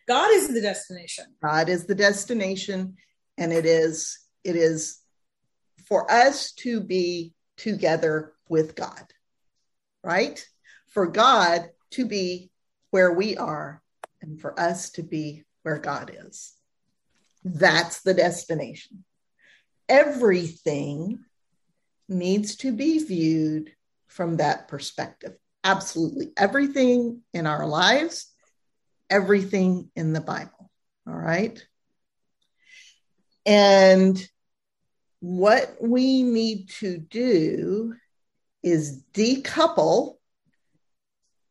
God 0.08 0.30
is 0.32 0.48
the 0.48 0.62
destination. 0.62 1.26
God 1.42 1.68
is 1.68 1.84
the 1.84 1.94
destination, 1.94 2.96
and 3.36 3.52
it 3.52 3.66
is 3.66 4.18
it 4.42 4.56
is 4.56 5.00
for 5.86 6.10
us 6.10 6.52
to 6.52 6.80
be 6.80 7.34
together 7.58 8.32
with 8.48 8.74
God, 8.74 9.04
right? 10.02 10.42
For 10.88 11.06
God 11.06 11.68
to 11.90 12.06
be 12.06 12.50
where 12.90 13.12
we 13.12 13.36
are, 13.36 13.82
and 14.22 14.40
for 14.40 14.58
us 14.58 14.88
to 14.92 15.02
be 15.02 15.44
where 15.62 15.78
God 15.78 16.10
is. 16.26 16.54
That's 17.44 18.00
the 18.00 18.14
destination. 18.14 19.04
Everything 19.88 21.24
needs 22.08 22.56
to 22.56 22.72
be 22.72 22.98
viewed 22.98 23.72
from 24.06 24.38
that 24.38 24.68
perspective. 24.68 25.36
Absolutely 25.64 26.32
everything 26.36 27.22
in 27.34 27.46
our 27.46 27.66
lives 27.66 28.32
everything 29.10 29.90
in 29.96 30.12
the 30.12 30.20
Bible. 30.20 30.70
All 31.06 31.14
right. 31.14 31.64
And 33.46 34.22
what 35.20 35.76
we 35.80 36.22
need 36.22 36.70
to 36.80 36.98
do 36.98 37.94
is 38.62 39.02
decouple 39.14 40.16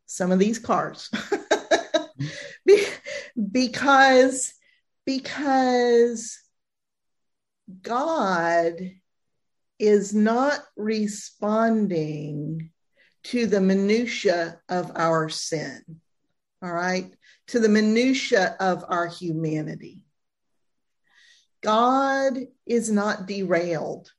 some 0.06 0.32
of 0.32 0.38
these 0.38 0.58
cars 0.58 1.10
because 3.52 4.54
because 5.04 6.38
God 7.82 8.74
is 9.78 10.14
not 10.14 10.60
responding 10.76 12.70
to 13.24 13.46
the 13.46 13.60
minutia 13.60 14.60
of 14.68 14.92
our 14.94 15.28
sin 15.28 16.00
all 16.62 16.72
right? 16.72 17.12
To 17.48 17.60
the 17.60 17.68
minutia 17.68 18.56
of 18.58 18.84
our 18.88 19.06
humanity. 19.06 20.00
God 21.62 22.38
is 22.66 22.90
not 22.90 23.26
derailed 23.26 24.10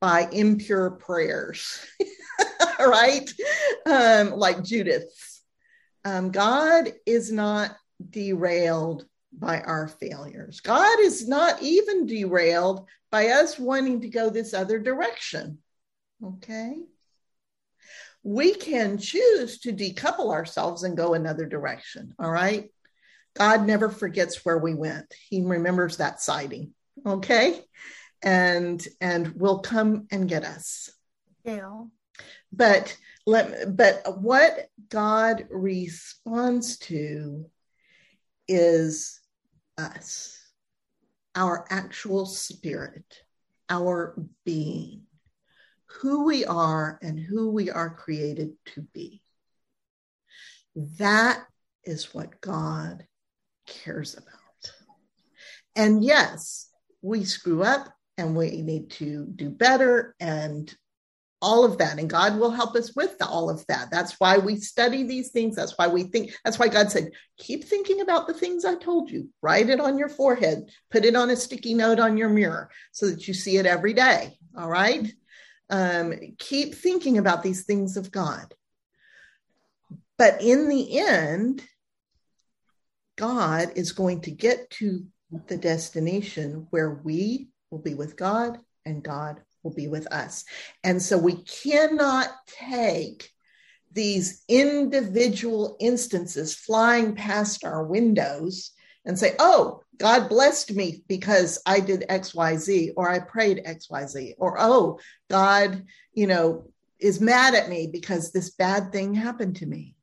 by 0.00 0.28
impure 0.30 0.92
prayers 0.92 1.84
right? 2.78 3.30
Um, 3.84 4.30
like 4.30 4.62
judith's. 4.62 5.42
Um, 6.04 6.30
god 6.30 6.92
is 7.04 7.32
not 7.32 7.76
derailed 8.10 9.04
by 9.32 9.60
our 9.60 9.88
failures 9.88 10.60
god 10.60 11.00
is 11.00 11.28
not 11.28 11.62
even 11.62 12.06
derailed 12.06 12.86
by 13.10 13.28
us 13.28 13.58
wanting 13.58 14.00
to 14.00 14.08
go 14.08 14.30
this 14.30 14.54
other 14.54 14.78
direction 14.78 15.58
okay 16.24 16.76
we 18.22 18.54
can 18.54 18.98
choose 18.98 19.60
to 19.60 19.72
decouple 19.72 20.32
ourselves 20.32 20.82
and 20.82 20.96
go 20.96 21.14
another 21.14 21.46
direction. 21.46 22.14
All 22.18 22.30
right. 22.30 22.70
God 23.34 23.66
never 23.66 23.88
forgets 23.88 24.44
where 24.44 24.58
we 24.58 24.74
went. 24.74 25.14
He 25.28 25.42
remembers 25.42 25.98
that 25.98 26.20
sighting. 26.20 26.74
Okay. 27.06 27.64
And 28.22 28.84
and 29.00 29.28
will 29.34 29.60
come 29.60 30.08
and 30.10 30.28
get 30.28 30.44
us. 30.44 30.90
Yeah. 31.44 31.84
But 32.52 32.96
let 33.26 33.76
but 33.76 34.20
what 34.20 34.66
God 34.88 35.46
responds 35.50 36.78
to 36.78 37.48
is 38.48 39.20
us, 39.76 40.36
our 41.34 41.66
actual 41.70 42.26
spirit, 42.26 43.04
our 43.68 44.16
being, 44.44 45.02
who 45.86 46.24
we 46.24 46.44
are 46.44 46.98
and 47.02 47.18
who 47.18 47.50
we 47.50 47.70
are 47.70 47.90
created 47.90 48.52
to 48.74 48.82
be. 48.92 49.22
That 50.98 51.44
is 51.84 52.14
what 52.14 52.40
God 52.40 53.06
cares 53.66 54.14
about. 54.14 54.72
And 55.76 56.02
yes, 56.02 56.70
we 57.02 57.24
screw 57.24 57.62
up 57.62 57.92
and 58.16 58.34
we 58.34 58.62
need 58.62 58.90
to 58.90 59.26
do 59.26 59.48
better 59.48 60.14
and 60.18 60.74
all 61.40 61.64
of 61.64 61.78
that 61.78 61.98
and 61.98 62.10
god 62.10 62.38
will 62.38 62.50
help 62.50 62.74
us 62.74 62.94
with 62.96 63.16
all 63.22 63.48
of 63.48 63.64
that. 63.68 63.90
That's 63.90 64.18
why 64.18 64.38
we 64.38 64.56
study 64.56 65.04
these 65.04 65.30
things. 65.30 65.54
That's 65.54 65.78
why 65.78 65.86
we 65.86 66.04
think 66.04 66.32
that's 66.44 66.58
why 66.58 66.68
god 66.68 66.90
said 66.90 67.10
keep 67.38 67.64
thinking 67.64 68.00
about 68.00 68.26
the 68.26 68.34
things 68.34 68.64
i 68.64 68.74
told 68.74 69.10
you. 69.10 69.28
Write 69.42 69.70
it 69.70 69.80
on 69.80 69.98
your 69.98 70.08
forehead. 70.08 70.70
Put 70.90 71.04
it 71.04 71.16
on 71.16 71.30
a 71.30 71.36
sticky 71.36 71.74
note 71.74 72.00
on 72.00 72.16
your 72.16 72.28
mirror 72.28 72.70
so 72.92 73.08
that 73.08 73.28
you 73.28 73.34
see 73.34 73.56
it 73.56 73.66
every 73.66 73.92
day. 73.92 74.36
All 74.56 74.68
right? 74.68 75.12
Um, 75.70 76.14
keep 76.38 76.74
thinking 76.74 77.18
about 77.18 77.42
these 77.42 77.64
things 77.64 77.96
of 77.96 78.10
god. 78.10 78.54
But 80.16 80.42
in 80.42 80.68
the 80.68 80.98
end 80.98 81.62
god 83.16 83.72
is 83.74 83.92
going 83.92 84.20
to 84.22 84.30
get 84.30 84.70
to 84.70 85.04
the 85.48 85.56
destination 85.56 86.66
where 86.70 86.90
we 86.90 87.48
will 87.70 87.80
be 87.80 87.94
with 87.94 88.16
God 88.16 88.58
and 88.86 89.02
God 89.02 89.40
will 89.68 89.74
be 89.74 89.88
with 89.88 90.10
us. 90.12 90.44
And 90.82 91.02
so 91.02 91.18
we 91.18 91.42
cannot 91.42 92.28
take 92.46 93.30
these 93.92 94.44
individual 94.48 95.76
instances 95.80 96.54
flying 96.54 97.14
past 97.14 97.64
our 97.64 97.84
windows 97.84 98.72
and 99.04 99.18
say, 99.18 99.34
oh, 99.38 99.82
God 99.98 100.28
blessed 100.28 100.74
me 100.74 101.02
because 101.08 101.60
I 101.66 101.80
did 101.80 102.04
XYZ, 102.08 102.92
or 102.96 103.10
I 103.10 103.18
prayed 103.18 103.64
XYZ, 103.66 104.34
or 104.38 104.56
oh, 104.60 105.00
God, 105.28 105.84
you 106.12 106.26
know, 106.26 106.70
is 106.98 107.20
mad 107.20 107.54
at 107.54 107.68
me 107.68 107.88
because 107.90 108.30
this 108.30 108.50
bad 108.50 108.92
thing 108.92 109.14
happened 109.14 109.56
to 109.56 109.66
me. 109.66 109.96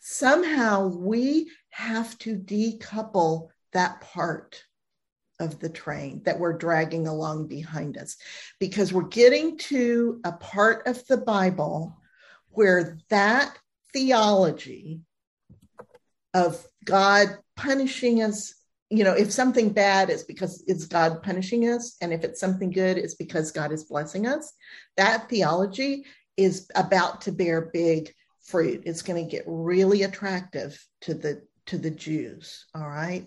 Somehow 0.00 0.88
we 0.88 1.50
have 1.70 2.18
to 2.18 2.36
decouple 2.36 3.48
that 3.72 4.00
part 4.00 4.64
of 5.42 5.58
the 5.58 5.68
train 5.68 6.22
that 6.24 6.38
we're 6.38 6.56
dragging 6.56 7.06
along 7.06 7.48
behind 7.48 7.98
us 7.98 8.16
because 8.58 8.92
we're 8.92 9.02
getting 9.02 9.58
to 9.58 10.20
a 10.24 10.32
part 10.32 10.86
of 10.86 11.06
the 11.06 11.16
Bible 11.16 11.96
where 12.50 12.98
that 13.08 13.56
theology 13.92 15.00
of 16.34 16.64
God 16.84 17.38
punishing 17.56 18.22
us, 18.22 18.54
you 18.90 19.04
know, 19.04 19.12
if 19.12 19.32
something 19.32 19.70
bad 19.70 20.10
is 20.10 20.24
because 20.24 20.64
it's 20.66 20.86
God 20.86 21.22
punishing 21.22 21.68
us, 21.68 21.96
and 22.00 22.12
if 22.12 22.24
it's 22.24 22.40
something 22.40 22.70
good, 22.70 22.98
it's 22.98 23.14
because 23.14 23.52
God 23.52 23.72
is 23.72 23.84
blessing 23.84 24.26
us, 24.26 24.52
that 24.96 25.28
theology 25.28 26.04
is 26.36 26.68
about 26.74 27.22
to 27.22 27.32
bear 27.32 27.70
big 27.72 28.14
fruit. 28.42 28.82
It's 28.86 29.02
going 29.02 29.22
to 29.24 29.30
get 29.30 29.44
really 29.46 30.02
attractive 30.02 30.84
to 31.02 31.14
the 31.14 31.42
to 31.66 31.78
the 31.78 31.90
Jews. 31.90 32.66
All 32.74 32.88
right. 32.88 33.26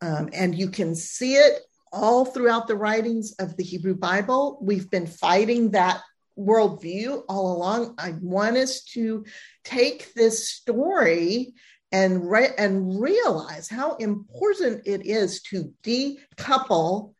Um, 0.00 0.30
and 0.32 0.54
you 0.56 0.70
can 0.70 0.94
see 0.94 1.34
it 1.34 1.60
all 1.92 2.24
throughout 2.24 2.66
the 2.66 2.76
writings 2.76 3.34
of 3.38 3.56
the 3.56 3.64
Hebrew 3.64 3.94
Bible. 3.94 4.58
We've 4.60 4.90
been 4.90 5.06
fighting 5.06 5.70
that 5.70 6.02
worldview 6.38 7.22
all 7.28 7.56
along. 7.56 7.94
I 7.98 8.14
want 8.20 8.56
us 8.56 8.84
to 8.92 9.24
take 9.64 10.12
this 10.14 10.48
story 10.48 11.54
and 11.92 12.30
re- 12.30 12.54
and 12.58 13.00
realize 13.00 13.68
how 13.68 13.94
important 13.96 14.82
it 14.86 15.06
is 15.06 15.42
to 15.42 15.72
decouple 15.82 17.14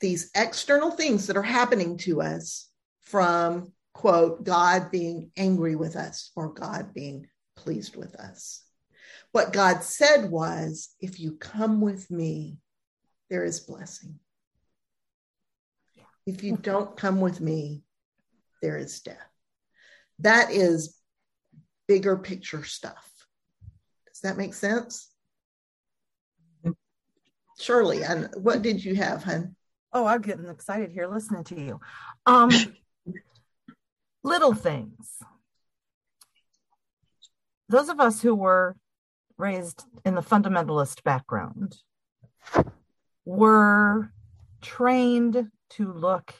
these 0.00 0.30
external 0.34 0.90
things 0.90 1.26
that 1.26 1.36
are 1.36 1.42
happening 1.42 1.96
to 1.98 2.22
us 2.22 2.68
from 3.02 3.72
quote 3.92 4.42
God 4.44 4.90
being 4.90 5.30
angry 5.36 5.76
with 5.76 5.96
us 5.96 6.30
or 6.34 6.52
God 6.52 6.94
being 6.94 7.28
pleased 7.56 7.96
with 7.96 8.14
us. 8.16 8.62
What 9.32 9.52
God 9.52 9.82
said 9.82 10.30
was, 10.30 10.94
if 11.00 11.18
you 11.18 11.32
come 11.32 11.80
with 11.80 12.10
me, 12.10 12.58
there 13.30 13.44
is 13.44 13.60
blessing. 13.60 14.18
If 16.26 16.44
you 16.44 16.56
don't 16.56 16.96
come 16.96 17.20
with 17.20 17.40
me, 17.40 17.82
there 18.60 18.76
is 18.76 19.00
death. 19.00 19.16
That 20.18 20.50
is 20.50 20.96
bigger 21.88 22.16
picture 22.16 22.62
stuff. 22.62 23.10
Does 24.08 24.20
that 24.20 24.36
make 24.36 24.54
sense? 24.54 25.08
Shirley, 27.58 28.04
and 28.04 28.28
what 28.36 28.62
did 28.62 28.84
you 28.84 28.94
have, 28.96 29.24
hun? 29.24 29.56
Oh, 29.92 30.06
I'm 30.06 30.20
getting 30.20 30.48
excited 30.48 30.90
here 30.92 31.06
listening 31.06 31.44
to 31.44 31.60
you. 31.60 31.80
Um, 32.26 32.50
little 34.22 34.54
things. 34.54 35.18
Those 37.68 37.88
of 37.88 38.00
us 38.00 38.20
who 38.20 38.34
were 38.34 38.76
raised 39.36 39.84
in 40.04 40.14
the 40.14 40.22
fundamentalist 40.22 41.02
background 41.02 41.76
were 43.24 44.10
trained 44.60 45.50
to 45.70 45.92
look 45.92 46.34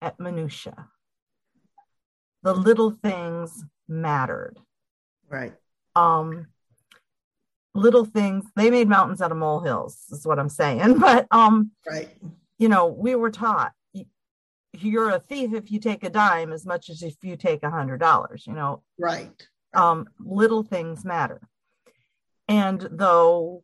at 0.00 0.20
minutia. 0.20 0.88
The 2.42 2.54
little 2.54 2.90
things 2.90 3.64
mattered. 3.88 4.58
Right. 5.28 5.54
Um, 5.96 6.48
little 7.74 8.04
things 8.04 8.44
they 8.56 8.70
made 8.70 8.88
mountains 8.88 9.22
out 9.22 9.30
of 9.30 9.36
molehills 9.36 10.04
is 10.10 10.26
what 10.26 10.38
i'm 10.38 10.48
saying 10.48 10.98
but 10.98 11.26
um 11.30 11.70
right 11.88 12.08
you 12.58 12.68
know 12.68 12.86
we 12.86 13.14
were 13.14 13.30
taught 13.30 13.72
you're 14.72 15.10
a 15.10 15.20
thief 15.20 15.54
if 15.54 15.70
you 15.70 15.78
take 15.78 16.04
a 16.04 16.10
dime 16.10 16.52
as 16.52 16.66
much 16.66 16.90
as 16.90 17.02
if 17.02 17.14
you 17.22 17.36
take 17.36 17.62
a 17.62 17.70
hundred 17.70 17.98
dollars 17.98 18.46
you 18.46 18.52
know 18.52 18.82
right 18.98 19.46
um 19.74 20.06
little 20.18 20.62
things 20.62 21.04
matter 21.04 21.40
and 22.48 22.88
though 22.90 23.62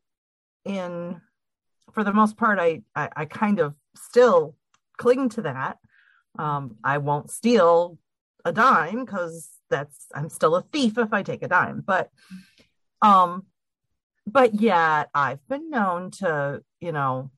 in 0.65 1.21
for 1.93 2.05
the 2.05 2.13
most 2.13 2.37
part 2.37 2.59
I, 2.59 2.83
I 2.95 3.09
i, 3.17 3.25
kind 3.25 3.61
of 3.61 3.75
still 3.97 4.57
cling 4.97 5.29
to 5.31 5.43
that 5.43 5.79
um 6.39 6.77
i 6.85 6.99
won't 6.99 7.31
steal 7.31 7.99
a 8.45 8.53
dime 8.53 9.05
because 9.05 9.49
that's 9.71 10.07
i'm 10.15 10.29
still 10.29 10.55
a 10.57 10.63
thief 10.63 10.99
if 10.99 11.13
i 11.13 11.23
take 11.23 11.43
a 11.43 11.49
dime. 11.49 11.83
But 11.85 12.11
um 13.03 13.45
but 14.27 14.55
yet 14.55 15.11
i've 15.15 15.47
been 15.49 15.71
known 15.71 16.11
to 16.13 16.63
you 16.81 16.93
know 16.93 17.31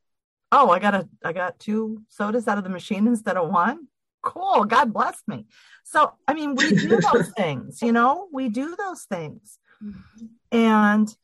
oh 0.53 0.71
i 0.71 0.79
got 0.79 0.95
a 0.95 1.09
i 1.25 1.33
got 1.33 1.59
two 1.59 2.03
sodas 2.09 2.47
out 2.49 2.59
of 2.59 2.65
the 2.65 2.71
machine 2.71 3.07
instead 3.07 3.37
of 3.37 3.51
one? 3.51 3.89
Cool 4.23 4.65
god 4.65 4.93
bless 4.93 5.23
me. 5.27 5.47
So 5.85 6.13
i 6.27 6.35
mean 6.35 6.55
we 6.55 6.71
do 6.71 7.01
those 7.13 7.31
things 7.37 7.83
you 7.83 7.93
know? 7.93 8.29
We 8.33 8.49
do 8.49 8.77
those 8.77 9.05
things. 9.05 9.59
Mm-hmm. 9.85 10.27
and 10.53 11.15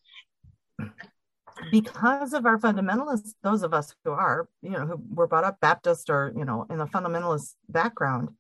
because 1.71 2.33
of 2.33 2.47
our 2.47 2.59
fundamentalists, 2.59 3.35
those 3.43 3.63
of 3.63 3.75
us 3.75 3.95
who 4.05 4.13
are, 4.13 4.49
you 4.63 4.71
know, 4.71 4.87
who 4.87 5.03
were 5.11 5.27
brought 5.27 5.45
up 5.45 5.61
Baptist 5.61 6.11
or, 6.11 6.33
you 6.37 6.45
know, 6.45 6.67
in 6.71 6.81
a 6.81 6.87
fundamentalist 6.87 7.55
background, 7.69 8.31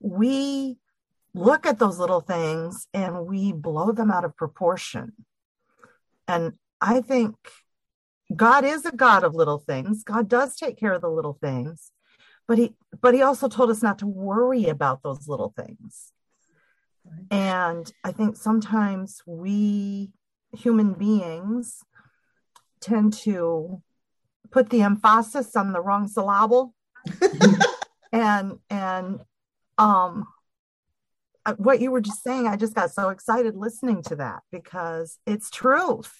we 0.00 0.78
look 1.34 1.66
at 1.66 1.78
those 1.78 1.98
little 1.98 2.20
things 2.20 2.88
and 2.92 3.26
we 3.26 3.52
blow 3.52 3.92
them 3.92 4.10
out 4.10 4.24
of 4.24 4.36
proportion. 4.36 5.12
And 6.26 6.54
I 6.80 7.00
think 7.00 7.36
God 8.34 8.64
is 8.64 8.84
a 8.84 8.92
God 8.92 9.24
of 9.24 9.34
little 9.34 9.58
things. 9.58 10.04
God 10.04 10.28
does 10.28 10.56
take 10.56 10.78
care 10.78 10.92
of 10.92 11.02
the 11.02 11.10
little 11.10 11.38
things, 11.40 11.92
but 12.46 12.58
he 12.58 12.74
but 13.00 13.14
he 13.14 13.22
also 13.22 13.48
told 13.48 13.70
us 13.70 13.82
not 13.82 13.98
to 14.00 14.06
worry 14.06 14.66
about 14.66 15.02
those 15.02 15.28
little 15.28 15.52
things. 15.56 16.12
And 17.30 17.90
I 18.04 18.12
think 18.12 18.36
sometimes 18.36 19.22
we 19.26 20.10
human 20.52 20.94
beings 20.94 21.82
tend 22.80 23.12
to 23.12 23.82
put 24.50 24.70
the 24.70 24.82
emphasis 24.82 25.54
on 25.56 25.72
the 25.72 25.80
wrong 25.80 26.08
syllable. 26.08 26.74
And 28.12 28.58
and 28.68 29.20
um 29.78 30.26
what 31.56 31.80
you 31.80 31.90
were 31.90 32.00
just 32.00 32.22
saying 32.22 32.46
i 32.46 32.54
just 32.54 32.74
got 32.74 32.92
so 32.92 33.08
excited 33.08 33.56
listening 33.56 34.02
to 34.04 34.16
that 34.16 34.40
because 34.52 35.18
it's 35.26 35.50
truth. 35.50 36.12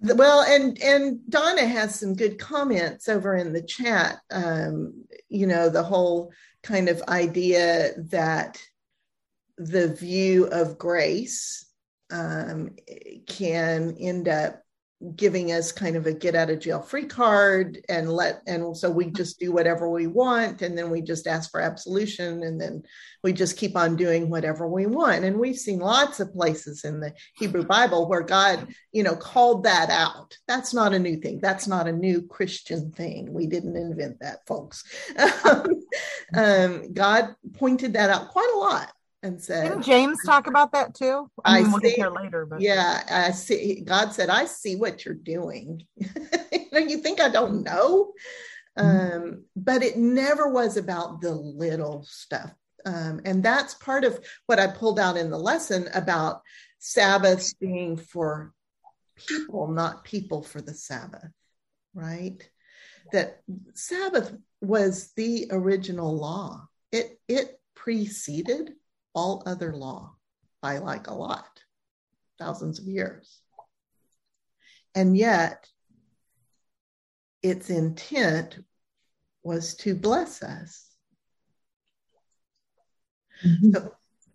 Well 0.00 0.42
and 0.42 0.80
and 0.82 1.20
donna 1.28 1.66
has 1.66 1.98
some 1.98 2.14
good 2.14 2.38
comments 2.38 3.08
over 3.08 3.34
in 3.34 3.52
the 3.52 3.62
chat. 3.62 4.18
Um 4.30 5.04
you 5.28 5.46
know 5.46 5.68
the 5.68 5.82
whole 5.82 6.32
kind 6.62 6.88
of 6.88 7.02
idea 7.02 7.92
that 8.10 8.60
the 9.56 9.88
view 9.94 10.46
of 10.46 10.78
grace 10.78 11.66
um, 12.14 12.70
can 13.26 13.96
end 13.98 14.28
up 14.28 14.60
giving 15.16 15.52
us 15.52 15.70
kind 15.70 15.96
of 15.96 16.06
a 16.06 16.12
get 16.12 16.34
out 16.34 16.48
of 16.48 16.60
jail 16.60 16.80
free 16.80 17.04
card 17.04 17.78
and 17.90 18.10
let 18.10 18.40
and 18.46 18.74
so 18.74 18.90
we 18.90 19.10
just 19.10 19.38
do 19.38 19.52
whatever 19.52 19.90
we 19.90 20.06
want 20.06 20.62
and 20.62 20.78
then 20.78 20.88
we 20.88 21.02
just 21.02 21.26
ask 21.26 21.50
for 21.50 21.60
absolution 21.60 22.42
and 22.42 22.58
then 22.58 22.82
we 23.22 23.32
just 23.32 23.58
keep 23.58 23.76
on 23.76 23.96
doing 23.96 24.30
whatever 24.30 24.66
we 24.66 24.86
want. 24.86 25.24
And 25.24 25.38
we've 25.38 25.58
seen 25.58 25.78
lots 25.78 26.20
of 26.20 26.32
places 26.32 26.84
in 26.84 27.00
the 27.00 27.12
hebrew 27.36 27.64
bible 27.64 28.08
where 28.08 28.22
god 28.22 28.66
you 28.92 29.02
know 29.02 29.16
called 29.16 29.64
that 29.64 29.90
out. 29.90 30.38
That's 30.48 30.72
not 30.72 30.94
a 30.94 30.98
new 30.98 31.16
thing. 31.16 31.40
That's 31.40 31.66
not 31.66 31.86
a 31.86 31.92
new 31.92 32.22
christian 32.22 32.90
thing. 32.92 33.32
We 33.32 33.46
didn't 33.46 33.76
invent 33.76 34.20
that 34.20 34.46
folks. 34.46 34.84
Um, 36.34 36.92
god 36.92 37.36
pointed 37.52 37.92
that 37.92 38.10
out 38.10 38.30
quite 38.30 38.50
a 38.52 38.58
lot 38.58 38.90
and 39.24 39.42
said 39.42 39.68
Didn't 39.68 39.82
James 39.82 40.18
talk 40.24 40.46
about 40.46 40.72
that 40.72 40.94
too? 40.94 41.28
I, 41.44 41.62
mean, 41.62 41.66
I 41.66 41.68
we'll 41.70 41.80
see- 41.80 42.04
later, 42.04 42.46
but 42.46 42.60
yeah 42.60 43.02
i 43.08 43.30
see 43.32 43.80
god 43.80 44.12
said 44.12 44.28
i 44.28 44.44
see 44.44 44.76
what 44.76 45.04
you're 45.04 45.14
doing. 45.14 45.82
You 46.52 46.80
know 46.80 46.86
you 46.88 46.98
think 46.98 47.20
i 47.20 47.28
don't 47.28 47.62
know? 47.62 48.12
Um, 48.76 49.44
but 49.54 49.84
it 49.84 49.96
never 49.96 50.48
was 50.48 50.76
about 50.76 51.20
the 51.20 51.30
little 51.30 52.04
stuff. 52.08 52.52
Um, 52.84 53.20
and 53.24 53.42
that's 53.44 53.74
part 53.74 54.04
of 54.04 54.18
what 54.46 54.58
i 54.58 54.66
pulled 54.66 54.98
out 54.98 55.16
in 55.16 55.30
the 55.30 55.38
lesson 55.38 55.88
about 55.94 56.42
sabbaths 56.78 57.54
being 57.54 57.96
for 57.96 58.52
people 59.16 59.68
not 59.68 60.04
people 60.04 60.42
for 60.42 60.60
the 60.60 60.74
sabbath 60.74 61.30
right? 61.94 62.36
That 63.12 63.40
sabbath 63.74 64.36
was 64.60 65.12
the 65.16 65.48
original 65.50 66.16
law. 66.16 66.66
It 66.90 67.18
it 67.28 67.60
preceded 67.74 68.72
all 69.14 69.42
other 69.46 69.74
law 69.74 70.14
I 70.62 70.78
like 70.78 71.08
a 71.08 71.14
lot 71.14 71.62
thousands 72.38 72.78
of 72.78 72.86
years. 72.86 73.40
And 74.94 75.16
yet 75.16 75.68
its 77.42 77.68
intent 77.68 78.58
was 79.42 79.74
to 79.76 79.94
bless 79.94 80.42
us. 80.42 80.88
Mm-hmm. 83.44 83.72
So, 83.72 83.92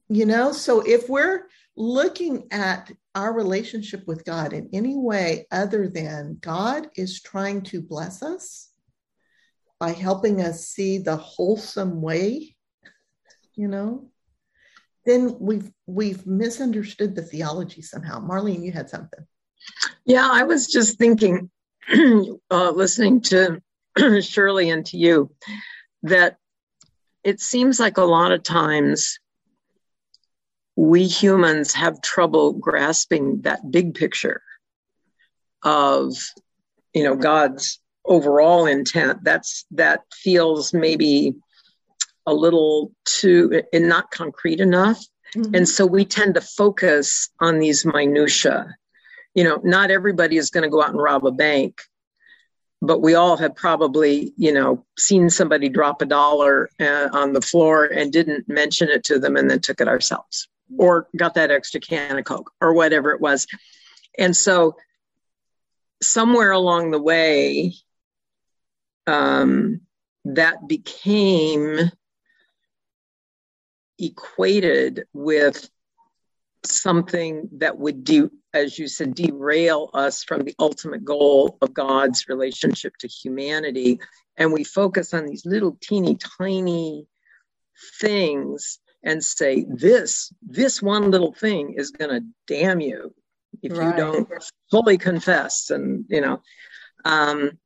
you 0.09 0.25
know 0.25 0.51
so 0.51 0.81
if 0.81 1.07
we're 1.07 1.47
looking 1.77 2.47
at 2.51 2.91
our 3.15 3.31
relationship 3.31 4.05
with 4.07 4.25
god 4.25 4.53
in 4.53 4.67
any 4.73 4.97
way 4.97 5.47
other 5.51 5.87
than 5.87 6.37
god 6.41 6.87
is 6.95 7.21
trying 7.21 7.61
to 7.61 7.79
bless 7.81 8.21
us 8.21 8.71
by 9.79 9.91
helping 9.91 10.41
us 10.41 10.67
see 10.67 10.97
the 10.97 11.15
wholesome 11.15 12.01
way 12.01 12.55
you 13.55 13.67
know 13.67 14.08
then 15.05 15.35
we've 15.39 15.71
we've 15.87 16.25
misunderstood 16.25 17.15
the 17.15 17.21
theology 17.21 17.81
somehow 17.81 18.19
marlene 18.19 18.63
you 18.63 18.71
had 18.71 18.89
something 18.89 19.25
Yeah, 20.05 20.27
I 20.31 20.43
was 20.43 20.67
just 20.67 20.97
thinking, 20.97 21.49
uh, 22.51 22.71
listening 22.71 23.21
to 23.21 23.61
Shirley 24.21 24.69
and 24.69 24.85
to 24.87 24.97
you, 24.97 25.31
that 26.03 26.37
it 27.23 27.39
seems 27.39 27.79
like 27.79 27.97
a 27.97 28.03
lot 28.03 28.31
of 28.31 28.43
times 28.43 29.19
we 30.75 31.05
humans 31.05 31.73
have 31.73 32.01
trouble 32.01 32.53
grasping 32.53 33.41
that 33.41 33.69
big 33.69 33.95
picture 33.95 34.41
of, 35.63 36.15
you 36.93 37.03
know, 37.03 37.15
God's 37.15 37.81
overall 38.05 38.65
intent. 38.65 39.23
That's 39.23 39.65
that 39.71 40.03
feels 40.13 40.73
maybe 40.73 41.35
a 42.25 42.33
little 42.33 42.91
too 43.05 43.63
and 43.73 43.89
not 43.89 44.11
concrete 44.11 44.59
enough. 44.59 45.03
And 45.53 45.69
so 45.69 45.85
we 45.85 46.05
tend 46.05 46.33
to 46.35 46.41
focus 46.41 47.29
on 47.39 47.59
these 47.59 47.85
minutia. 47.85 48.75
You 49.35 49.43
know, 49.43 49.61
not 49.63 49.91
everybody 49.91 50.37
is 50.37 50.49
going 50.49 50.63
to 50.63 50.69
go 50.69 50.81
out 50.81 50.89
and 50.89 51.01
rob 51.01 51.25
a 51.25 51.31
bank, 51.31 51.81
but 52.81 53.01
we 53.01 53.13
all 53.13 53.37
have 53.37 53.55
probably, 53.55 54.33
you 54.37 54.51
know, 54.51 54.85
seen 54.97 55.29
somebody 55.29 55.69
drop 55.69 56.01
a 56.01 56.05
dollar 56.05 56.69
uh, 56.79 57.09
on 57.13 57.33
the 57.33 57.41
floor 57.41 57.85
and 57.85 58.11
didn't 58.11 58.49
mention 58.49 58.89
it 58.89 59.03
to 59.05 59.19
them 59.19 59.35
and 59.35 59.49
then 59.49 59.59
took 59.59 59.81
it 59.81 59.87
ourselves 59.87 60.47
or 60.77 61.07
got 61.15 61.35
that 61.35 61.51
extra 61.51 61.79
can 61.79 62.17
of 62.17 62.25
Coke 62.25 62.51
or 62.59 62.73
whatever 62.73 63.11
it 63.11 63.21
was. 63.21 63.45
And 64.17 64.35
so 64.35 64.77
somewhere 66.01 66.51
along 66.51 66.91
the 66.91 67.01
way, 67.01 67.75
um, 69.05 69.81
that 70.25 70.67
became 70.67 71.91
equated 73.99 75.05
with 75.13 75.69
something 76.65 77.49
that 77.53 77.77
would 77.77 78.03
do, 78.03 78.31
as 78.53 78.77
you 78.77 78.87
said, 78.87 79.15
derail 79.15 79.89
us 79.93 80.23
from 80.23 80.43
the 80.43 80.55
ultimate 80.59 81.05
goal 81.05 81.57
of 81.61 81.73
God's 81.73 82.27
relationship 82.27 82.97
to 82.97 83.07
humanity. 83.07 83.99
And 84.37 84.51
we 84.51 84.63
focus 84.63 85.13
on 85.13 85.25
these 85.25 85.45
little 85.45 85.77
teeny 85.81 86.17
tiny 86.39 87.07
things 87.99 88.79
and 89.03 89.23
say, 89.23 89.65
this, 89.69 90.33
this 90.41 90.81
one 90.81 91.11
little 91.11 91.33
thing 91.33 91.73
is 91.77 91.91
going 91.91 92.11
to 92.11 92.27
damn 92.47 92.81
you 92.81 93.13
if 93.61 93.71
Right. 93.71 93.87
you 93.87 93.95
don't 93.95 94.27
fully 94.69 94.97
confess. 94.97 95.69
And, 95.69 96.05
you 96.09 96.21
know, 96.21 96.41
um, 97.05 97.57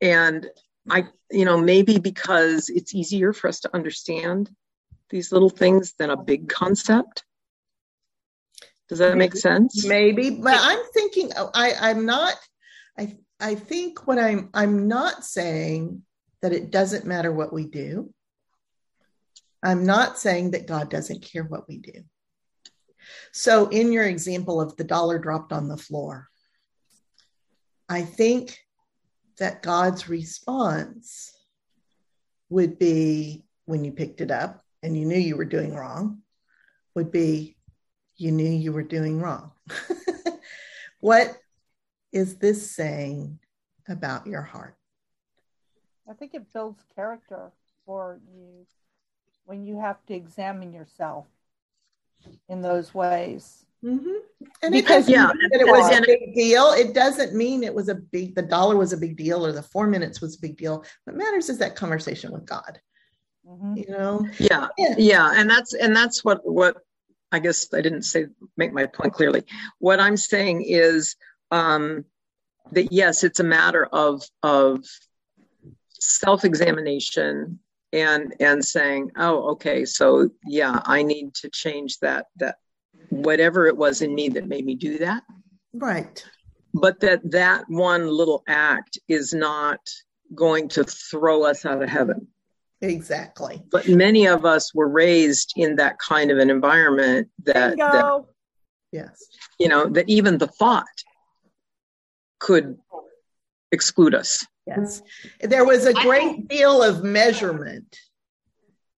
and 0.00 0.48
I, 0.90 1.04
you 1.30 1.44
know, 1.44 1.60
maybe 1.60 1.98
because 1.98 2.68
it's 2.68 2.94
easier 2.94 3.32
for 3.32 3.48
us 3.48 3.60
to 3.60 3.74
understand 3.74 4.50
these 5.10 5.32
little 5.32 5.50
things 5.50 5.94
than 5.98 6.10
a 6.10 6.16
big 6.16 6.48
concept. 6.48 7.24
Does 8.88 8.98
that 8.98 9.16
make 9.16 9.36
sense? 9.36 9.84
maybe 9.84 10.30
but 10.30 10.56
i'm 10.58 10.78
thinking 10.94 11.30
oh, 11.36 11.50
i 11.54 11.74
i'm 11.80 12.06
not 12.06 12.34
i 12.98 13.14
i 13.38 13.54
think 13.54 14.06
what 14.06 14.18
i'm 14.18 14.48
i'm 14.54 14.88
not 14.88 15.24
saying 15.24 16.02
that 16.40 16.54
it 16.54 16.70
doesn't 16.70 17.04
matter 17.04 17.30
what 17.30 17.52
we 17.52 17.66
do 17.66 18.12
i'm 19.62 19.84
not 19.84 20.18
saying 20.18 20.52
that 20.52 20.66
god 20.66 20.88
doesn't 20.88 21.20
care 21.20 21.44
what 21.44 21.68
we 21.68 21.76
do 21.76 22.02
so 23.32 23.68
in 23.68 23.92
your 23.92 24.04
example 24.04 24.58
of 24.58 24.74
the 24.76 24.84
dollar 24.84 25.18
dropped 25.18 25.52
on 25.52 25.68
the 25.68 25.76
floor 25.76 26.28
i 27.90 28.00
think 28.00 28.58
that 29.38 29.62
god's 29.62 30.08
response 30.08 31.32
would 32.50 32.78
be 32.78 33.44
when 33.66 33.84
you 33.84 33.92
picked 33.92 34.20
it 34.20 34.30
up 34.30 34.62
and 34.82 34.96
you 34.96 35.04
knew 35.04 35.18
you 35.18 35.36
were 35.36 35.44
doing 35.44 35.74
wrong 35.74 36.22
would 36.94 37.12
be 37.12 37.56
you 38.18 38.32
knew 38.32 38.50
you 38.50 38.72
were 38.72 38.82
doing 38.82 39.20
wrong. 39.20 39.52
what 41.00 41.38
is 42.12 42.36
this 42.36 42.70
saying 42.70 43.38
about 43.88 44.26
your 44.26 44.42
heart? 44.42 44.74
I 46.10 46.14
think 46.14 46.34
it 46.34 46.52
builds 46.52 46.82
character 46.96 47.52
for 47.86 48.18
you 48.34 48.66
when 49.44 49.64
you 49.64 49.78
have 49.78 50.04
to 50.06 50.14
examine 50.14 50.72
yourself 50.72 51.26
in 52.48 52.60
those 52.60 52.92
ways. 52.92 53.64
Mm-hmm. 53.84 54.10
And 54.62 54.72
Because- 54.72 55.08
it 55.08 55.12
yeah, 55.12 55.26
that 55.50 55.60
it 55.60 55.66
was 55.66 55.96
a 55.96 56.02
big 56.02 56.34
deal. 56.34 56.72
It 56.72 56.94
doesn't 56.94 57.34
mean 57.34 57.62
it 57.62 57.72
was 57.74 57.88
a 57.88 57.94
big, 57.94 58.34
the 58.34 58.42
dollar 58.42 58.76
was 58.76 58.92
a 58.92 58.96
big 58.96 59.16
deal 59.16 59.44
or 59.46 59.52
the 59.52 59.62
four 59.62 59.86
minutes 59.86 60.20
was 60.20 60.36
a 60.36 60.40
big 60.40 60.56
deal. 60.56 60.84
What 61.04 61.16
matters 61.16 61.48
is 61.48 61.58
that 61.58 61.76
conversation 61.76 62.32
with 62.32 62.44
God, 62.44 62.80
Mhm. 63.46 63.76
you 63.76 63.88
know? 63.88 64.26
Yeah, 64.38 64.68
Yeah. 64.76 64.94
yeah, 64.98 65.32
and 65.34 65.48
that's 65.48 65.74
and 65.74 65.94
that's 65.94 66.24
what 66.24 66.40
what 66.44 66.78
I 67.30 67.38
guess 67.38 67.72
I 67.72 67.80
didn't 67.82 68.02
say 68.02 68.26
make 68.56 68.72
my 68.72 68.86
point 68.86 69.12
clearly. 69.12 69.44
What 69.78 70.00
I'm 70.00 70.16
saying 70.16 70.62
is 70.66 71.14
um, 71.50 72.04
that 72.72 72.90
yes, 72.92 73.22
it's 73.24 73.40
a 73.40 73.44
matter 73.44 73.86
of 73.86 74.22
of 74.42 74.84
self-examination 76.00 77.58
and 77.92 78.34
and 78.40 78.64
saying, 78.64 79.10
oh, 79.16 79.50
okay, 79.52 79.84
so 79.84 80.30
yeah, 80.46 80.80
I 80.84 81.02
need 81.02 81.34
to 81.36 81.48
change 81.50 81.98
that 82.00 82.26
that 82.36 82.56
whatever 83.10 83.66
it 83.66 83.76
was 83.76 84.02
in 84.02 84.14
me 84.14 84.28
that 84.30 84.46
made 84.48 84.64
me 84.64 84.74
do 84.74 84.98
that. 84.98 85.22
Right. 85.72 86.24
But 86.74 87.00
that 87.00 87.20
that 87.30 87.64
one 87.68 88.08
little 88.08 88.42
act 88.48 88.98
is 89.08 89.32
not 89.32 89.80
going 90.34 90.68
to 90.68 90.84
throw 90.84 91.44
us 91.44 91.64
out 91.64 91.82
of 91.82 91.88
heaven 91.88 92.28
Exactly. 92.82 93.62
but 93.72 93.88
many 93.88 94.26
of 94.26 94.44
us 94.44 94.74
were 94.74 94.86
raised 94.88 95.54
in 95.56 95.76
that 95.76 95.98
kind 95.98 96.30
of 96.30 96.36
an 96.36 96.50
environment 96.50 97.28
that, 97.44 97.78
that 97.78 98.24
Yes. 98.92 99.24
you 99.58 99.68
know 99.68 99.88
that 99.88 100.04
even 100.06 100.36
the 100.36 100.46
thought 100.46 100.84
could 102.38 102.76
exclude 103.72 104.14
us 104.14 104.44
Yes. 104.66 105.00
There 105.40 105.64
was 105.64 105.86
a 105.86 105.94
great 105.94 106.46
deal 106.46 106.82
of 106.82 107.02
measurement 107.02 107.96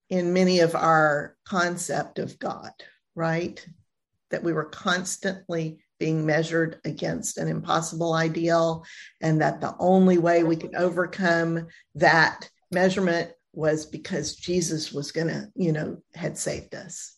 in 0.08 0.32
many 0.32 0.58
of 0.61 0.74
our 0.74 1.36
concept 1.44 2.18
of 2.18 2.36
God, 2.40 2.72
right? 3.14 3.64
That 4.31 4.43
we 4.43 4.53
were 4.53 4.64
constantly 4.66 5.78
being 5.99 6.24
measured 6.24 6.81
against 6.85 7.37
an 7.39 7.49
impossible 7.49 8.14
ideal, 8.14 8.85
and 9.20 9.41
that 9.41 9.61
the 9.61 9.74
only 9.78 10.18
way 10.18 10.45
we 10.45 10.57
could 10.57 10.74
overcome 10.74 11.66
that 11.97 12.49
measurement 12.70 13.33
was 13.53 13.85
because 13.85 14.37
Jesus 14.37 14.93
was 14.93 15.12
going 15.12 15.26
to, 15.26 15.49
you 15.57 15.72
know, 15.72 15.99
had 16.14 16.39
saved 16.39 16.74
us. 16.74 17.16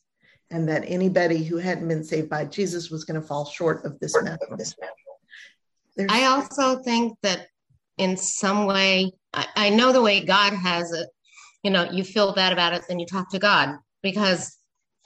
and 0.53 0.69
that 0.69 0.85
anybody 0.87 1.43
who 1.43 1.57
hadn't 1.57 1.89
been 1.89 2.05
saved 2.05 2.29
by 2.29 2.45
Jesus 2.45 2.91
was 2.91 3.05
going 3.05 3.21
to 3.21 3.27
fall 3.27 3.47
short 3.47 3.85
of 3.85 3.99
this 3.99 4.15
message. 4.23 4.75
I 6.09 6.27
also 6.27 6.83
think 6.83 7.19
that 7.23 7.49
in 7.97 8.17
some 8.17 8.67
way, 8.67 9.13
I, 9.33 9.47
I 9.57 9.71
know 9.71 9.93
the 9.93 10.03
way 10.03 10.25
God 10.25 10.53
has 10.53 10.93
it. 10.93 11.09
You 11.63 11.71
know, 11.71 11.91
you 11.91 12.05
feel 12.05 12.35
bad 12.35 12.53
about 12.53 12.75
it, 12.75 12.83
then 12.87 12.99
you 12.99 13.07
talk 13.07 13.31
to 13.31 13.39
God 13.39 13.77
because 14.03 14.59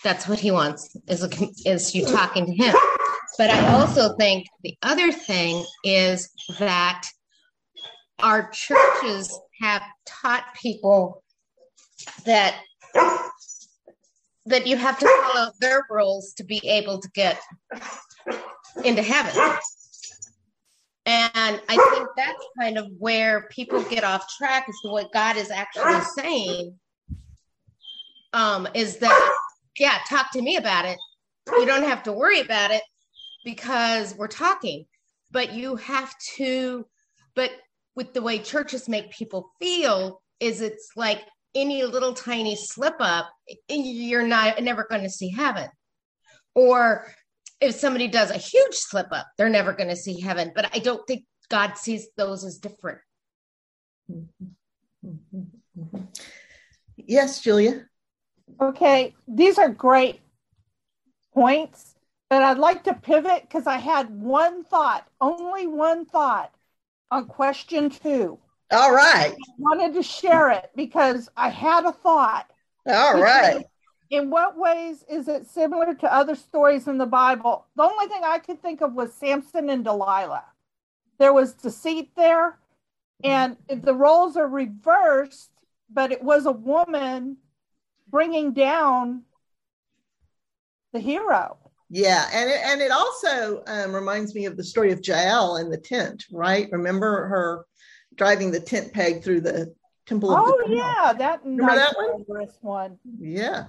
that's 0.03 0.29
what 0.29 0.39
He 0.39 0.51
wants 0.51 0.97
is 1.09 1.23
a, 1.23 1.31
is 1.65 1.95
you 1.95 2.05
talking 2.05 2.47
to 2.47 2.53
Him. 2.53 2.75
But 3.39 3.51
I 3.51 3.75
also 3.75 4.17
think 4.17 4.47
the 4.63 4.77
other 4.83 5.13
thing 5.13 5.65
is 5.85 6.31
that 6.59 7.07
our 8.21 8.51
churches 8.51 9.39
have 9.61 9.83
taught 10.07 10.55
people 10.55 11.23
that 12.25 12.57
that 14.47 14.67
you 14.67 14.77
have 14.77 14.99
to 14.99 15.07
follow 15.07 15.51
their 15.61 15.85
rules 15.91 16.33
to 16.35 16.45
be 16.45 16.61
able 16.69 17.01
to 17.01 17.09
get 17.15 17.41
into 18.85 19.03
heaven. 19.03 19.59
And 21.05 21.61
I 21.69 21.91
think 21.95 22.09
that's 22.17 22.45
kind 22.61 22.79
of 22.79 22.87
where 22.99 23.49
people 23.51 23.83
get 23.83 24.05
off 24.05 24.27
track 24.37 24.67
as 24.69 24.75
to 24.83 24.89
what 24.91 25.13
God 25.13 25.37
is 25.37 25.51
actually 25.51 26.01
saying. 26.17 26.79
Um, 28.33 28.69
is 28.75 28.99
that, 28.99 29.37
yeah, 29.79 29.99
talk 30.09 30.31
to 30.33 30.43
me 30.43 30.57
about 30.57 30.85
it. 30.85 30.99
You 31.49 31.67
don't 31.67 31.85
have 31.85 32.03
to 32.05 32.13
worry 32.13 32.41
about 32.41 32.71
it 32.71 32.83
because 33.45 34.15
we're 34.17 34.27
talking, 34.27 34.87
but 35.31 35.53
you 35.53 35.77
have 35.77 36.13
to, 36.37 36.87
but 37.35 37.51
with 37.95 38.13
the 38.13 38.23
way 38.23 38.39
churches 38.39 38.89
make 38.89 39.11
people 39.11 39.51
feel, 39.61 40.21
is 40.41 40.61
it's 40.61 40.91
like 40.97 41.23
any 41.55 41.85
little 41.85 42.13
tiny 42.13 42.57
slip 42.57 42.97
up, 43.01 43.31
you're 43.69 44.27
not 44.27 44.63
never 44.63 44.87
going 44.89 45.03
to 45.03 45.11
see 45.11 45.31
heaven. 45.31 45.69
Or 46.55 47.07
if 47.61 47.75
somebody 47.75 48.09
does 48.09 48.31
a 48.31 48.39
huge 48.39 48.75
slip 48.75 49.09
up, 49.13 49.27
they're 49.39 49.49
never 49.49 49.73
going 49.73 49.89
to 49.89 49.97
see 49.97 50.21
heaven. 50.21 50.53
But 50.55 50.75
I 50.75 50.79
don't 50.79 51.07
think 51.07 51.25
God 51.49 51.79
sees 51.79 52.09
those 52.17 52.45
as 52.45 52.59
different. 52.59 52.99
Yes, 56.97 57.41
Julia. 57.41 57.87
Okay, 58.61 59.15
these 59.29 59.59
are 59.59 59.69
great 59.69 60.21
points, 61.35 61.95
but 62.31 62.43
I'd 62.43 62.59
like 62.59 62.85
to 62.85 62.95
pivot 62.95 63.43
because 63.43 63.67
I 63.67 63.77
had 63.77 64.11
one 64.11 64.65
thought, 64.65 65.07
only 65.21 65.67
one 65.67 66.07
thought 66.07 66.55
on 67.11 67.27
question 67.27 67.91
two. 67.91 68.39
All 68.73 68.93
right. 68.93 69.33
I 69.33 69.53
wanted 69.59 69.95
to 69.95 70.03
share 70.03 70.51
it 70.51 70.71
because 70.75 71.29
I 71.37 71.51
had 71.51 71.85
a 71.85 71.93
thought. 71.93 72.51
All 72.87 73.21
right 73.21 73.65
in 74.11 74.31
what 74.31 74.57
ways 74.57 75.05
is 75.09 75.29
it 75.29 75.47
similar 75.47 75.95
to 75.95 76.13
other 76.13 76.35
stories 76.35 76.87
in 76.87 76.99
the 76.99 77.07
Bible? 77.07 77.67
The 77.77 77.83
only 77.83 78.07
thing 78.07 78.23
I 78.25 78.39
could 78.39 78.63
think 78.63 78.81
of 78.81 78.95
was 78.95 79.13
Samson 79.13 79.71
and 79.71 79.85
Delilah. 79.85 80.45
There 81.19 81.33
was 81.33 81.55
deceit 81.55 82.11
there, 82.17 82.59
and 83.25 83.57
the 83.69 83.95
roles 83.95 84.37
are 84.37 84.47
reversed, 84.47 85.51
but 85.91 86.13
it 86.13 86.23
was 86.23 86.47
a 86.47 86.53
woman 86.53 87.39
bringing 88.17 88.55
down 88.55 89.25
the 90.95 90.99
hero. 90.99 91.59
Yeah, 91.91 92.27
and 92.33 92.49
it, 92.49 92.61
and 92.65 92.81
it 92.81 92.91
also 92.91 93.63
um, 93.67 93.95
reminds 93.95 94.35
me 94.35 94.47
of 94.47 94.57
the 94.57 94.65
story 94.65 94.91
of 94.91 95.07
Jael 95.07 95.59
in 95.59 95.69
the 95.69 95.77
tent, 95.77 96.25
right? 96.33 96.67
Remember 96.73 97.27
her 97.27 97.67
driving 98.15 98.53
the 98.53 98.59
tent 98.59 98.95
peg 98.95 99.23
through 99.23 99.43
the 99.43 99.75
temple 100.07 100.31
of 100.31 100.39
oh 100.47 100.65
yeah 100.69 101.13
that 101.13 101.45
Remember 101.45 101.67
nice 101.67 101.79
that 101.79 101.97
one? 101.97 102.49
one 102.63 102.99
yeah 103.19 103.65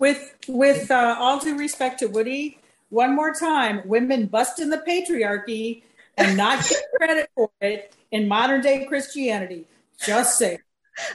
with 0.00 0.34
with 0.48 0.90
uh, 0.90 1.14
all 1.20 1.38
due 1.38 1.56
respect 1.56 2.00
to 2.00 2.06
Woody, 2.06 2.58
one 2.88 3.14
more 3.14 3.32
time, 3.32 3.82
women 3.84 4.26
busting 4.26 4.70
the 4.70 4.78
patriarchy 4.78 5.84
and 6.16 6.36
not 6.36 6.68
get 6.68 6.82
credit 6.96 7.30
for 7.36 7.48
it 7.60 7.94
in 8.10 8.26
modern 8.26 8.60
day 8.60 8.84
Christianity. 8.86 9.68
Just 10.04 10.36
say. 10.36 10.58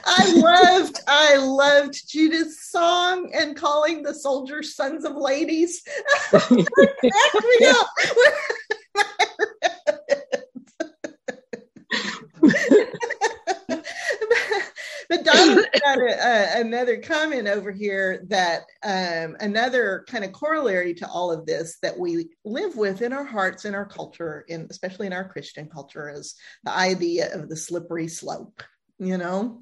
I 0.04 0.32
loved, 0.34 1.00
I 1.06 1.36
loved 1.36 2.08
Judith's 2.08 2.70
song 2.70 3.30
and 3.34 3.56
calling 3.56 4.02
the 4.02 4.14
soldiers 4.14 4.74
sons 4.74 5.04
of 5.04 5.16
ladies. 5.16 5.82
me 6.50 6.66
up. 7.66 7.86
but 15.08 15.24
Donna's 15.24 15.66
got 15.80 15.98
a, 15.98 16.58
a, 16.58 16.60
another 16.60 16.98
comment 16.98 17.48
over 17.48 17.70
here 17.70 18.24
that 18.28 18.62
um, 18.84 19.36
another 19.40 20.04
kind 20.08 20.24
of 20.24 20.32
corollary 20.32 20.94
to 20.94 21.08
all 21.08 21.30
of 21.30 21.46
this 21.46 21.78
that 21.82 21.98
we 21.98 22.28
live 22.44 22.76
with 22.76 23.02
in 23.02 23.12
our 23.12 23.24
hearts, 23.24 23.64
in 23.64 23.74
our 23.74 23.86
culture, 23.86 24.44
in 24.48 24.66
especially 24.70 25.06
in 25.06 25.12
our 25.12 25.28
Christian 25.28 25.68
culture, 25.68 26.10
is 26.10 26.34
the 26.64 26.72
idea 26.72 27.34
of 27.34 27.48
the 27.48 27.56
slippery 27.56 28.08
slope. 28.08 28.62
You 28.98 29.16
know, 29.16 29.60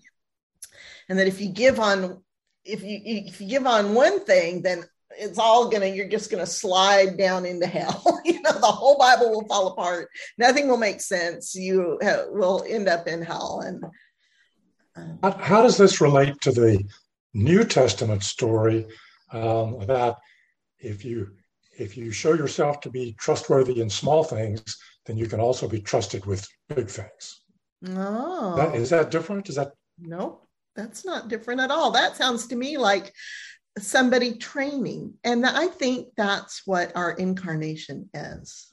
and 1.09 1.19
that 1.19 1.27
if 1.27 1.41
you 1.41 1.51
give 1.51 1.79
on 1.79 2.23
if 2.65 2.83
you 2.83 3.01
if 3.05 3.41
you 3.41 3.49
give 3.49 3.67
on 3.67 3.95
one 3.95 4.25
thing, 4.25 4.63
then 4.63 4.85
it's 5.11 5.39
all 5.39 5.69
gonna 5.69 5.87
you're 5.87 6.09
just 6.09 6.31
gonna 6.31 6.47
slide 6.47 7.17
down 7.17 7.47
into 7.47 7.67
hell. 7.67 8.21
You 8.25 8.43
know 8.43 8.53
the 8.53 8.67
whole 8.67 8.99
bible 8.99 9.31
will 9.31 9.47
fall 9.47 9.69
apart. 9.69 10.09
Nothing 10.37 10.69
will 10.69 10.79
make 10.79 11.01
sense. 11.01 11.55
You 11.55 11.99
will 12.31 12.65
end 12.69 12.89
up 12.89 13.07
in 13.07 13.23
hell. 13.23 13.63
And 13.65 13.85
how, 15.23 15.31
how 15.31 15.63
does 15.63 15.77
this 15.77 16.01
relate 16.01 16.35
to 16.43 16.51
the 16.51 16.83
New 17.35 17.65
Testament 17.65 18.25
story 18.25 18.87
um, 19.33 19.79
if 20.81 21.05
you 21.05 21.29
if 21.79 21.97
you 21.97 22.11
show 22.11 22.33
yourself 22.33 22.81
to 22.81 22.91
be 22.91 23.15
trustworthy 23.19 23.81
in 23.81 23.91
small 23.91 24.25
things, 24.25 24.79
then 25.05 25.17
you 25.17 25.27
can 25.27 25.41
also 25.41 25.69
be 25.69 25.81
trusted 25.81 26.25
with 26.25 26.49
big 26.75 26.89
things. 26.89 27.43
No, 27.89 28.55
that, 28.57 28.75
is 28.75 28.91
that 28.91 29.11
different? 29.11 29.49
Is 29.49 29.57
that 29.57 29.73
no? 29.99 30.41
That's 30.75 31.05
not 31.05 31.29
different 31.29 31.61
at 31.61 31.71
all. 31.71 31.91
That 31.91 32.17
sounds 32.17 32.47
to 32.49 32.57
me 32.57 32.77
like 32.77 33.13
somebody 33.79 34.37
training, 34.37 35.15
and 35.25 35.47
I 35.47 35.69
think 35.69 36.09
that's 36.17 36.63
what 36.67 36.93
our 36.97 37.13
incarnation 37.13 38.11
is. 38.13 38.73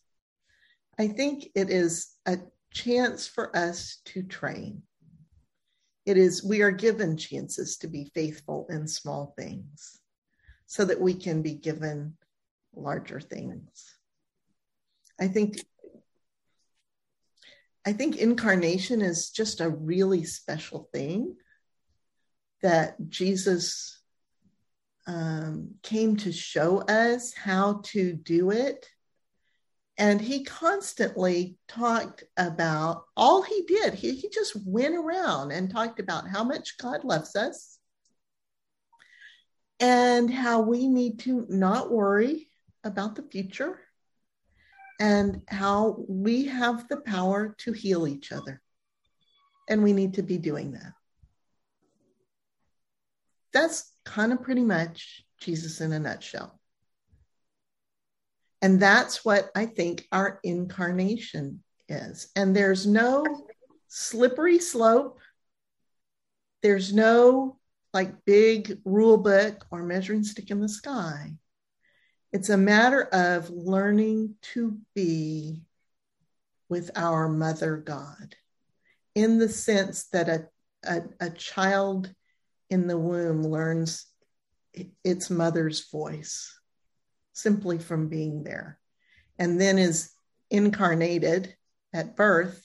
I 0.98 1.08
think 1.08 1.48
it 1.56 1.70
is 1.70 2.12
a 2.26 2.38
chance 2.74 3.28
for 3.28 3.56
us 3.56 4.00
to 4.06 4.24
train. 4.24 4.84
It 6.06 6.18
is, 6.18 6.44
we 6.44 6.62
are 6.62 6.72
given 6.72 7.16
chances 7.18 7.78
to 7.78 7.88
be 7.88 8.12
faithful 8.14 8.68
in 8.70 8.88
small 8.88 9.34
things 9.38 10.00
so 10.66 10.84
that 10.86 11.00
we 11.00 11.14
can 11.14 11.42
be 11.42 11.54
given 11.54 12.16
larger 12.76 13.22
things. 13.22 13.96
I 15.20 15.28
think 15.28 15.64
I 17.86 17.94
think 17.94 18.18
incarnation 18.18 19.02
is 19.02 19.30
just 19.30 19.60
a 19.60 19.70
really 19.70 20.24
special 20.24 20.90
thing 20.94 21.36
that 22.62 22.96
Jesus 23.10 24.00
um, 25.06 25.76
came 25.84 26.16
to 26.18 26.32
show 26.32 26.80
us 26.80 27.34
how 27.34 27.82
to 27.86 28.14
do 28.14 28.52
it 28.52 28.88
and 29.98 30.20
he 30.20 30.44
constantly 30.44 31.58
talked 31.68 32.24
about 32.36 33.06
all 33.16 33.44
he 33.44 33.62
did. 33.64 33.94
He, 33.94 34.16
he 34.16 34.30
just 34.30 34.56
went 34.66 34.96
around 34.96 35.52
and 35.52 35.70
talked 35.70 36.00
about 36.00 36.28
how 36.28 36.44
much 36.44 36.78
God 36.78 37.04
loves 37.04 37.36
us 37.36 37.78
and 39.80 40.32
how 40.32 40.62
we 40.62 40.88
need 40.88 41.20
to 41.20 41.46
not 41.48 41.92
worry 41.92 42.50
about 42.84 43.16
the 43.16 43.24
future 43.24 43.80
and 45.04 45.42
how 45.50 45.98
we 46.08 46.46
have 46.46 46.88
the 46.88 46.96
power 46.96 47.54
to 47.58 47.74
heal 47.74 48.08
each 48.08 48.32
other. 48.32 48.62
And 49.70 49.84
we 49.84 49.92
need 49.92 50.14
to 50.14 50.24
be 50.24 50.38
doing 50.38 50.72
that. 50.72 50.94
That's 53.52 53.92
kind 54.06 54.32
of 54.32 54.42
pretty 54.42 54.64
much 54.64 55.26
Jesus 55.42 55.82
in 55.82 55.92
a 55.92 56.00
nutshell. 56.00 56.58
And 58.62 58.80
that's 58.80 59.26
what 59.26 59.52
I 59.54 59.66
think 59.66 60.08
our 60.14 60.40
incarnation 60.42 61.62
is. 61.90 62.30
And 62.38 62.56
there's 62.56 62.88
no 62.88 63.26
slippery 63.90 64.60
slope. 64.60 65.20
There's 66.62 66.94
no 66.94 67.60
like 67.94 68.24
big 68.24 68.80
rule 68.86 69.18
book 69.18 69.66
or 69.70 69.84
measuring 69.84 70.24
stick 70.24 70.50
in 70.50 70.62
the 70.62 70.70
sky. 70.70 71.34
It's 72.34 72.50
a 72.50 72.58
matter 72.58 73.04
of 73.04 73.52
learning 73.52 74.34
to 74.54 74.80
be 74.96 75.62
with 76.68 76.90
our 76.96 77.30
mother 77.30 77.78
God 77.78 78.36
in 79.14 79.38
the 79.38 79.48
sense 79.48 80.06
that 80.06 80.28
a, 80.28 80.48
a, 80.84 81.02
a 81.20 81.30
child 81.30 82.12
in 82.72 82.88
the 82.88 82.98
womb 82.98 83.44
learns 83.44 84.08
its 85.04 85.30
mother's 85.30 85.92
voice 85.92 86.60
simply 87.34 87.78
from 87.78 88.10
being 88.10 88.44
there, 88.44 88.80
and 89.38 89.62
then 89.62 89.78
is 89.78 90.12
incarnated 90.50 91.56
at 91.94 92.16
birth 92.16 92.64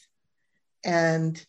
and 0.83 1.45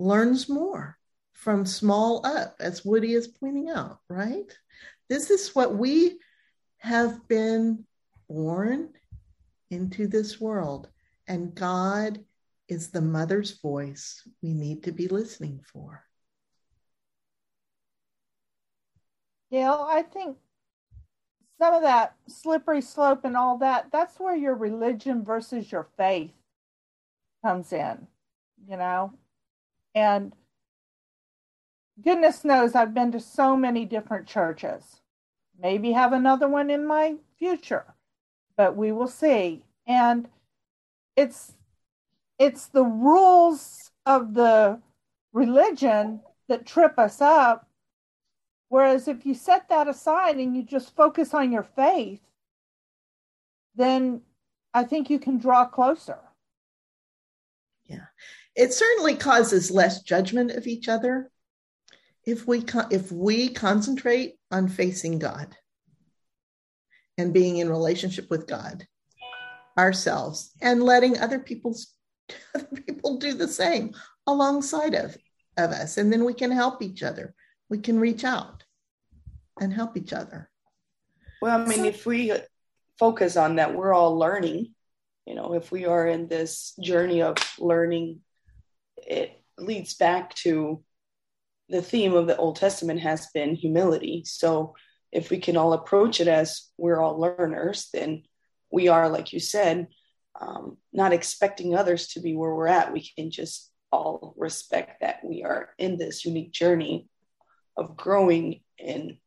learns 0.00 0.48
more 0.48 0.98
from 1.34 1.66
small 1.66 2.26
up, 2.26 2.56
as 2.58 2.84
Woody 2.84 3.12
is 3.12 3.28
pointing 3.28 3.70
out, 3.70 4.00
right? 4.08 4.52
This 5.08 5.30
is 5.30 5.54
what 5.54 5.76
we 5.76 6.18
have 6.82 7.28
been 7.28 7.84
born 8.28 8.88
into 9.70 10.08
this 10.08 10.40
world. 10.40 10.88
And 11.28 11.54
God 11.54 12.18
is 12.68 12.88
the 12.88 13.00
mother's 13.00 13.60
voice 13.60 14.26
we 14.42 14.52
need 14.52 14.82
to 14.82 14.92
be 14.92 15.06
listening 15.06 15.60
for. 15.72 16.04
Gail, 19.52 19.86
I 19.88 20.02
think 20.02 20.38
some 21.60 21.74
of 21.74 21.82
that 21.82 22.16
slippery 22.26 22.80
slope 22.80 23.24
and 23.24 23.36
all 23.36 23.58
that, 23.58 23.86
that's 23.92 24.18
where 24.18 24.34
your 24.34 24.56
religion 24.56 25.24
versus 25.24 25.70
your 25.70 25.86
faith 25.96 26.32
comes 27.44 27.72
in, 27.72 28.08
you 28.68 28.76
know? 28.76 29.12
And 29.94 30.32
goodness 32.02 32.44
knows 32.44 32.74
I've 32.74 32.94
been 32.94 33.12
to 33.12 33.20
so 33.20 33.56
many 33.56 33.84
different 33.84 34.26
churches. 34.26 35.01
Maybe 35.62 35.92
have 35.92 36.12
another 36.12 36.48
one 36.48 36.70
in 36.70 36.84
my 36.84 37.14
future, 37.38 37.84
but 38.56 38.76
we 38.76 38.90
will 38.90 39.06
see. 39.06 39.64
And 39.86 40.28
it's 41.16 41.52
it's 42.38 42.66
the 42.66 42.84
rules 42.84 43.92
of 44.04 44.34
the 44.34 44.80
religion 45.32 46.20
that 46.48 46.66
trip 46.66 46.98
us 46.98 47.20
up. 47.20 47.68
Whereas 48.68 49.06
if 49.06 49.24
you 49.24 49.34
set 49.34 49.68
that 49.68 49.86
aside 49.86 50.36
and 50.36 50.56
you 50.56 50.64
just 50.64 50.96
focus 50.96 51.32
on 51.32 51.52
your 51.52 51.62
faith, 51.62 52.20
then 53.76 54.22
I 54.74 54.82
think 54.82 55.10
you 55.10 55.20
can 55.20 55.38
draw 55.38 55.64
closer. 55.66 56.18
Yeah. 57.84 58.06
It 58.56 58.72
certainly 58.72 59.14
causes 59.14 59.70
less 59.70 60.02
judgment 60.02 60.50
of 60.50 60.66
each 60.66 60.88
other 60.88 61.30
if 62.24 62.48
we 62.48 62.62
con- 62.62 62.88
if 62.90 63.12
we 63.12 63.48
concentrate 63.48 64.36
on 64.52 64.68
facing 64.68 65.18
God 65.18 65.56
and 67.18 67.32
being 67.32 67.56
in 67.56 67.68
relationship 67.68 68.30
with 68.30 68.46
God 68.46 68.86
ourselves 69.78 70.52
and 70.60 70.82
letting 70.82 71.18
other 71.18 71.38
people's 71.38 71.94
other 72.54 72.66
people 72.86 73.18
do 73.18 73.34
the 73.34 73.48
same 73.48 73.94
alongside 74.26 74.94
of, 74.94 75.16
of 75.56 75.70
us. 75.70 75.96
And 75.96 76.12
then 76.12 76.24
we 76.24 76.34
can 76.34 76.50
help 76.50 76.82
each 76.82 77.02
other. 77.02 77.34
We 77.68 77.78
can 77.78 77.98
reach 77.98 78.24
out 78.24 78.64
and 79.60 79.72
help 79.72 79.96
each 79.96 80.12
other. 80.12 80.50
Well 81.40 81.60
i 81.60 81.64
mean 81.64 81.78
so, 81.78 81.84
if 81.84 82.06
we 82.06 82.32
focus 82.98 83.36
on 83.36 83.56
that 83.56 83.74
we're 83.74 83.92
all 83.92 84.16
learning 84.16 84.74
you 85.26 85.34
know 85.34 85.54
if 85.54 85.72
we 85.72 85.86
are 85.86 86.06
in 86.06 86.28
this 86.28 86.72
journey 86.80 87.22
of 87.22 87.36
learning 87.58 88.20
it 88.96 89.42
leads 89.58 89.94
back 89.94 90.34
to 90.36 90.84
the 91.68 91.82
theme 91.82 92.14
of 92.14 92.26
the 92.26 92.36
Old 92.36 92.56
Testament 92.56 93.00
has 93.00 93.28
been 93.32 93.54
humility. 93.54 94.22
So 94.26 94.74
if 95.10 95.30
we 95.30 95.38
can 95.38 95.56
all 95.56 95.72
approach 95.72 96.20
it 96.20 96.28
as 96.28 96.68
we're 96.76 97.00
all 97.00 97.20
learners, 97.20 97.88
then 97.92 98.24
we 98.70 98.88
are, 98.88 99.08
like 99.08 99.32
you 99.32 99.40
said, 99.40 99.88
um, 100.40 100.78
not 100.92 101.12
expecting 101.12 101.74
others 101.74 102.08
to 102.08 102.20
be 102.20 102.34
where 102.34 102.54
we're 102.54 102.66
at. 102.66 102.92
We 102.92 103.08
can 103.16 103.30
just 103.30 103.70
all 103.90 104.34
respect 104.36 105.02
that 105.02 105.22
we 105.22 105.42
are 105.44 105.70
in 105.78 105.98
this 105.98 106.24
unique 106.24 106.52
journey 106.52 107.08
of 107.76 107.96
growing 107.96 108.60
and 108.82 109.18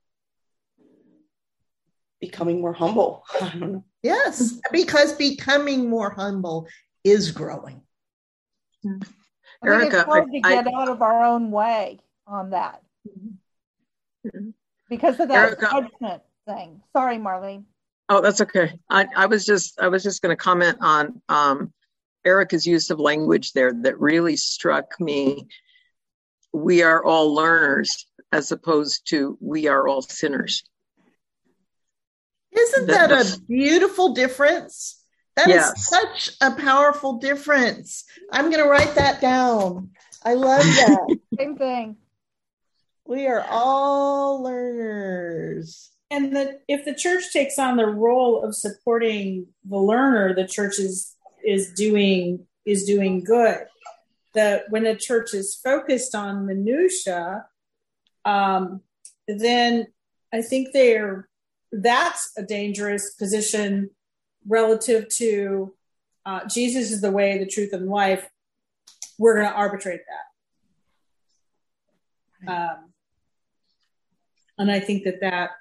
becoming 2.20 2.62
more 2.62 2.74
humble. 2.74 3.24
yes, 4.04 4.60
because 4.72 5.14
becoming 5.14 5.90
more 5.90 6.10
humble 6.10 6.68
is 7.04 7.32
growing. 7.32 7.82
I 8.84 8.98
Erica, 9.64 10.00
it's 10.00 10.06
hard 10.06 10.32
to 10.32 10.40
get 10.42 10.68
I, 10.68 10.82
out 10.82 10.90
of 10.90 11.02
our 11.02 11.24
own 11.24 11.52
way 11.52 12.00
on 12.28 12.52
that 12.52 12.82
mm-hmm. 13.08 14.50
because 14.90 15.20
of 15.20 15.30
that 15.30 15.50
Erica, 15.50 15.70
judgment 15.72 16.24
thing. 16.48 16.82
Sorry, 16.94 17.18
Marlene. 17.18 17.64
Oh, 18.10 18.22
that's 18.22 18.42
okay. 18.42 18.80
I, 18.90 19.08
I 19.16 19.26
was 19.26 19.46
just 19.46 19.80
I 19.80 19.88
was 19.88 20.04
just 20.04 20.22
going 20.22 20.36
to 20.36 20.42
comment 20.42 20.78
on 20.82 21.22
um, 21.30 21.74
Erica's 22.26 22.66
use 22.66 22.90
of 22.90 23.00
language 23.00 23.54
there 23.54 23.74
that 23.82 24.00
really 24.00 24.36
struck 24.36 25.00
me. 25.00 25.48
We 26.54 26.84
are 26.84 27.04
all 27.04 27.34
learners 27.34 28.06
as 28.32 28.52
opposed 28.52 29.10
to 29.10 29.38
we 29.42 29.68
are 29.68 29.88
all 29.88 30.02
sinners. 30.02 30.64
Isn't 32.52 32.88
that 32.88 33.12
a 33.12 33.40
beautiful 33.48 34.14
difference? 34.14 35.02
That 35.36 35.50
yes. 35.50 35.78
is 35.78 35.88
such 35.88 36.38
a 36.42 36.52
powerful 36.52 37.14
difference. 37.18 38.06
I'm 38.32 38.50
going 38.50 38.64
to 38.64 38.70
write 38.70 38.96
that 38.96 39.20
down. 39.20 39.90
I 40.24 40.36
love 40.36 40.64
that. 40.64 41.18
Same 41.38 41.58
thing. 41.58 41.98
We 43.06 43.28
are 43.28 43.46
all 43.50 44.42
learners. 44.42 45.92
And 46.10 46.36
that 46.36 46.62
if 46.68 46.86
the 46.86 46.94
church 46.94 47.32
takes 47.32 47.60
on 47.60 47.78
the 47.78 47.86
role 47.86 48.44
of 48.44 48.56
supporting 48.56 49.48
the 49.64 49.78
learner, 49.78 50.34
the 50.34 50.48
church 50.48 50.80
is 50.80 51.16
is 51.44 51.72
doing 51.74 52.48
is 52.66 52.86
doing 52.86 53.24
good. 53.24 53.66
That 54.34 54.66
when 54.70 54.84
the 54.84 54.96
church 54.96 55.34
is 55.34 55.56
focused 55.56 56.16
on 56.16 56.46
minutia, 56.46 57.46
um, 58.24 58.82
then 59.28 59.88
I 60.34 60.42
think 60.42 60.70
they're 60.74 61.30
that's 61.72 62.32
a 62.38 62.44
dangerous 62.44 63.14
position 63.16 63.90
relative 64.48 65.10
to 65.18 65.74
uh, 66.26 66.42
Jesus 66.48 66.92
is 66.92 67.02
the 67.02 67.12
way, 67.12 67.38
the 67.38 67.46
truth, 67.46 67.74
and 67.74 67.88
life. 67.88 68.28
We're 69.18 69.36
going 69.36 69.48
to 69.48 69.54
arbitrate 69.54 70.02
that. 72.46 72.52
Um, 72.52 72.94
and 74.58 74.72
I 74.72 74.80
think 74.80 75.04
that 75.04 75.22
that 75.22 75.52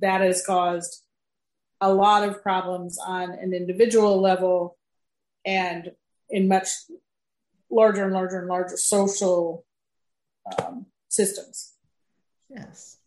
that 0.00 0.20
has 0.20 0.44
caused 0.44 1.02
a 1.80 1.92
lot 1.92 2.26
of 2.26 2.42
problems 2.42 2.98
on 3.04 3.32
an 3.32 3.52
individual 3.52 4.20
level 4.20 4.78
and 5.44 5.90
in 6.30 6.48
much 6.48 6.68
larger 7.70 8.04
and 8.04 8.14
larger 8.14 8.38
and 8.38 8.48
larger 8.48 8.76
social 8.76 9.64
um, 10.58 10.86
systems. 11.08 11.72
Yes. 12.48 12.98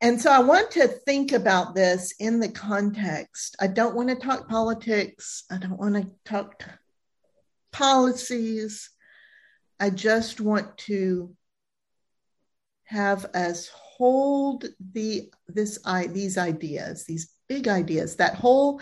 And 0.00 0.20
so 0.20 0.30
I 0.30 0.40
want 0.40 0.72
to 0.72 0.86
think 0.86 1.32
about 1.32 1.74
this 1.74 2.14
in 2.18 2.40
the 2.40 2.48
context. 2.48 3.56
I 3.60 3.66
don't 3.66 3.96
want 3.96 4.08
to 4.10 4.14
talk 4.14 4.48
politics. 4.48 5.44
I 5.50 5.58
don't 5.58 5.78
want 5.78 5.96
to 5.96 6.10
talk 6.24 6.62
policies. 7.72 8.90
I 9.80 9.90
just 9.90 10.40
want 10.40 10.78
to 10.78 11.34
have 12.84 13.24
us 13.26 13.70
hold 13.98 14.64
the 14.92 15.30
this 15.48 15.78
i 15.84 16.06
these 16.06 16.38
ideas 16.38 17.04
these 17.04 17.32
big 17.48 17.68
ideas 17.68 18.16
that 18.16 18.36
whole 18.36 18.80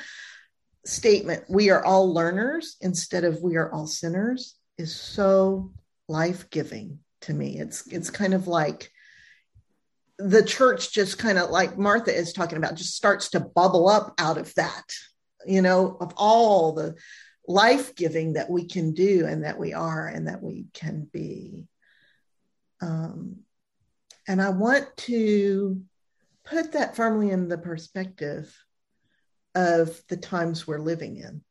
statement 0.84 1.42
we 1.48 1.70
are 1.70 1.84
all 1.84 2.12
learners 2.12 2.76
instead 2.80 3.24
of 3.24 3.42
we 3.42 3.56
are 3.56 3.72
all 3.72 3.86
sinners 3.86 4.56
is 4.78 4.94
so 4.94 5.72
life-giving 6.08 6.98
to 7.22 7.34
me. 7.34 7.58
It's 7.58 7.86
it's 7.88 8.10
kind 8.10 8.34
of 8.34 8.46
like 8.46 8.90
the 10.18 10.42
church 10.42 10.92
just 10.92 11.18
kind 11.18 11.38
of 11.38 11.50
like 11.50 11.76
martha 11.76 12.14
is 12.16 12.32
talking 12.32 12.56
about 12.56 12.76
just 12.76 12.94
starts 12.94 13.30
to 13.30 13.40
bubble 13.40 13.86
up 13.86 14.14
out 14.16 14.38
of 14.38 14.54
that 14.54 14.84
you 15.44 15.60
know 15.60 15.94
of 16.00 16.14
all 16.16 16.72
the 16.72 16.94
life-giving 17.46 18.32
that 18.32 18.48
we 18.48 18.66
can 18.66 18.94
do 18.94 19.26
and 19.26 19.44
that 19.44 19.58
we 19.58 19.74
are 19.74 20.08
and 20.08 20.26
that 20.26 20.42
we 20.42 20.66
can 20.72 21.08
be. 21.12 21.68
Um, 22.80 23.40
and 24.26 24.42
I 24.42 24.50
want 24.50 24.96
to 24.98 25.82
put 26.44 26.72
that 26.72 26.96
firmly 26.96 27.30
in 27.30 27.48
the 27.48 27.58
perspective 27.58 28.54
of 29.54 30.00
the 30.08 30.16
times 30.16 30.66
we're 30.66 30.78
living 30.78 31.16
in. 31.16 31.42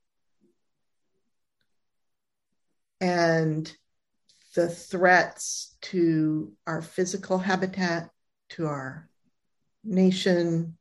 And 3.01 3.71
the 4.55 4.69
threats 4.69 5.75
to 5.81 6.53
our 6.65 6.81
physical 6.81 7.37
habitat, 7.37 8.09
to 8.49 8.67
our 8.67 9.09
nation, 9.83 10.77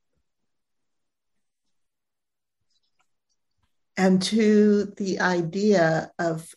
and 3.96 4.22
to 4.22 4.92
the 4.96 5.20
idea 5.20 6.10
of 6.18 6.48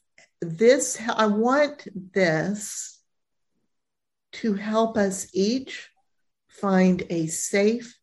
this. 0.42 1.00
I 1.10 1.26
want 1.28 1.88
this 2.14 2.97
to 4.34 4.54
help 4.54 4.98
us 4.98 5.28
each 5.34 5.90
find 6.48 7.04
a 7.10 7.28
safe 7.28 7.98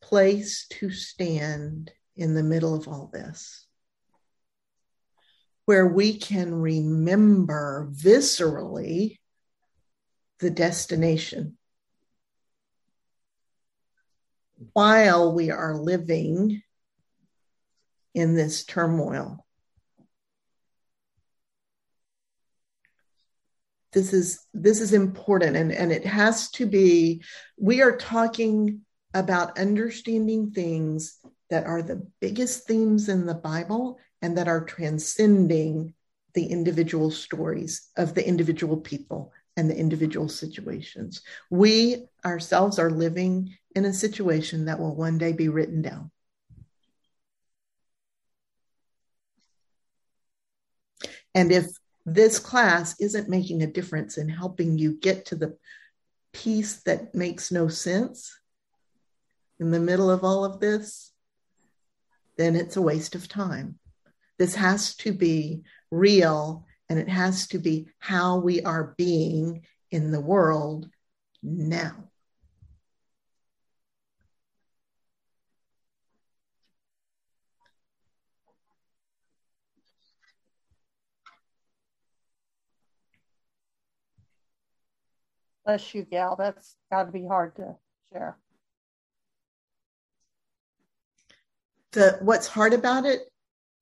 place 0.00 0.66
to 0.68 0.90
stand 0.90 1.90
in 2.16 2.34
the 2.34 2.42
middle 2.42 2.74
of 2.74 2.88
all 2.88 3.10
this, 3.12 3.66
where 5.64 5.86
we 5.86 6.18
can 6.18 6.54
remember 6.54 7.90
viscerally 7.92 9.18
the 10.38 10.50
destination 10.50 11.56
while 14.72 15.32
we 15.34 15.50
are 15.50 15.76
living 15.76 16.62
in 18.14 18.34
this 18.34 18.64
turmoil. 18.64 19.46
This 23.92 24.12
is 24.12 24.46
this 24.54 24.80
is 24.80 24.92
important 24.92 25.56
and 25.56 25.72
and 25.72 25.92
it 25.92 26.06
has 26.06 26.50
to 26.50 26.66
be 26.66 27.22
we 27.56 27.82
are 27.82 27.96
talking 27.96 28.80
about 29.14 29.58
understanding 29.58 30.50
things 30.52 31.18
that 31.50 31.66
are 31.66 31.82
the 31.82 32.06
biggest 32.20 32.66
themes 32.66 33.08
in 33.08 33.26
the 33.26 33.34
Bible 33.34 33.98
and 34.22 34.38
that 34.38 34.48
are 34.48 34.64
transcending 34.64 35.92
the 36.34 36.46
individual 36.46 37.10
stories 37.10 37.88
of 37.96 38.14
the 38.14 38.26
individual 38.26 38.76
people 38.76 39.32
and 39.56 39.68
the 39.68 39.76
individual 39.76 40.28
situations. 40.28 41.22
We 41.50 42.06
ourselves 42.24 42.78
are 42.78 42.90
living 42.90 43.56
in 43.74 43.84
a 43.84 43.92
situation 43.92 44.66
that 44.66 44.78
will 44.78 44.94
one 44.94 45.18
day 45.18 45.32
be 45.32 45.48
written 45.48 45.82
down. 45.82 46.12
And 51.34 51.50
if 51.50 51.66
this 52.06 52.38
class 52.38 52.98
isn't 53.00 53.28
making 53.28 53.62
a 53.62 53.66
difference 53.66 54.18
in 54.18 54.28
helping 54.28 54.78
you 54.78 54.94
get 54.94 55.26
to 55.26 55.36
the 55.36 55.56
peace 56.32 56.82
that 56.84 57.14
makes 57.14 57.50
no 57.50 57.68
sense 57.68 58.38
in 59.60 59.70
the 59.70 59.80
middle 59.80 60.10
of 60.10 60.24
all 60.24 60.44
of 60.44 60.58
this, 60.58 61.12
then 62.36 62.56
it's 62.56 62.76
a 62.76 62.82
waste 62.82 63.14
of 63.14 63.28
time. 63.28 63.78
This 64.38 64.54
has 64.54 64.96
to 64.96 65.12
be 65.12 65.62
real 65.90 66.66
and 66.88 66.98
it 66.98 67.08
has 67.08 67.46
to 67.48 67.58
be 67.58 67.88
how 67.98 68.38
we 68.38 68.62
are 68.62 68.94
being 68.96 69.66
in 69.90 70.10
the 70.10 70.20
world 70.20 70.88
now. 71.42 72.09
Bless 85.70 85.94
you, 85.94 86.02
gal. 86.02 86.34
That's 86.34 86.74
got 86.90 87.04
to 87.04 87.12
be 87.12 87.24
hard 87.24 87.54
to 87.54 87.76
share. 88.12 88.36
The 91.92 92.18
what's 92.22 92.48
hard 92.48 92.72
about 92.72 93.04
it 93.04 93.20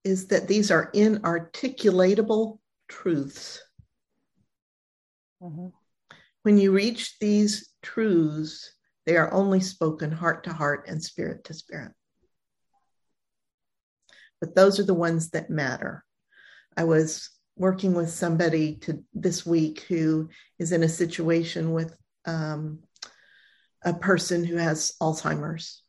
is 0.05 0.27
that 0.27 0.49
these 0.49 0.71
are 0.71 0.93
inarticulatable 0.93 2.59
truths. 2.89 3.63
Mm-hmm. 5.43 5.69
When 6.43 6.59
you 6.59 6.73
reach 6.73 7.19
these 7.21 7.71
truths, 7.83 8.71
they 9.07 9.17
are 9.17 9.33
only 9.33 9.61
spoken 9.61 10.13
heart 10.13 10.45
to 10.45 10.53
heart 10.53 10.85
and 10.89 11.03
spirit 11.03 11.45
to 11.45 11.55
spirit. 11.55 11.93
But 14.43 14.55
those 14.55 14.79
are 14.79 14.85
the 14.85 14.93
ones 14.93 15.31
that 15.31 15.49
matter. 15.49 16.05
I 16.77 16.85
was 16.85 17.31
working 17.59 17.93
with 17.95 18.11
somebody 18.11 18.77
to 18.77 19.03
this 19.13 19.45
week 19.45 19.81
who 19.89 20.29
is 20.59 20.73
in 20.73 20.83
a 20.83 20.89
situation 20.89 21.73
with 21.73 21.97
um, 22.25 22.79
a 23.85 23.93
person 23.93 24.45
who 24.45 24.57
has 24.57 24.95
Alzheimer's. 25.03 25.83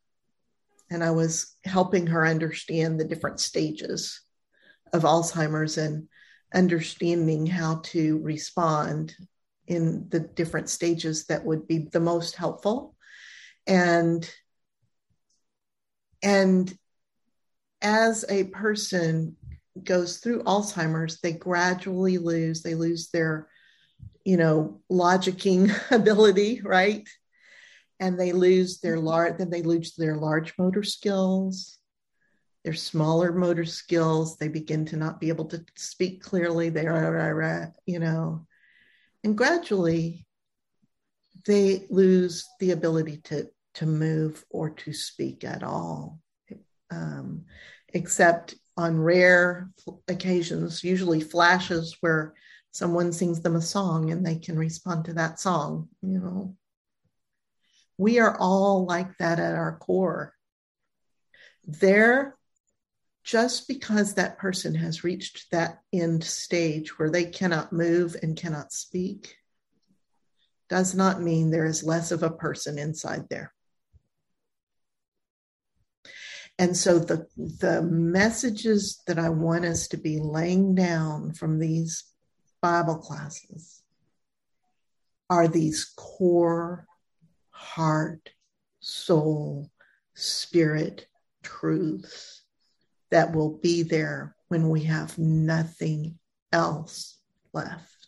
And 0.90 1.04
I 1.04 1.12
was 1.12 1.56
helping 1.64 2.08
her 2.08 2.26
understand 2.26 3.00
the 3.00 3.06
different 3.06 3.40
stages 3.40 4.22
of 4.92 5.04
Alzheimer's 5.04 5.78
and 5.78 6.08
understanding 6.54 7.46
how 7.46 7.82
to 7.84 8.18
respond 8.20 9.16
in 9.68 10.08
the 10.10 10.20
different 10.20 10.68
stages 10.68 11.26
that 11.26 11.46
would 11.46 11.68
be 11.68 11.88
the 11.92 12.00
most 12.00 12.36
helpful. 12.36 12.96
And 13.68 14.30
and 16.24 16.76
as 17.82 18.26
a 18.28 18.46
person 18.46 19.38
goes 19.86 20.18
through 20.18 20.44
Alzheimer's, 20.44 21.20
they 21.20 21.34
gradually 21.34 22.18
lose, 22.18 22.62
they 22.62 22.76
lose 22.76 23.10
their, 23.10 23.48
you 24.24 24.38
know, 24.38 24.82
logicking 24.92 25.72
ability, 25.92 26.62
right? 26.64 27.08
And 28.00 28.20
they 28.20 28.32
lose 28.32 28.80
their 28.80 29.00
large, 29.00 29.38
then 29.38 29.50
they 29.50 29.62
lose 29.62 29.96
their 29.96 30.16
large 30.16 30.54
motor 30.58 30.84
skills, 30.84 31.78
their 32.64 32.74
smaller 32.74 33.34
motor 33.34 33.66
skills. 33.66 34.38
They 34.38 34.48
begin 34.48 34.86
to 34.86 34.98
not 34.98 35.20
be 35.20 35.30
able 35.30 35.46
to 35.46 35.64
speak 35.76 36.24
clearly. 36.24 36.70
They 36.70 36.88
are, 36.88 37.74
you 37.86 38.00
know, 38.00 38.48
and 39.24 39.38
gradually 39.38 40.26
they 41.46 41.86
lose 41.90 42.48
the 42.60 42.72
ability 42.72 43.18
to 43.26 43.50
to 43.76 43.86
move 43.86 44.44
or 44.50 44.72
to 44.72 44.92
speak 44.92 45.44
at 45.44 45.64
all, 45.64 46.20
um, 46.92 47.46
except 47.94 48.56
on 48.80 48.98
rare 48.98 49.70
occasions, 50.08 50.86
usually 50.86 51.20
flashes 51.20 51.98
where 52.00 52.34
someone 52.72 53.12
sings 53.12 53.42
them 53.42 53.58
a 53.58 53.62
song 53.62 54.10
and 54.10 54.26
they 54.26 54.38
can 54.38 54.58
respond 54.58 55.04
to 55.04 55.14
that 55.14 55.38
song, 55.38 55.90
you 56.02 56.18
know. 56.18 56.56
We 57.98 58.20
are 58.20 58.38
all 58.40 58.86
like 58.86 59.18
that 59.18 59.38
at 59.38 59.54
our 59.54 59.78
core. 59.78 60.34
There, 61.68 62.38
just 63.26 63.68
because 63.68 64.14
that 64.14 64.38
person 64.38 64.76
has 64.76 65.04
reached 65.04 65.52
that 65.52 65.82
end 65.92 66.24
stage 66.24 66.98
where 66.98 67.10
they 67.10 67.26
cannot 67.26 67.74
move 67.74 68.16
and 68.24 68.38
cannot 68.38 68.72
speak, 68.72 69.36
does 70.70 70.96
not 70.96 71.22
mean 71.22 71.52
there 71.52 71.66
is 71.66 71.84
less 71.84 72.12
of 72.12 72.24
a 72.24 72.30
person 72.30 72.80
inside 72.80 73.26
there. 73.30 73.52
And 76.60 76.76
so 76.76 77.00
the 77.00 77.26
the 77.38 77.82
messages 77.82 79.02
that 79.08 79.18
I 79.18 79.30
want 79.30 79.64
us 79.64 79.88
to 79.88 79.98
be 79.98 80.20
laying 80.20 80.76
down 80.76 81.32
from 81.32 81.58
these 81.58 82.04
Bible 82.62 82.98
classes 82.98 83.82
are 85.30 85.48
these 85.48 85.86
core 85.96 86.86
heart, 87.52 88.30
soul, 88.82 89.72
spirit 90.16 91.08
truths 91.44 92.44
that 93.10 93.34
will 93.34 93.58
be 93.58 93.84
there 93.84 94.36
when 94.50 94.68
we 94.68 94.84
have 94.84 95.18
nothing 95.18 96.20
else 96.52 97.20
left. 97.54 97.99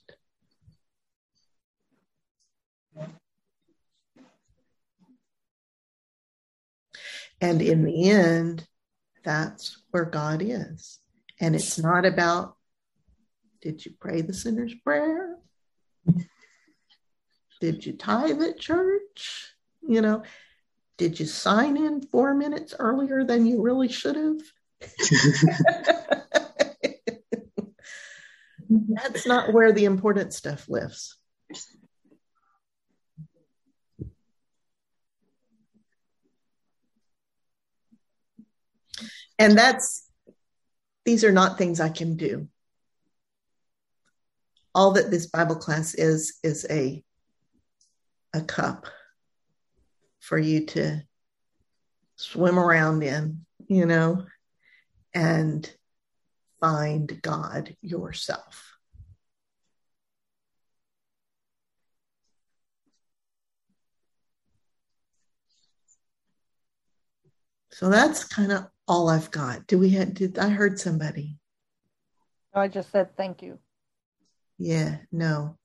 And 7.41 7.61
in 7.61 7.83
the 7.83 8.09
end, 8.09 8.65
that's 9.23 9.81
where 9.89 10.05
God 10.05 10.41
is. 10.43 10.99
And 11.39 11.55
it's 11.55 11.79
not 11.79 12.05
about, 12.05 12.55
did 13.61 13.83
you 13.83 13.93
pray 13.99 14.21
the 14.21 14.33
sinner's 14.33 14.75
prayer? 14.75 15.37
Did 17.59 17.85
you 17.85 17.93
tithe 17.93 18.41
at 18.41 18.59
church? 18.59 19.53
You 19.87 20.01
know, 20.01 20.23
did 20.97 21.19
you 21.19 21.25
sign 21.25 21.77
in 21.77 22.01
four 22.01 22.35
minutes 22.35 22.75
earlier 22.77 23.23
than 23.23 23.47
you 23.47 23.61
really 23.61 23.89
should 23.89 24.15
have? 24.15 24.41
That's 28.69 29.25
not 29.27 29.51
where 29.53 29.71
the 29.71 29.85
important 29.85 30.33
stuff 30.33 30.69
lives. 30.69 31.17
And 39.39 39.57
that's, 39.57 40.07
these 41.05 41.23
are 41.23 41.31
not 41.31 41.57
things 41.57 41.79
I 41.79 41.89
can 41.89 42.15
do. 42.15 42.47
All 44.73 44.91
that 44.93 45.11
this 45.11 45.25
Bible 45.27 45.55
class 45.55 45.93
is, 45.95 46.37
is 46.43 46.65
a, 46.69 47.03
a 48.33 48.41
cup 48.41 48.85
for 50.19 50.37
you 50.37 50.65
to 50.67 51.01
swim 52.15 52.59
around 52.59 53.03
in, 53.03 53.45
you 53.67 53.85
know, 53.85 54.25
and 55.13 55.69
find 56.59 57.21
God 57.21 57.75
yourself. 57.81 58.71
So 67.71 67.89
that's 67.89 68.23
kind 68.23 68.51
of 68.51 68.67
all 68.91 69.09
I've 69.09 69.31
got. 69.31 69.67
Do 69.67 69.79
we 69.79 69.91
have, 69.91 70.13
did 70.13 70.37
I 70.37 70.49
heard 70.49 70.77
somebody? 70.77 71.37
I 72.53 72.67
just 72.67 72.91
said 72.91 73.15
thank 73.15 73.41
you. 73.41 73.57
Yeah, 74.57 74.97
no. 75.13 75.57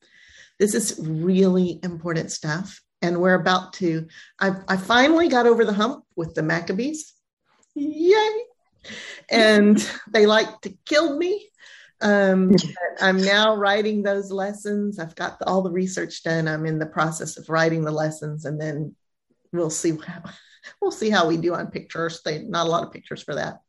This 0.61 0.75
is 0.75 1.01
really 1.03 1.81
important 1.83 2.31
stuff. 2.31 2.81
And 3.03 3.21
we're 3.21 3.35
about 3.35 3.73
to, 3.75 4.07
I, 4.39 4.53
I 4.69 4.77
finally 4.77 5.29
got 5.29 5.49
over 5.49 5.65
the 5.65 5.73
hump 5.73 6.05
with 6.15 6.37
the 6.37 6.45
Maccabees. 6.45 7.15
Yay. 7.75 8.45
And 9.29 9.77
they 10.13 10.27
like 10.27 10.61
to 10.61 10.73
kill 10.85 11.19
me. 11.19 11.51
Um, 12.01 12.55
I'm 13.01 13.21
now 13.21 13.57
writing 13.57 14.05
those 14.05 14.31
lessons. 14.31 15.01
I've 15.01 15.17
got 15.17 15.43
all 15.45 15.63
the 15.63 15.73
research 15.73 16.23
done. 16.23 16.47
I'm 16.47 16.65
in 16.65 16.79
the 16.79 16.87
process 16.87 17.39
of 17.39 17.49
writing 17.49 17.83
the 17.83 17.91
lessons, 17.91 18.45
and 18.45 18.61
then 18.61 18.95
we'll 19.51 19.71
see 19.71 19.97
how, 20.07 20.23
we'll 20.81 20.91
see 20.91 21.11
how 21.11 21.29
we 21.29 21.37
do 21.37 21.55
on 21.55 21.69
pictures. 21.69 22.21
They 22.25 22.43
not 22.43 22.67
a 22.67 22.71
lot 22.71 22.85
of 22.85 22.93
pictures 22.93 23.23
for 23.23 23.35
that. 23.35 23.61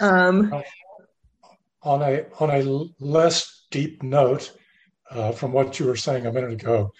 Um, 0.00 0.52
on 1.82 2.02
a 2.02 2.24
on 2.40 2.50
a 2.50 2.62
less 3.04 3.66
deep 3.70 4.02
note, 4.02 4.52
uh, 5.10 5.32
from 5.32 5.52
what 5.52 5.78
you 5.78 5.86
were 5.86 5.96
saying 5.96 6.26
a 6.26 6.32
minute 6.32 6.52
ago, 6.52 6.92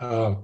uh, 0.00 0.34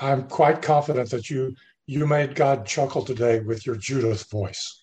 I'm 0.00 0.28
quite 0.28 0.62
confident 0.62 1.10
that 1.10 1.30
you 1.30 1.54
you 1.86 2.06
made 2.06 2.34
God 2.34 2.66
chuckle 2.66 3.04
today 3.04 3.40
with 3.40 3.66
your 3.66 3.76
Judith 3.76 4.28
voice. 4.30 4.82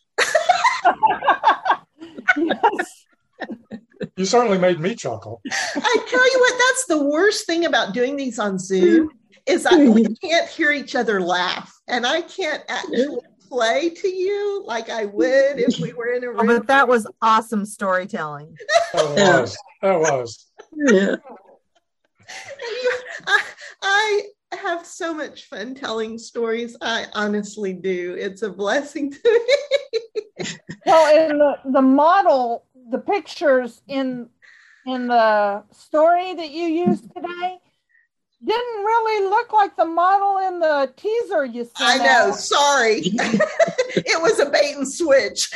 yes. 2.37 2.59
You 4.15 4.25
certainly 4.25 4.57
made 4.57 4.79
me 4.79 4.95
chuckle. 4.95 5.41
I 5.51 6.05
tell 6.07 6.31
you 6.31 6.39
what, 6.39 6.53
that's 6.57 6.85
the 6.85 7.03
worst 7.03 7.45
thing 7.45 7.65
about 7.65 7.93
doing 7.93 8.15
these 8.15 8.39
on 8.39 8.57
Zoom 8.57 9.11
is 9.47 9.65
I 9.65 9.77
we 9.77 10.03
mm-hmm. 10.03 10.13
can't 10.27 10.49
hear 10.49 10.71
each 10.71 10.95
other 10.95 11.21
laugh, 11.21 11.73
and 11.87 12.05
I 12.05 12.21
can't 12.21 12.63
actually 12.67 13.19
play 13.47 13.89
to 13.89 14.07
you 14.07 14.63
like 14.65 14.89
I 14.89 15.05
would 15.05 15.59
if 15.59 15.79
we 15.79 15.93
were 15.93 16.07
in 16.13 16.23
a 16.23 16.27
Oh, 16.27 16.31
room. 16.31 16.47
but 16.47 16.67
that 16.67 16.87
was 16.87 17.07
awesome 17.21 17.65
storytelling. 17.65 18.55
That 18.93 19.17
Yeah. 19.17 19.41
was. 19.41 19.57
That 19.81 19.99
was. 19.99 20.45
Yeah. 20.75 21.15
I, 23.25 23.41
I 23.81 24.55
have 24.57 24.85
so 24.85 25.13
much 25.13 25.45
fun 25.45 25.75
telling 25.75 26.17
stories. 26.17 26.75
I 26.81 27.05
honestly 27.13 27.73
do. 27.73 28.15
It's 28.19 28.41
a 28.41 28.49
blessing 28.49 29.11
to 29.11 29.19
me. 29.23 30.45
Well, 30.85 31.29
in 31.29 31.37
the, 31.39 31.55
the 31.73 31.81
model, 31.81 32.63
the 32.91 32.99
pictures 32.99 33.81
in 33.87 34.29
in 34.85 35.07
the 35.07 35.63
story 35.71 36.33
that 36.33 36.51
you 36.51 36.63
used 36.65 37.13
today 37.13 37.57
didn't 38.45 38.83
really 38.83 39.29
look 39.29 39.51
like 39.51 39.75
the 39.75 39.85
model 39.85 40.37
in 40.47 40.59
the 40.59 40.93
teaser 40.95 41.45
you 41.45 41.63
sent. 41.63 41.73
I 41.79 41.97
know. 41.97 42.29
out. 42.29 42.35
Sorry. 42.35 43.01
it 43.95 44.21
was 44.21 44.39
a 44.39 44.49
bait 44.49 44.75
and 44.75 44.91
switch. 44.91 45.51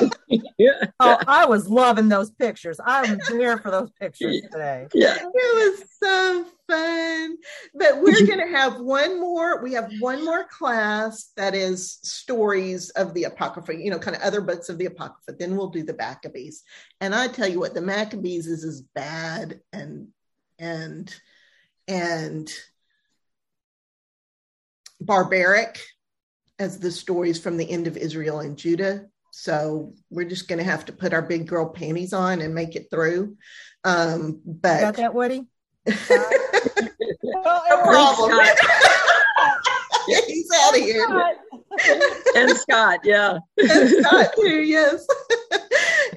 Yeah. 0.58 0.86
Oh, 1.00 1.18
I 1.26 1.46
was 1.46 1.68
loving 1.68 2.08
those 2.08 2.30
pictures. 2.30 2.80
I'm 2.84 3.18
there 3.28 3.58
for 3.58 3.70
those 3.70 3.90
pictures 4.00 4.40
today. 4.50 4.86
Yeah. 4.94 5.16
It 5.16 5.30
was 5.32 5.84
so 6.02 6.44
fun. 6.68 7.36
But 7.74 8.00
we're 8.00 8.14
mhm. 8.14 8.26
going 8.26 8.38
to 8.40 8.56
have 8.56 8.80
one 8.80 9.20
more. 9.20 9.62
We 9.62 9.72
have 9.74 9.90
one 10.00 10.24
more 10.24 10.44
class 10.44 11.30
that 11.36 11.54
is 11.54 11.98
stories 12.02 12.90
of 12.90 13.14
the 13.14 13.24
Apocrypha, 13.24 13.76
you 13.76 13.90
know, 13.90 13.98
kind 13.98 14.16
of 14.16 14.22
other 14.22 14.40
books 14.40 14.68
of 14.68 14.78
the 14.78 14.86
Apocrypha. 14.86 15.36
Then 15.38 15.56
we'll 15.56 15.70
do 15.70 15.82
the 15.82 15.96
Maccabees. 15.96 16.62
And 17.00 17.14
I 17.14 17.28
tell 17.28 17.48
you 17.48 17.60
what, 17.60 17.74
the 17.74 17.82
Maccabees 17.82 18.46
is 18.46 18.64
as 18.64 18.82
bad 18.94 19.60
and, 19.72 20.08
and, 20.58 21.14
and 21.88 22.50
barbaric 25.00 25.78
as 26.58 26.78
the 26.78 26.90
stories 26.90 27.38
from 27.40 27.56
the 27.56 27.68
end 27.70 27.86
of 27.86 27.96
Israel 27.96 28.40
and 28.40 28.56
Judah. 28.56 29.06
So 29.32 29.94
we're 30.10 30.28
just 30.28 30.46
going 30.48 30.58
to 30.60 30.64
have 30.64 30.84
to 30.86 30.92
put 30.92 31.12
our 31.12 31.22
big 31.22 31.46
girl 31.48 31.68
panties 31.68 32.12
on 32.12 32.40
and 32.40 32.54
make 32.54 32.76
it 32.76 32.86
through. 32.90 33.36
Um, 33.82 34.40
You 34.46 34.54
but 34.62 34.80
got 34.80 34.96
that, 34.96 35.14
Woody? 35.14 35.46
Well, 35.86 35.96
no 36.06 36.22
it 36.22 37.86
was- 37.86 38.16
problem. 38.16 38.40
He's 40.26 40.50
out 40.54 40.76
of 40.76 40.82
here. 40.82 41.34
And 42.36 42.50
Scott, 42.58 43.00
yeah. 43.04 43.38
And 43.58 43.88
Scott 44.04 44.32
too, 44.36 44.60
yes. 44.62 45.06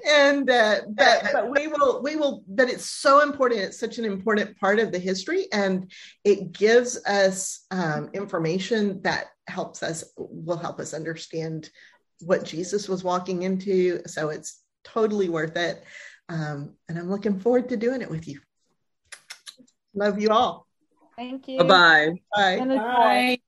And 0.08 0.50
uh, 0.50 0.82
but 0.90 1.30
but 1.34 1.52
we 1.52 1.68
will 1.68 2.02
we 2.02 2.16
will. 2.16 2.44
But 2.48 2.70
it's 2.70 2.90
so 2.90 3.22
important. 3.22 3.62
It's 3.62 3.80
such 3.80 3.98
an 3.98 4.06
important 4.06 4.58
part 4.60 4.80
of 4.80 4.92
the 4.92 5.00
history, 5.00 5.48
and 5.52 5.92
it 6.24 6.52
gives 6.52 7.04
us 7.06 7.66
um, 7.72 8.10
information 8.14 9.02
that 9.04 9.26
helps 9.48 9.84
us 9.84 10.04
will 10.18 10.58
help 10.58 10.80
us 10.80 10.94
understand 10.94 11.70
what 12.22 12.44
Jesus 12.44 12.90
was 12.90 13.04
walking 13.04 13.44
into. 13.44 14.02
So 14.08 14.30
it's 14.30 14.62
totally 14.84 15.30
worth 15.30 15.56
it. 15.58 15.84
Um, 16.30 16.76
and 16.90 16.98
I'm 16.98 17.10
looking 17.10 17.40
forward 17.40 17.70
to 17.70 17.78
doing 17.78 18.02
it 18.02 18.10
with 18.10 18.28
you. 18.28 18.42
Love 19.94 20.20
you 20.20 20.30
all. 20.30 20.68
Thank 21.16 21.48
you. 21.48 21.60
Bye 21.60 21.64
bye. 21.64 22.22
Bye. 22.36 22.78
Bye. 22.78 23.40